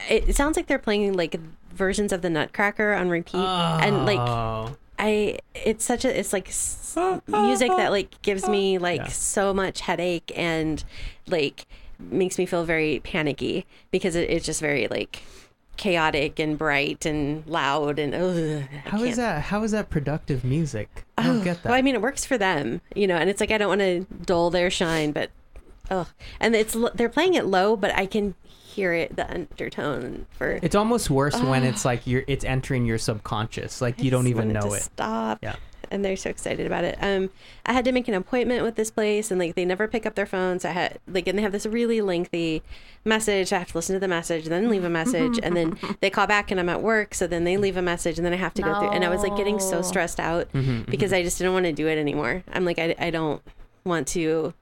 it, 0.09 0.29
it 0.29 0.35
sounds 0.35 0.57
like 0.57 0.67
they're 0.67 0.79
playing 0.79 1.13
like 1.13 1.39
versions 1.73 2.11
of 2.11 2.21
the 2.21 2.29
Nutcracker 2.29 2.93
on 2.93 3.09
repeat, 3.09 3.35
and 3.35 4.05
like 4.05 4.19
Oh. 4.19 4.75
I 4.99 5.39
it's 5.55 5.83
such 5.83 6.05
a 6.05 6.19
it's 6.19 6.31
like 6.31 6.49
s- 6.49 6.95
music 7.27 7.69
that 7.75 7.89
like 7.91 8.21
gives 8.21 8.47
me 8.47 8.77
like 8.77 8.99
Yeah. 9.01 9.07
so 9.07 9.53
much 9.53 9.81
headache 9.81 10.31
and 10.35 10.83
like 11.27 11.65
makes 11.99 12.37
me 12.37 12.45
feel 12.45 12.63
very 12.65 12.99
panicky 13.03 13.65
because 13.91 14.15
it, 14.15 14.29
it's 14.29 14.45
just 14.45 14.61
very 14.61 14.87
like 14.87 15.23
chaotic 15.77 16.37
and 16.37 16.57
bright 16.57 17.05
and 17.07 17.45
loud 17.47 17.97
and 17.97 18.13
ugh, 18.13 18.63
How 18.85 19.01
is 19.03 19.15
that? 19.17 19.41
How 19.43 19.63
is 19.63 19.71
that 19.71 19.89
productive 19.89 20.43
music? 20.43 21.05
I 21.17 21.23
don't 21.23 21.43
get 21.43 21.63
that. 21.63 21.69
Well, 21.69 21.77
I 21.77 21.81
mean, 21.81 21.95
it 21.95 22.01
works 22.01 22.23
for 22.25 22.37
them, 22.37 22.81
you 22.95 23.07
know, 23.07 23.15
and 23.15 23.29
it's 23.29 23.41
like 23.41 23.49
I 23.51 23.57
don't 23.57 23.69
want 23.69 23.81
to 23.81 24.05
dull 24.25 24.51
their 24.51 24.69
shine, 24.69 25.11
but 25.11 25.31
oh, 25.89 26.07
and 26.39 26.55
it's 26.55 26.75
they're 26.93 27.09
playing 27.09 27.33
it 27.33 27.45
low, 27.45 27.75
but 27.75 27.95
I 27.97 28.05
can 28.05 28.35
hear 28.71 28.93
it 28.93 29.15
the 29.15 29.29
undertone 29.29 30.25
for. 30.31 30.59
it's 30.61 30.75
almost 30.75 31.09
worse 31.09 31.39
when 31.41 31.63
it's 31.63 31.83
like 31.85 32.07
you're 32.07 32.23
it's 32.27 32.45
entering 32.45 32.85
your 32.85 32.97
subconscious, 32.97 33.81
like 33.81 34.01
you 34.01 34.11
don't 34.11 34.23
just 34.23 34.35
even 34.35 34.53
know 34.53 34.61
to 34.61 34.73
it. 34.73 34.83
Stop. 34.83 35.39
Yeah. 35.43 35.55
And 35.89 36.05
they're 36.05 36.15
so 36.15 36.29
excited 36.29 36.65
about 36.65 36.85
it. 36.85 36.97
Um, 37.01 37.31
I 37.65 37.73
had 37.73 37.83
to 37.83 37.91
make 37.91 38.07
an 38.07 38.13
appointment 38.13 38.63
with 38.63 38.75
this 38.75 38.89
place, 38.89 39.29
and 39.29 39.37
like 39.37 39.55
they 39.55 39.65
never 39.65 39.89
pick 39.89 40.05
up 40.05 40.15
their 40.15 40.25
phones. 40.25 40.63
I 40.63 40.71
had 40.71 40.99
like, 41.05 41.27
and 41.27 41.37
they 41.37 41.41
have 41.41 41.51
this 41.51 41.65
really 41.65 41.99
lengthy 41.99 42.63
message. 43.03 43.51
I 43.51 43.59
have 43.59 43.67
to 43.71 43.77
listen 43.77 43.95
to 43.95 43.99
the 43.99 44.07
message, 44.07 44.45
then 44.45 44.69
leave 44.69 44.85
a 44.85 44.89
message, 44.89 45.37
and 45.43 45.53
then 45.57 45.77
they 45.99 46.09
call 46.09 46.27
back, 46.27 46.49
and 46.49 46.61
I'm 46.61 46.69
at 46.69 46.81
work, 46.81 47.13
so 47.13 47.27
then 47.27 47.43
they 47.43 47.57
leave 47.57 47.75
a 47.75 47.81
message, 47.81 48.17
and 48.17 48.25
then 48.25 48.31
I 48.31 48.37
have 48.37 48.53
to 48.53 48.61
go 48.61 48.73
through. 48.79 48.91
And 48.91 49.03
I 49.03 49.09
was 49.09 49.21
like 49.21 49.35
getting 49.35 49.59
so 49.59 49.81
stressed 49.81 50.19
out 50.19 50.47
Mm-hmm, 50.53 50.89
because 50.89 51.11
I 51.11 51.23
just 51.23 51.37
didn't 51.37 51.51
want 51.53 51.65
to 51.65 51.73
do 51.73 51.87
it 51.89 51.97
anymore. 51.97 52.41
I'm 52.53 52.63
like, 52.63 52.79
I, 52.79 52.95
I 52.97 53.09
don't 53.09 53.41
want 53.83 54.07
to 54.09 54.53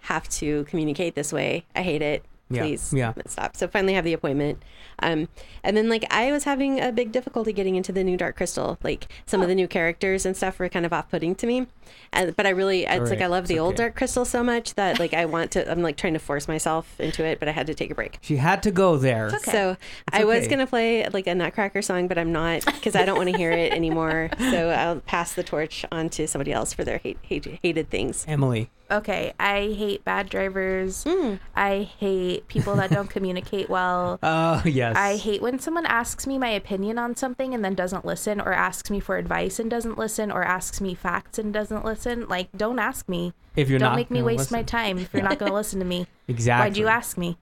have 0.00 0.28
to 0.28 0.64
communicate 0.64 1.14
this 1.14 1.32
way. 1.32 1.64
I 1.74 1.80
hate 1.80 2.02
it. 2.02 2.24
Yeah, 2.50 2.62
Please 2.62 2.92
yeah. 2.94 3.14
stop. 3.26 3.56
So 3.56 3.66
finally 3.66 3.94
have 3.94 4.04
the 4.04 4.12
appointment. 4.12 4.62
Um, 5.00 5.28
and 5.62 5.76
then 5.76 5.88
like 5.88 6.04
I 6.10 6.30
was 6.30 6.44
having 6.44 6.78
a 6.80 6.92
big 6.92 7.10
difficulty 7.10 7.52
getting 7.52 7.74
into 7.74 7.90
the 7.90 8.04
new 8.04 8.16
Dark 8.16 8.36
Crystal. 8.36 8.78
Like 8.82 9.08
some 9.26 9.40
Oh. 9.40 9.44
of 9.44 9.48
the 9.48 9.54
new 9.54 9.66
characters 9.66 10.26
and 10.26 10.36
stuff 10.36 10.58
were 10.58 10.68
kind 10.68 10.84
of 10.86 10.92
off 10.92 11.10
putting 11.10 11.34
to 11.36 11.46
me. 11.46 11.66
And, 12.12 12.36
but 12.36 12.46
I 12.46 12.50
really, 12.50 12.84
it's 12.84 13.10
like 13.10 13.20
I 13.22 13.26
love 13.26 13.46
the 13.48 13.54
it's 13.54 13.60
old. 13.60 13.76
Dark 13.76 13.96
Crystal 13.96 14.24
so 14.24 14.42
much 14.44 14.74
that 14.74 14.98
like 15.00 15.14
I 15.14 15.24
want 15.24 15.50
to, 15.52 15.70
I'm 15.70 15.82
like 15.82 15.96
trying 15.96 16.12
to 16.12 16.18
force 16.18 16.46
myself 16.46 17.00
into 17.00 17.24
it, 17.24 17.38
but 17.40 17.48
I 17.48 17.52
had 17.52 17.66
to 17.68 17.74
take 17.74 17.90
a 17.90 17.94
break. 17.94 18.18
She 18.20 18.36
had 18.36 18.62
to 18.64 18.70
go 18.70 18.96
there. 18.98 19.26
okay. 19.28 19.50
So 19.50 19.76
I 20.12 20.24
was 20.24 20.46
gonna 20.46 20.66
play 20.66 21.08
like 21.08 21.26
a 21.26 21.34
Nutcracker 21.34 21.82
song, 21.82 22.08
but 22.08 22.18
I'm 22.18 22.30
not 22.32 22.64
because 22.66 22.94
I 22.94 23.04
don't 23.04 23.16
want 23.16 23.30
to 23.30 23.36
hear 23.36 23.50
it 23.52 23.72
anymore. 23.72 24.28
So 24.38 24.68
I'll 24.70 25.00
pass 25.00 25.32
the 25.32 25.42
torch 25.42 25.84
on 25.90 26.08
to 26.10 26.28
somebody 26.28 26.52
else 26.52 26.72
for 26.74 26.84
their 26.84 26.98
hate, 26.98 27.18
hate, 27.22 27.58
hated 27.62 27.90
things. 27.90 28.24
Emily. 28.28 28.70
Okay, 28.90 29.32
I 29.40 29.72
hate 29.76 30.04
bad 30.04 30.28
drivers. 30.28 31.04
Mm. 31.04 31.40
I 31.56 31.88
hate 31.98 32.48
people 32.48 32.76
that 32.76 32.90
don't 32.90 33.08
communicate 33.08 33.68
well. 33.68 34.18
Oh 34.44 34.62
yes. 34.64 34.96
I 34.96 35.16
hate 35.16 35.42
when 35.42 35.58
someone 35.58 35.86
asks 35.86 36.26
me 36.26 36.38
my 36.38 36.48
opinion 36.50 36.98
on 36.98 37.16
something 37.16 37.54
and 37.54 37.64
then 37.64 37.74
doesn't 37.74 38.04
listen, 38.04 38.40
or 38.40 38.52
asks 38.52 38.90
me 38.90 39.00
for 39.00 39.16
advice 39.16 39.58
and 39.58 39.70
doesn't 39.70 39.96
listen, 39.96 40.30
or 40.30 40.42
asks 40.42 40.80
me 40.80 40.94
facts 40.94 41.38
and 41.38 41.52
doesn't 41.52 41.84
listen. 41.84 42.26
Like, 42.28 42.50
don't 42.56 42.78
ask 42.78 43.08
me. 43.08 43.32
If 43.56 43.68
you're 43.68 43.78
don't 43.78 43.90
not 43.90 43.96
make 43.96 44.10
me 44.10 44.22
waste 44.22 44.50
my 44.50 44.58
listen. 44.58 44.66
time 44.66 44.98
if 44.98 45.12
you're 45.12 45.22
not 45.22 45.38
going 45.38 45.50
to 45.50 45.54
listen 45.54 45.78
to 45.78 45.84
me. 45.84 46.06
Exactly. 46.28 46.66
Why'd 46.66 46.76
you 46.76 46.88
ask 46.88 47.16
me? 47.16 47.38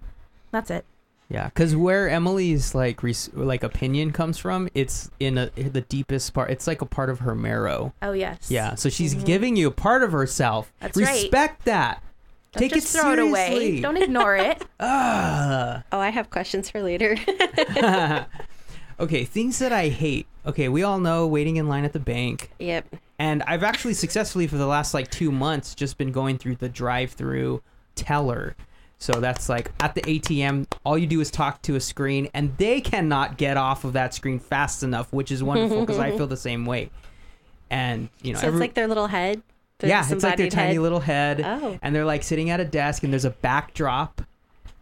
That's 0.51 0.71
it. 0.71 0.85
Yeah, 1.33 1.47
because 1.47 1.75
where 1.75 2.11
Emily's 2.11 2.75
like 2.75 3.03
res- 3.03 3.31
like 3.33 3.63
opinion 3.63 4.13
comes 4.13 4.37
from, 4.37 4.69
it's 4.75 5.11
in 5.19 5.39
a, 5.39 5.47
the 5.57 5.81
deepest 5.81 6.35
part. 6.35 6.51
It's 6.51 6.67
like 6.67 6.83
a 6.83 6.87
part 6.87 7.09
of 7.09 7.21
her 7.21 7.35
marrow. 7.35 7.95
Oh 8.03 8.13
yes. 8.13 8.51
Yeah, 8.51 8.75
so 8.75 8.91
she's 8.91 9.15
giving 9.15 9.57
you 9.57 9.69
a 9.69 9.71
part 9.73 10.03
of 10.03 10.13
herself. 10.13 10.71
That's 10.81 10.97
right. 10.99 11.23
Respect 11.23 11.65
that. 11.65 12.03
Don't 12.53 12.61
Take 12.61 12.75
just 12.75 12.95
it 12.95 12.99
throw 13.01 13.15
seriously. 13.15 13.29
it 13.29 13.69
away. 13.71 13.81
Don't 13.81 13.97
ignore 13.97 14.37
it. 14.37 14.63
Ah. 14.81 15.85
Oh, 15.91 15.99
I 15.99 16.11
have 16.11 16.29
questions 16.29 16.69
for 16.69 16.83
later. 16.83 17.17
okay, 19.01 19.25
things 19.25 19.59
that 19.59 19.73
I 19.73 19.89
hate. 19.89 20.27
Okay, 20.45 20.69
we 20.69 20.83
all 20.83 20.99
know 20.99 21.27
waiting 21.27 21.57
in 21.57 21.67
line 21.69 21.85
at 21.85 21.93
the 21.93 22.01
bank. 22.01 22.51
yep. 22.59 22.87
And 23.19 23.43
I've 23.45 23.63
actually 23.63 23.95
successfully 23.95 24.49
for 24.49 24.57
the 24.57 24.67
last 24.67 24.93
like 24.93 25.09
two 25.11 25.31
months 25.31 25.75
just 25.75 25.97
been 25.97 26.11
going 26.13 26.37
through 26.39 26.57
the 26.57 26.69
drive-through 26.69 27.63
teller. 27.95 28.57
So 29.03 29.15
that's 29.15 29.49
like 29.49 29.73
at 29.81 29.97
the 29.97 30.03
ATM, 30.03 30.69
all 30.85 30.97
you 30.97 31.09
do 31.09 31.21
is 31.21 31.29
talk 31.29 31.61
to 31.63 31.75
a 31.75 31.81
screen, 31.81 32.29
and 32.35 32.57
they 32.57 32.81
cannot 32.81 33.37
get 33.37 33.57
off 33.57 33.83
of 33.83 33.95
that 33.95 34.15
screen 34.15 34.39
fast 34.39 34.85
enough, 34.85 35.13
which 35.13 35.33
is 35.33 35.43
wonderful 35.43 35.81
because 35.81 35.99
I 35.99 36.11
feel 36.17 36.29
the 36.29 36.37
same 36.37 36.65
way. 36.67 36.89
And 37.69 38.09
you 38.23 38.33
know, 38.33 38.39
So 38.39 38.47
every- 38.47 38.59
it's 38.59 38.61
like 38.61 38.75
their 38.75 38.87
little 38.87 39.09
head. 39.09 39.43
The 39.79 39.89
yeah, 39.89 40.03
it's 40.03 40.11
like 40.23 40.37
their 40.37 40.47
disembodied 40.47 40.53
tiny 40.53 40.79
little 40.79 41.01
head, 41.01 41.43
Oh. 41.45 41.77
and 41.83 41.93
they're 41.93 42.05
like 42.05 42.23
sitting 42.23 42.51
at 42.51 42.61
a 42.61 42.65
desk, 42.65 43.03
and 43.03 43.13
there's 43.13 43.25
a 43.25 43.31
backdrop 43.31 44.23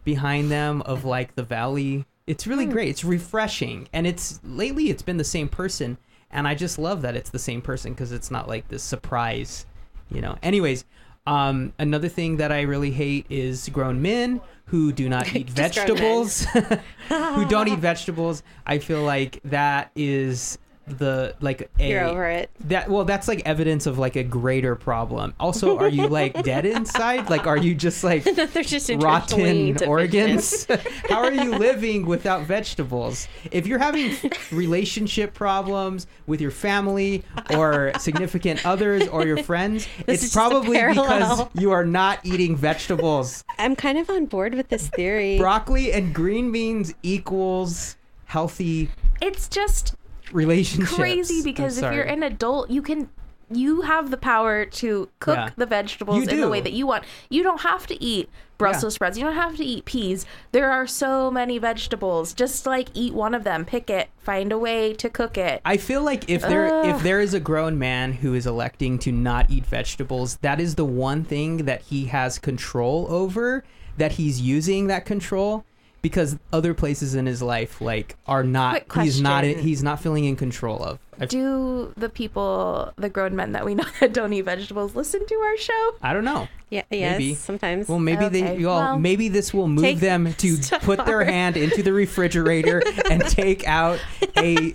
behind 0.03 0.51
them 0.51 0.83
of 0.83 1.03
like 1.03 1.33
the 1.33 1.41
valley. 1.43 2.05
It's 2.27 2.45
really 2.45 2.65
Hmm. 2.65 2.71
great. 2.73 2.89
It's 2.89 3.03
refreshing, 3.03 3.87
and 3.91 4.05
it's 4.05 4.39
lately 4.43 4.91
it's 4.91 5.01
been 5.01 5.17
the 5.17 5.23
same 5.23 5.49
person, 5.49 5.97
and 6.29 6.47
I 6.47 6.53
just 6.53 6.77
love 6.77 7.01
that 7.01 7.15
it's 7.15 7.31
the 7.31 7.39
same 7.39 7.61
person 7.63 7.93
because 7.93 8.11
it's 8.11 8.29
not 8.29 8.47
like 8.47 8.67
this 8.67 8.83
surprise, 8.83 9.65
you 10.11 10.21
know. 10.21 10.37
Anyways, 10.43 10.85
um, 11.27 11.73
another 11.79 12.09
thing 12.09 12.37
that 12.37 12.51
I 12.51 12.61
really 12.61 12.91
hate 12.91 13.25
is 13.29 13.69
grown 13.69 14.01
men 14.01 14.41
who 14.65 14.91
do 14.91 15.09
not 15.09 15.27
eat 15.35 15.53
Just 15.53 15.75
grown 15.75 15.87
men. 15.87 16.25
vegetables, 16.27 16.45
who 17.09 17.45
don't 17.47 17.67
eat 17.67 17.79
vegetables. 17.91 18.43
I 18.65 18.79
feel 18.79 19.03
like 19.03 19.39
that 19.45 19.91
is 19.95 20.57
the 20.87 21.35
like 21.41 21.69
a, 21.79 21.87
You're 21.89 22.03
over 22.03 22.25
it. 22.25 22.49
that 22.61 22.89
well, 22.89 23.05
that's 23.05 23.27
like 23.27 23.41
evidence 23.45 23.85
of 23.85 23.97
like 23.97 24.15
a 24.15 24.23
greater 24.23 24.75
problem. 24.75 25.33
Also, 25.39 25.77
are 25.77 25.87
you 25.87 26.07
like 26.07 26.43
dead 26.43 26.65
inside? 26.77 27.29
Like, 27.29 27.47
are 27.47 27.57
you 27.57 27.75
just 27.75 28.03
like 28.03 28.23
They're 28.35 28.63
just 28.63 28.89
rotten 28.89 29.83
organs? 29.83 30.65
How 31.09 31.19
are 31.19 31.31
you 31.31 31.57
living 31.57 32.05
without 32.05 32.45
vegetables? 32.45 33.27
If 33.51 33.67
you're 33.67 33.79
having 33.79 34.15
relationship 34.51 35.33
problems 35.33 36.07
with 36.27 36.41
your 36.41 36.51
family 36.51 37.23
or 37.55 37.91
significant 37.99 38.65
others 38.65 39.07
or 39.07 39.25
your 39.25 39.43
friends, 39.43 39.87
This 40.05 40.23
it's 40.23 40.33
probably 40.33 40.77
because 40.77 41.47
you 41.53 41.71
are 41.71 41.85
not 41.85 42.19
eating 42.23 42.55
vegetables. 42.55 43.43
I'm 43.57 43.75
kind 43.75 43.97
of 43.97 44.09
on 44.09 44.25
board 44.25 44.55
with 44.55 44.69
this 44.69 44.87
theory. 44.89 45.37
Broccoli 45.37 45.93
and 45.93 46.13
green 46.13 46.51
beans 46.51 46.93
equals 47.03 47.95
healthy 48.25 48.89
It's 49.21 49.47
just 49.49 49.95
relationships. 50.33 50.93
crazy 50.95 51.41
because 51.43 51.77
if 51.77 51.93
you're 51.93 52.03
an 52.03 52.23
adult, 52.23 52.69
you 52.69 52.81
can 52.81 53.09
you 53.53 53.81
have 53.81 54.11
the 54.11 54.17
power 54.17 54.65
to 54.65 55.09
cook 55.19 55.35
Yeah. 55.35 55.49
the 55.57 55.65
vegetables 55.65 56.27
in 56.27 56.39
the 56.39 56.47
way 56.47 56.61
that 56.61 56.71
you 56.73 56.87
want. 56.87 57.03
You 57.29 57.43
don't 57.43 57.61
have 57.61 57.85
to 57.87 58.01
eat 58.01 58.29
Brussels 58.57 58.93
sprouts. 58.93 59.17
You 59.17 59.25
don't 59.25 59.35
have 59.35 59.57
to 59.57 59.65
eat 59.65 59.85
peas. 59.85 60.25
There 60.51 60.71
are 60.71 60.87
so 60.87 61.29
many 61.31 61.57
vegetables. 61.57 62.33
Just 62.33 62.65
like 62.65 62.89
eat 62.93 63.13
one 63.13 63.33
of 63.33 63.43
them, 63.43 63.65
pick 63.65 63.89
it, 63.89 64.09
find 64.19 64.51
a 64.51 64.57
way 64.57 64.93
to 64.93 65.09
cook 65.09 65.37
it. 65.37 65.61
I 65.65 65.77
feel 65.77 66.03
like 66.03 66.29
if 66.29 66.41
there 66.41 66.85
if 66.85 67.03
there 67.03 67.19
is 67.19 67.33
a 67.33 67.39
grown 67.39 67.77
man 67.77 68.13
who 68.13 68.33
is 68.33 68.45
electing 68.47 68.99
to 68.99 69.11
not 69.11 69.49
eat 69.49 69.65
vegetables, 69.65 70.37
that 70.37 70.61
is 70.61 70.75
the 70.75 70.85
one 70.85 71.23
thing 71.23 71.65
that 71.65 71.81
he 71.81 72.05
has 72.05 72.39
control 72.39 73.07
over, 73.09 73.63
that 73.97 74.13
he's 74.13 74.39
using 74.39 74.87
that 74.87 75.05
control 75.05 75.65
because 76.01 76.37
other 76.51 76.73
places 76.73 77.15
in 77.15 77.25
his 77.25 77.41
life 77.41 77.79
like 77.81 78.15
are 78.25 78.43
not 78.43 78.83
he's 78.95 79.21
not 79.21 79.43
he's 79.43 79.83
not 79.83 80.01
feeling 80.01 80.25
in 80.25 80.35
control 80.35 80.83
of. 80.83 80.99
I, 81.19 81.25
Do 81.25 81.93
the 81.97 82.09
people, 82.09 82.91
the 82.95 83.09
grown 83.09 83.35
men 83.35 83.51
that 83.51 83.63
we 83.63 83.75
know 83.75 83.85
that 83.99 84.13
don't 84.13 84.33
eat 84.33 84.41
vegetables, 84.41 84.95
listen 84.95 85.25
to 85.25 85.35
our 85.35 85.57
show? 85.57 85.95
I 86.01 86.13
don't 86.13 86.25
know. 86.25 86.47
Yeah, 86.69 86.83
yes, 86.89 87.19
Maybe. 87.19 87.35
sometimes. 87.35 87.87
Well, 87.87 87.99
maybe 87.99 88.29
they 88.29 88.57
you 88.57 88.69
all 88.69 88.79
well, 88.79 88.99
maybe 88.99 89.27
this 89.27 89.53
will 89.53 89.67
move 89.67 89.99
them 89.99 90.33
to 90.33 90.57
put 90.81 91.05
their 91.05 91.23
hand 91.23 91.57
into 91.57 91.83
the 91.83 91.93
refrigerator 91.93 92.81
and 93.09 93.21
take 93.27 93.67
out 93.67 93.99
a 94.37 94.73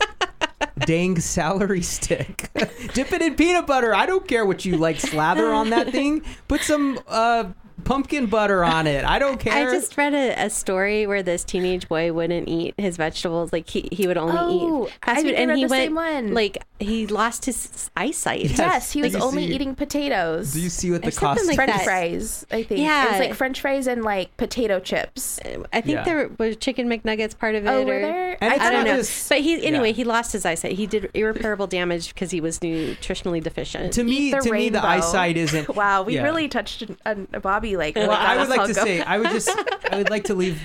dang 0.80 1.18
celery 1.18 1.82
stick. 1.82 2.50
Dip 2.92 3.12
it 3.12 3.22
in 3.22 3.34
peanut 3.34 3.66
butter. 3.66 3.94
I 3.94 4.06
don't 4.06 4.28
care 4.28 4.44
what 4.46 4.64
you 4.64 4.76
like 4.76 5.00
slather 5.00 5.52
on 5.52 5.70
that 5.70 5.90
thing. 5.90 6.22
Put 6.48 6.60
some 6.60 7.00
uh 7.08 7.50
pumpkin 7.84 8.26
butter 8.26 8.64
on 8.64 8.86
it. 8.86 9.04
I 9.04 9.18
don't 9.18 9.38
care. 9.40 9.68
I 9.68 9.72
just 9.72 9.96
read 9.96 10.14
a, 10.14 10.44
a 10.46 10.50
story 10.50 11.06
where 11.06 11.22
this 11.22 11.44
teenage 11.44 11.88
boy 11.88 12.12
wouldn't 12.12 12.48
eat 12.48 12.74
his 12.78 12.96
vegetables. 12.96 13.52
Like 13.52 13.68
he, 13.68 13.88
he 13.92 14.06
would 14.06 14.16
only 14.18 14.36
Oh, 14.38 14.86
eat 14.86 14.92
I 15.02 15.06
fast 15.14 15.22
food, 15.26 15.34
I 15.34 15.38
and 15.38 15.48
read 15.50 15.58
he 15.58 15.64
the 15.64 15.70
went 15.70 15.82
same 15.84 15.94
one. 15.94 16.34
like 16.34 16.58
he 16.78 17.06
lost 17.06 17.46
his 17.46 17.90
eyesight. 17.96 18.44
Yes. 18.44 18.58
Yes, 18.58 18.92
he 18.92 19.02
was 19.02 19.14
Like, 19.14 19.22
only 19.22 19.46
see- 19.46 19.54
eating 19.54 19.74
potatoes. 19.74 20.52
Do 20.52 20.60
you 20.60 20.68
see 20.68 20.90
what 20.90 21.02
the 21.02 21.08
Or 21.08 21.12
cost 21.12 21.46
like 21.46 21.56
French 21.56 21.72
that. 21.72 21.84
fries, 21.84 22.44
I 22.50 22.62
think. 22.64 22.80
Yeah, 22.80 23.06
It 23.06 23.10
was 23.12 23.20
like 23.20 23.34
French 23.34 23.60
fries 23.60 23.86
and 23.86 24.02
like 24.04 24.36
potato 24.36 24.78
chips. 24.80 25.40
I 25.72 25.80
think 25.80 25.86
Yeah. 25.96 26.04
there 26.04 26.30
was 26.38 26.56
chicken 26.56 26.88
McNuggets 26.88 27.38
part 27.38 27.54
of 27.54 27.64
it. 27.64 27.68
Oh, 27.68 27.82
or, 27.82 27.86
were 27.86 28.00
there? 28.00 28.36
And 28.42 28.52
it's 28.52 28.62
I 28.62 28.70
don't 28.70 28.84
know. 28.84 28.96
just- 28.96 29.28
but 29.28 29.38
he 29.40 29.64
anyway, 29.66 29.88
yeah. 29.88 29.94
he 29.94 30.04
lost 30.04 30.32
his 30.32 30.44
eyesight. 30.44 30.72
He 30.72 30.86
did 30.86 31.10
irreparable 31.14 31.66
damage 31.66 32.12
because 32.12 32.30
he 32.30 32.40
was 32.40 32.58
nutritionally 32.58 33.42
deficient. 33.42 33.92
to 33.94 34.04
me 34.04 34.12
Eat 34.16 34.30
the 34.32 34.40
to 34.40 34.52
me 34.52 34.68
the 34.68 34.84
eyesight 34.84 35.36
isn't 35.36 35.68
Wow, 35.76 36.02
we 36.02 36.16
yeah. 36.16 36.22
really 36.24 36.48
touched 36.48 36.84
on 37.06 37.26
Bobby 37.42 37.65
like. 37.74 37.96
Well, 37.96 38.12
I 38.12 38.36
would 38.36 38.48
like 38.48 38.68
to 38.68 38.74
say 38.74 39.00
I 39.00 39.18
would 39.18 39.30
just 39.30 39.50
I 39.90 39.96
would 39.96 40.10
like 40.10 40.24
to 40.24 40.34
leave 40.34 40.60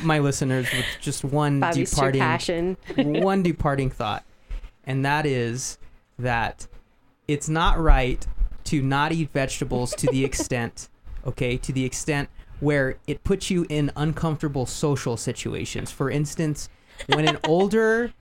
my 0.00 0.18
listeners 0.20 0.66
with 0.72 0.86
just 1.00 1.24
one 1.24 1.60
Bobby's 1.60 1.90
departing 1.90 2.20
passion. 2.20 2.76
one 2.96 3.42
departing 3.42 3.90
thought, 3.90 4.24
and 4.84 5.04
that 5.04 5.26
is 5.26 5.78
that 6.18 6.66
it's 7.26 7.48
not 7.48 7.78
right 7.78 8.26
to 8.64 8.82
not 8.82 9.12
eat 9.12 9.30
vegetables 9.32 9.94
to 9.96 10.06
the 10.08 10.24
extent, 10.24 10.88
okay, 11.26 11.56
to 11.56 11.72
the 11.72 11.84
extent 11.84 12.28
where 12.60 12.96
it 13.06 13.22
puts 13.24 13.50
you 13.50 13.66
in 13.68 13.90
uncomfortable 13.96 14.66
social 14.66 15.16
situations. 15.16 15.90
For 15.90 16.10
instance, 16.10 16.68
when 17.06 17.28
an 17.28 17.38
older, 17.44 18.12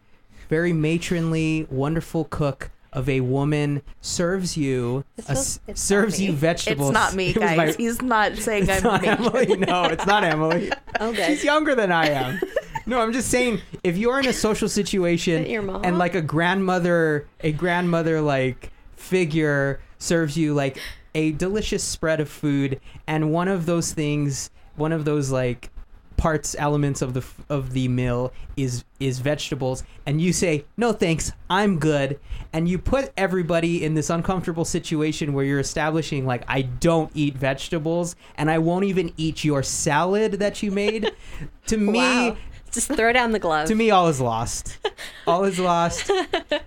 very 0.49 0.73
matronly, 0.73 1.67
wonderful 1.69 2.25
cook 2.25 2.69
of 2.97 3.07
a 3.07 3.21
woman 3.21 3.81
serves 4.01 4.57
you 4.57 5.03
a 5.29 5.35
serves 5.35 6.19
you 6.19 6.33
vegetables. 6.33 6.89
It's 6.89 6.93
not 6.93 7.13
me, 7.15 7.29
It 7.35 7.35
guys. 7.39 7.57
my- 7.57 7.71
He's 7.73 8.01
not 8.01 8.35
saying 8.37 8.69
I'm 8.69 8.83
not. 8.83 9.03
Emily. 9.05 9.55
No, 9.57 9.83
it's 9.83 10.05
not 10.05 10.23
Emily. 10.23 10.71
Good. 10.99 11.15
She's 11.27 11.43
younger 11.43 11.75
than 11.75 11.91
I 11.91 12.09
am. 12.09 12.39
No, 12.87 12.99
I'm 13.01 13.13
just 13.13 13.29
saying 13.29 13.61
if 13.83 13.97
you're 13.97 14.19
in 14.19 14.27
a 14.27 14.33
social 14.33 14.67
situation 14.69 15.45
and 15.45 15.97
like 15.97 16.15
a 16.15 16.21
grandmother, 16.21 17.27
a 17.41 17.51
grandmother 17.51 18.19
like 18.21 18.71
figure 18.95 19.79
serves 19.99 20.37
you 20.37 20.53
like 20.53 20.79
a 21.15 21.31
delicious 21.33 21.83
spread 21.83 22.19
of 22.19 22.29
food, 22.29 22.79
and 23.07 23.31
one 23.31 23.47
of 23.47 23.65
those 23.65 23.93
things, 23.93 24.49
one 24.75 24.91
of 24.91 25.05
those 25.05 25.31
like 25.31 25.69
parts 26.17 26.55
elements 26.57 27.01
of 27.01 27.13
the 27.13 27.23
of 27.47 27.73
the 27.73 27.87
meal 27.87 28.33
is 28.57 28.83
is 28.99 29.19
vegetables 29.19 29.83
and 30.07 30.19
you 30.19 30.33
say 30.33 30.65
no 30.75 30.91
thanks 30.91 31.31
i'm 31.49 31.77
good 31.77 32.19
and 32.51 32.67
you 32.67 32.79
put 32.79 33.13
everybody 33.15 33.83
in 33.83 33.93
this 33.93 34.09
uncomfortable 34.09 34.65
situation 34.65 35.31
where 35.33 35.45
you're 35.45 35.59
establishing 35.59 36.25
like 36.25 36.43
i 36.47 36.63
don't 36.63 37.11
eat 37.13 37.35
vegetables 37.37 38.15
and 38.35 38.49
i 38.49 38.57
won't 38.57 38.83
even 38.83 39.13
eat 39.15 39.43
your 39.43 39.61
salad 39.61 40.33
that 40.33 40.63
you 40.63 40.71
made 40.71 41.11
to 41.67 41.77
me 41.77 41.93
Wow. 41.93 42.35
Just 42.71 42.87
throw 42.93 43.11
down 43.11 43.31
the 43.31 43.39
glove. 43.39 43.67
to 43.67 43.75
me 43.75 43.89
all 43.91 44.07
is 44.07 44.21
lost 44.21 44.77
all 45.27 45.43
is 45.43 45.59
lost 45.59 46.09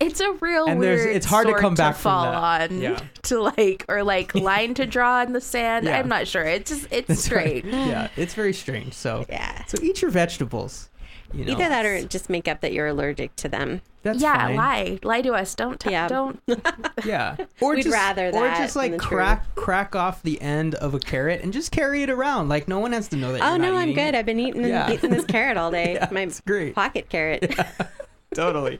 It's 0.00 0.20
a 0.20 0.32
real 0.40 0.66
And 0.66 0.82
there's- 0.82 1.04
weird 1.04 1.16
it's 1.16 1.26
hard 1.26 1.46
to 1.46 1.52
sword 1.52 1.60
come 1.62 1.74
back 1.74 1.94
from 1.94 2.02
fall 2.02 2.24
that. 2.32 2.70
on 2.70 2.80
Yeah. 2.80 2.98
to 3.22 3.40
like 3.40 3.84
or 3.88 4.02
like 4.02 4.34
line 4.50 4.74
to 4.74 4.86
draw 4.86 5.22
in 5.22 5.32
the 5.32 5.40
sand. 5.40 5.86
Yeah. 5.86 5.98
I'm 5.98 6.08
not 6.08 6.26
sure. 6.28 6.42
It's 6.44 6.70
just 6.70 6.86
it's 6.90 7.06
That's 7.08 7.30
right. 7.32 7.64
strange. 7.64 7.66
yeah 7.88 8.08
it's 8.16 8.34
very 8.34 8.52
strange 8.52 8.92
so 8.94 9.24
yeah. 9.28 9.64
so 9.66 9.78
eat 9.82 10.02
your 10.02 10.10
vegetables 10.10 10.89
you 11.32 11.44
know 11.44 11.52
Either 11.52 11.68
that 11.68 11.86
or 11.86 12.04
just 12.04 12.28
make 12.30 12.48
up 12.48 12.60
that 12.60 12.72
you're 12.72 12.88
allergic 12.88 13.34
to 13.36 13.48
them. 13.48 13.80
that's 14.02 14.20
yeah, 14.20 14.46
fine. 14.46 14.56
lie, 14.56 14.98
lie 15.02 15.22
to 15.22 15.32
us. 15.32 15.54
Don't 15.54 15.78
t- 15.78 15.90
Yeah. 15.90 16.08
don't. 16.08 16.40
Yeah. 17.04 17.36
Or 17.60 17.74
We'd 17.74 17.84
just, 17.84 17.94
rather 17.94 18.28
or 18.28 18.48
just 18.48 18.74
than 18.74 18.82
like 18.82 18.92
the 18.92 18.98
crack 18.98 19.54
crack 19.54 19.96
off 19.96 20.22
the 20.22 20.40
end 20.42 20.74
of 20.76 20.94
a 20.94 20.98
carrot 20.98 21.42
and 21.42 21.52
just 21.52 21.72
carry 21.72 22.02
it 22.02 22.10
around. 22.10 22.48
Like 22.48 22.68
no 22.68 22.78
one 22.78 22.92
has 22.92 23.08
to 23.08 23.16
know 23.16 23.32
that. 23.32 23.42
Oh 23.42 23.50
you're 23.50 23.58
no, 23.58 23.72
not 23.72 23.78
I'm 23.78 23.88
eating 23.90 24.04
good. 24.04 24.14
it. 24.14 24.18
I've 24.18 24.26
been 24.26 24.40
eating 24.40 24.64
Yeah. 24.64 24.90
eating 24.90 25.10
this 25.10 25.24
carrot 25.24 25.56
all 25.56 25.70
day. 25.70 25.94
Yeah, 25.94 26.08
My 26.10 26.22
it's 26.22 26.40
great. 26.40 26.74
pocket 26.74 27.08
carrot. 27.08 27.54
Totally. 28.34 28.78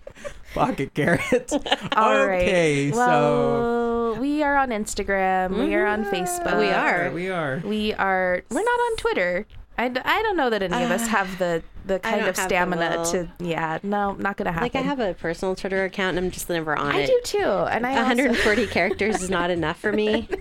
Pocket 0.55 0.95
carrot. 0.95 1.53
All 1.97 2.25
right. 2.27 2.43
okay, 2.43 2.91
so 2.93 2.97
Well, 2.99 4.17
we 4.21 4.43
are 4.45 4.57
on 4.57 4.69
Instagram. 4.71 5.59
We 5.59 5.75
are 5.75 5.87
on 5.87 6.05
mm-hmm. 6.05 6.15
Facebook. 6.15 6.59
We 6.59 6.69
are. 6.69 7.11
we 7.11 7.31
are. 7.31 7.61
We 7.65 7.93
are. 7.95 8.43
We're 8.49 8.63
not 8.63 8.81
on 8.81 8.97
Twitter. 8.97 9.47
I, 9.77 9.87
I 9.87 10.23
don't 10.23 10.37
know 10.37 10.51
that 10.51 10.63
any 10.63 10.85
of 10.85 10.91
us 10.91 11.03
ah. 11.05 11.09
have 11.09 11.39
the 11.39 11.63
the 11.95 11.99
kind 12.01 12.27
of 12.27 12.37
stamina 12.37 13.05
to. 13.13 13.29
Yeah, 13.41 13.79
no, 13.83 14.13
not 14.15 14.37
gonna 14.37 14.53
happen. 14.53 14.65
like 14.65 14.77
I 14.77 14.81
have 14.81 15.01
a 15.01 15.15
personal 15.15 15.55
Twitter 15.57 15.85
account 15.85 16.17
and 16.17 16.27
I'm 16.27 16.31
just 16.31 16.49
never 16.49 16.77
on 16.79 16.87
I 16.95 17.01
it. 17.01 17.03
I 17.05 17.07
do 17.07 17.21
too, 17.25 17.39
and 17.45 17.87
I 17.87 17.91
also, 17.91 18.03
140 18.09 18.67
characters 18.79 19.23
is 19.23 19.31
not 19.31 19.51
enough 19.51 19.79
for 19.79 19.93
me. 19.93 20.29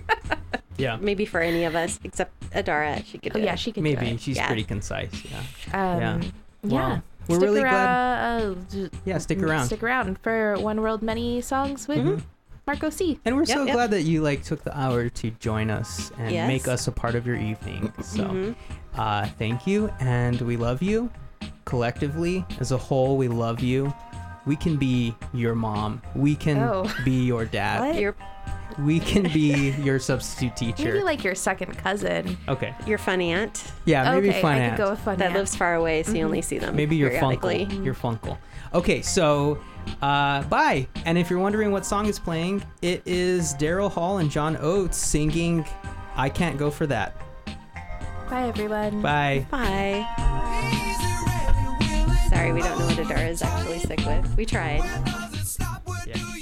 Yeah. 0.76 0.96
Maybe 0.98 1.26
for 1.26 1.40
any 1.40 1.64
of 1.64 1.74
us 1.76 2.00
except 2.04 2.32
Adara. 2.52 3.04
She 3.04 3.18
could. 3.18 3.36
Oh 3.36 3.38
yeah, 3.38 3.52
it. 3.52 3.58
she 3.58 3.70
can 3.70 3.84
do 3.84 3.90
Maybe 3.90 4.12
it. 4.12 4.20
she's 4.20 4.36
Yeah. 4.38 4.46
pretty 4.46 4.64
concise. 4.64 5.10
Yeah. 5.26 5.38
Um, 5.74 6.00
Yeah. 6.00 6.20
yeah. 6.62 6.70
Well, 6.88 7.02
we're 7.28 7.34
stick 7.36 7.42
really 7.48 7.60
glad. 7.60 7.74
around, 7.74 8.66
uh, 8.74 8.88
Yeah, 9.04 9.18
stick 9.18 9.42
around. 9.42 9.66
Stick 9.66 9.82
around 9.82 10.18
for 10.20 10.54
One 10.58 10.80
World 10.80 11.02
Many 11.02 11.42
Songs 11.42 11.86
with 11.86 12.24
Marco 12.66 12.88
C. 12.88 13.20
And 13.26 13.36
we're 13.36 13.42
Yep, 13.44 13.56
so 13.58 13.64
yep. 13.64 13.74
glad 13.74 13.90
that 13.90 14.02
you 14.04 14.22
like 14.22 14.42
took 14.42 14.64
the 14.64 14.74
hour 14.78 15.10
to 15.10 15.30
join 15.32 15.68
us 15.68 16.12
and 16.18 16.32
Yes. 16.32 16.48
make 16.48 16.66
us 16.66 16.88
a 16.88 16.92
part 16.92 17.14
of 17.14 17.26
your 17.26 17.36
evening. 17.36 17.92
So, 18.00 18.24
Mhm. 18.24 18.54
uh, 18.96 19.26
thank 19.38 19.66
you, 19.66 19.92
and 20.00 20.40
we 20.40 20.56
love 20.56 20.80
you. 20.82 21.10
Collectively, 21.70 22.44
as 22.58 22.72
a 22.72 22.76
whole, 22.76 23.16
we 23.16 23.28
love 23.28 23.60
you. 23.60 23.94
We 24.44 24.56
can 24.56 24.76
be 24.76 25.14
your 25.32 25.54
mom. 25.54 26.02
We 26.16 26.34
can 26.34 26.58
Oh. 26.58 26.92
be 27.04 27.24
your 27.24 27.44
dad. 27.44 27.80
What? 27.80 27.94
You're 28.00 28.16
We 28.78 28.98
can 28.98 29.22
be 29.24 29.70
your 29.84 29.98
substitute 30.00 30.56
teacher. 30.56 30.84
Maybe 30.92 31.02
like 31.04 31.22
your 31.22 31.36
second 31.36 31.76
cousin. 31.78 32.36
okay. 32.48 32.74
your 32.86 32.98
funny 32.98 33.32
aunt 33.32 33.62
Yeah, 33.84 34.12
maybe 34.14 34.30
okay, 34.30 34.42
fun 34.42 34.54
I 34.54 34.58
aunt. 34.58 34.76
could 34.76 34.84
go 34.84 34.90
with 34.90 35.00
fun. 35.00 35.18
that 35.18 35.26
aunt. 35.26 35.36
lives 35.36 35.54
far 35.54 35.76
away, 35.76 36.02
so 36.02 36.12
you 36.12 36.24
only 36.24 36.42
see 36.42 36.58
them 36.58 36.74
maybe 36.74 36.96
your 36.96 37.10
periodically. 37.10 37.66
funkle. 37.66 37.84
Your 37.84 37.94
funkle. 37.94 38.38
Okay, 38.74 39.00
so 39.02 39.58
uh, 40.02 40.42
bye. 40.44 40.86
And 40.96 41.06
And 41.06 41.18
if 41.18 41.30
you're 41.30 41.38
wondering 41.40 41.70
what 41.70 41.86
song 41.86 42.06
is 42.06 42.18
playing, 42.18 42.64
it 42.82 43.02
is 43.06 43.54
Daryl 43.54 43.90
Hall 43.92 44.18
and 44.18 44.28
John 44.30 44.56
Oates 44.60 44.96
singing 44.96 45.64
I 46.16 46.28
Can't 46.30 46.58
Go 46.58 46.70
For 46.70 46.86
That. 46.88 47.14
Bye, 48.28 48.48
everyone. 48.48 49.02
Bye. 49.02 49.46
Bye. 49.50 50.86
Sorry, 52.40 52.54
we 52.54 52.62
don't 52.62 52.78
know 52.78 52.86
what 52.86 52.96
Adara 52.96 53.28
is 53.28 53.42
actually 53.42 53.80
sick 53.80 53.98
with. 54.06 54.34
We 54.34 54.46
tried. 54.46 54.82
Yeah. 56.06 56.39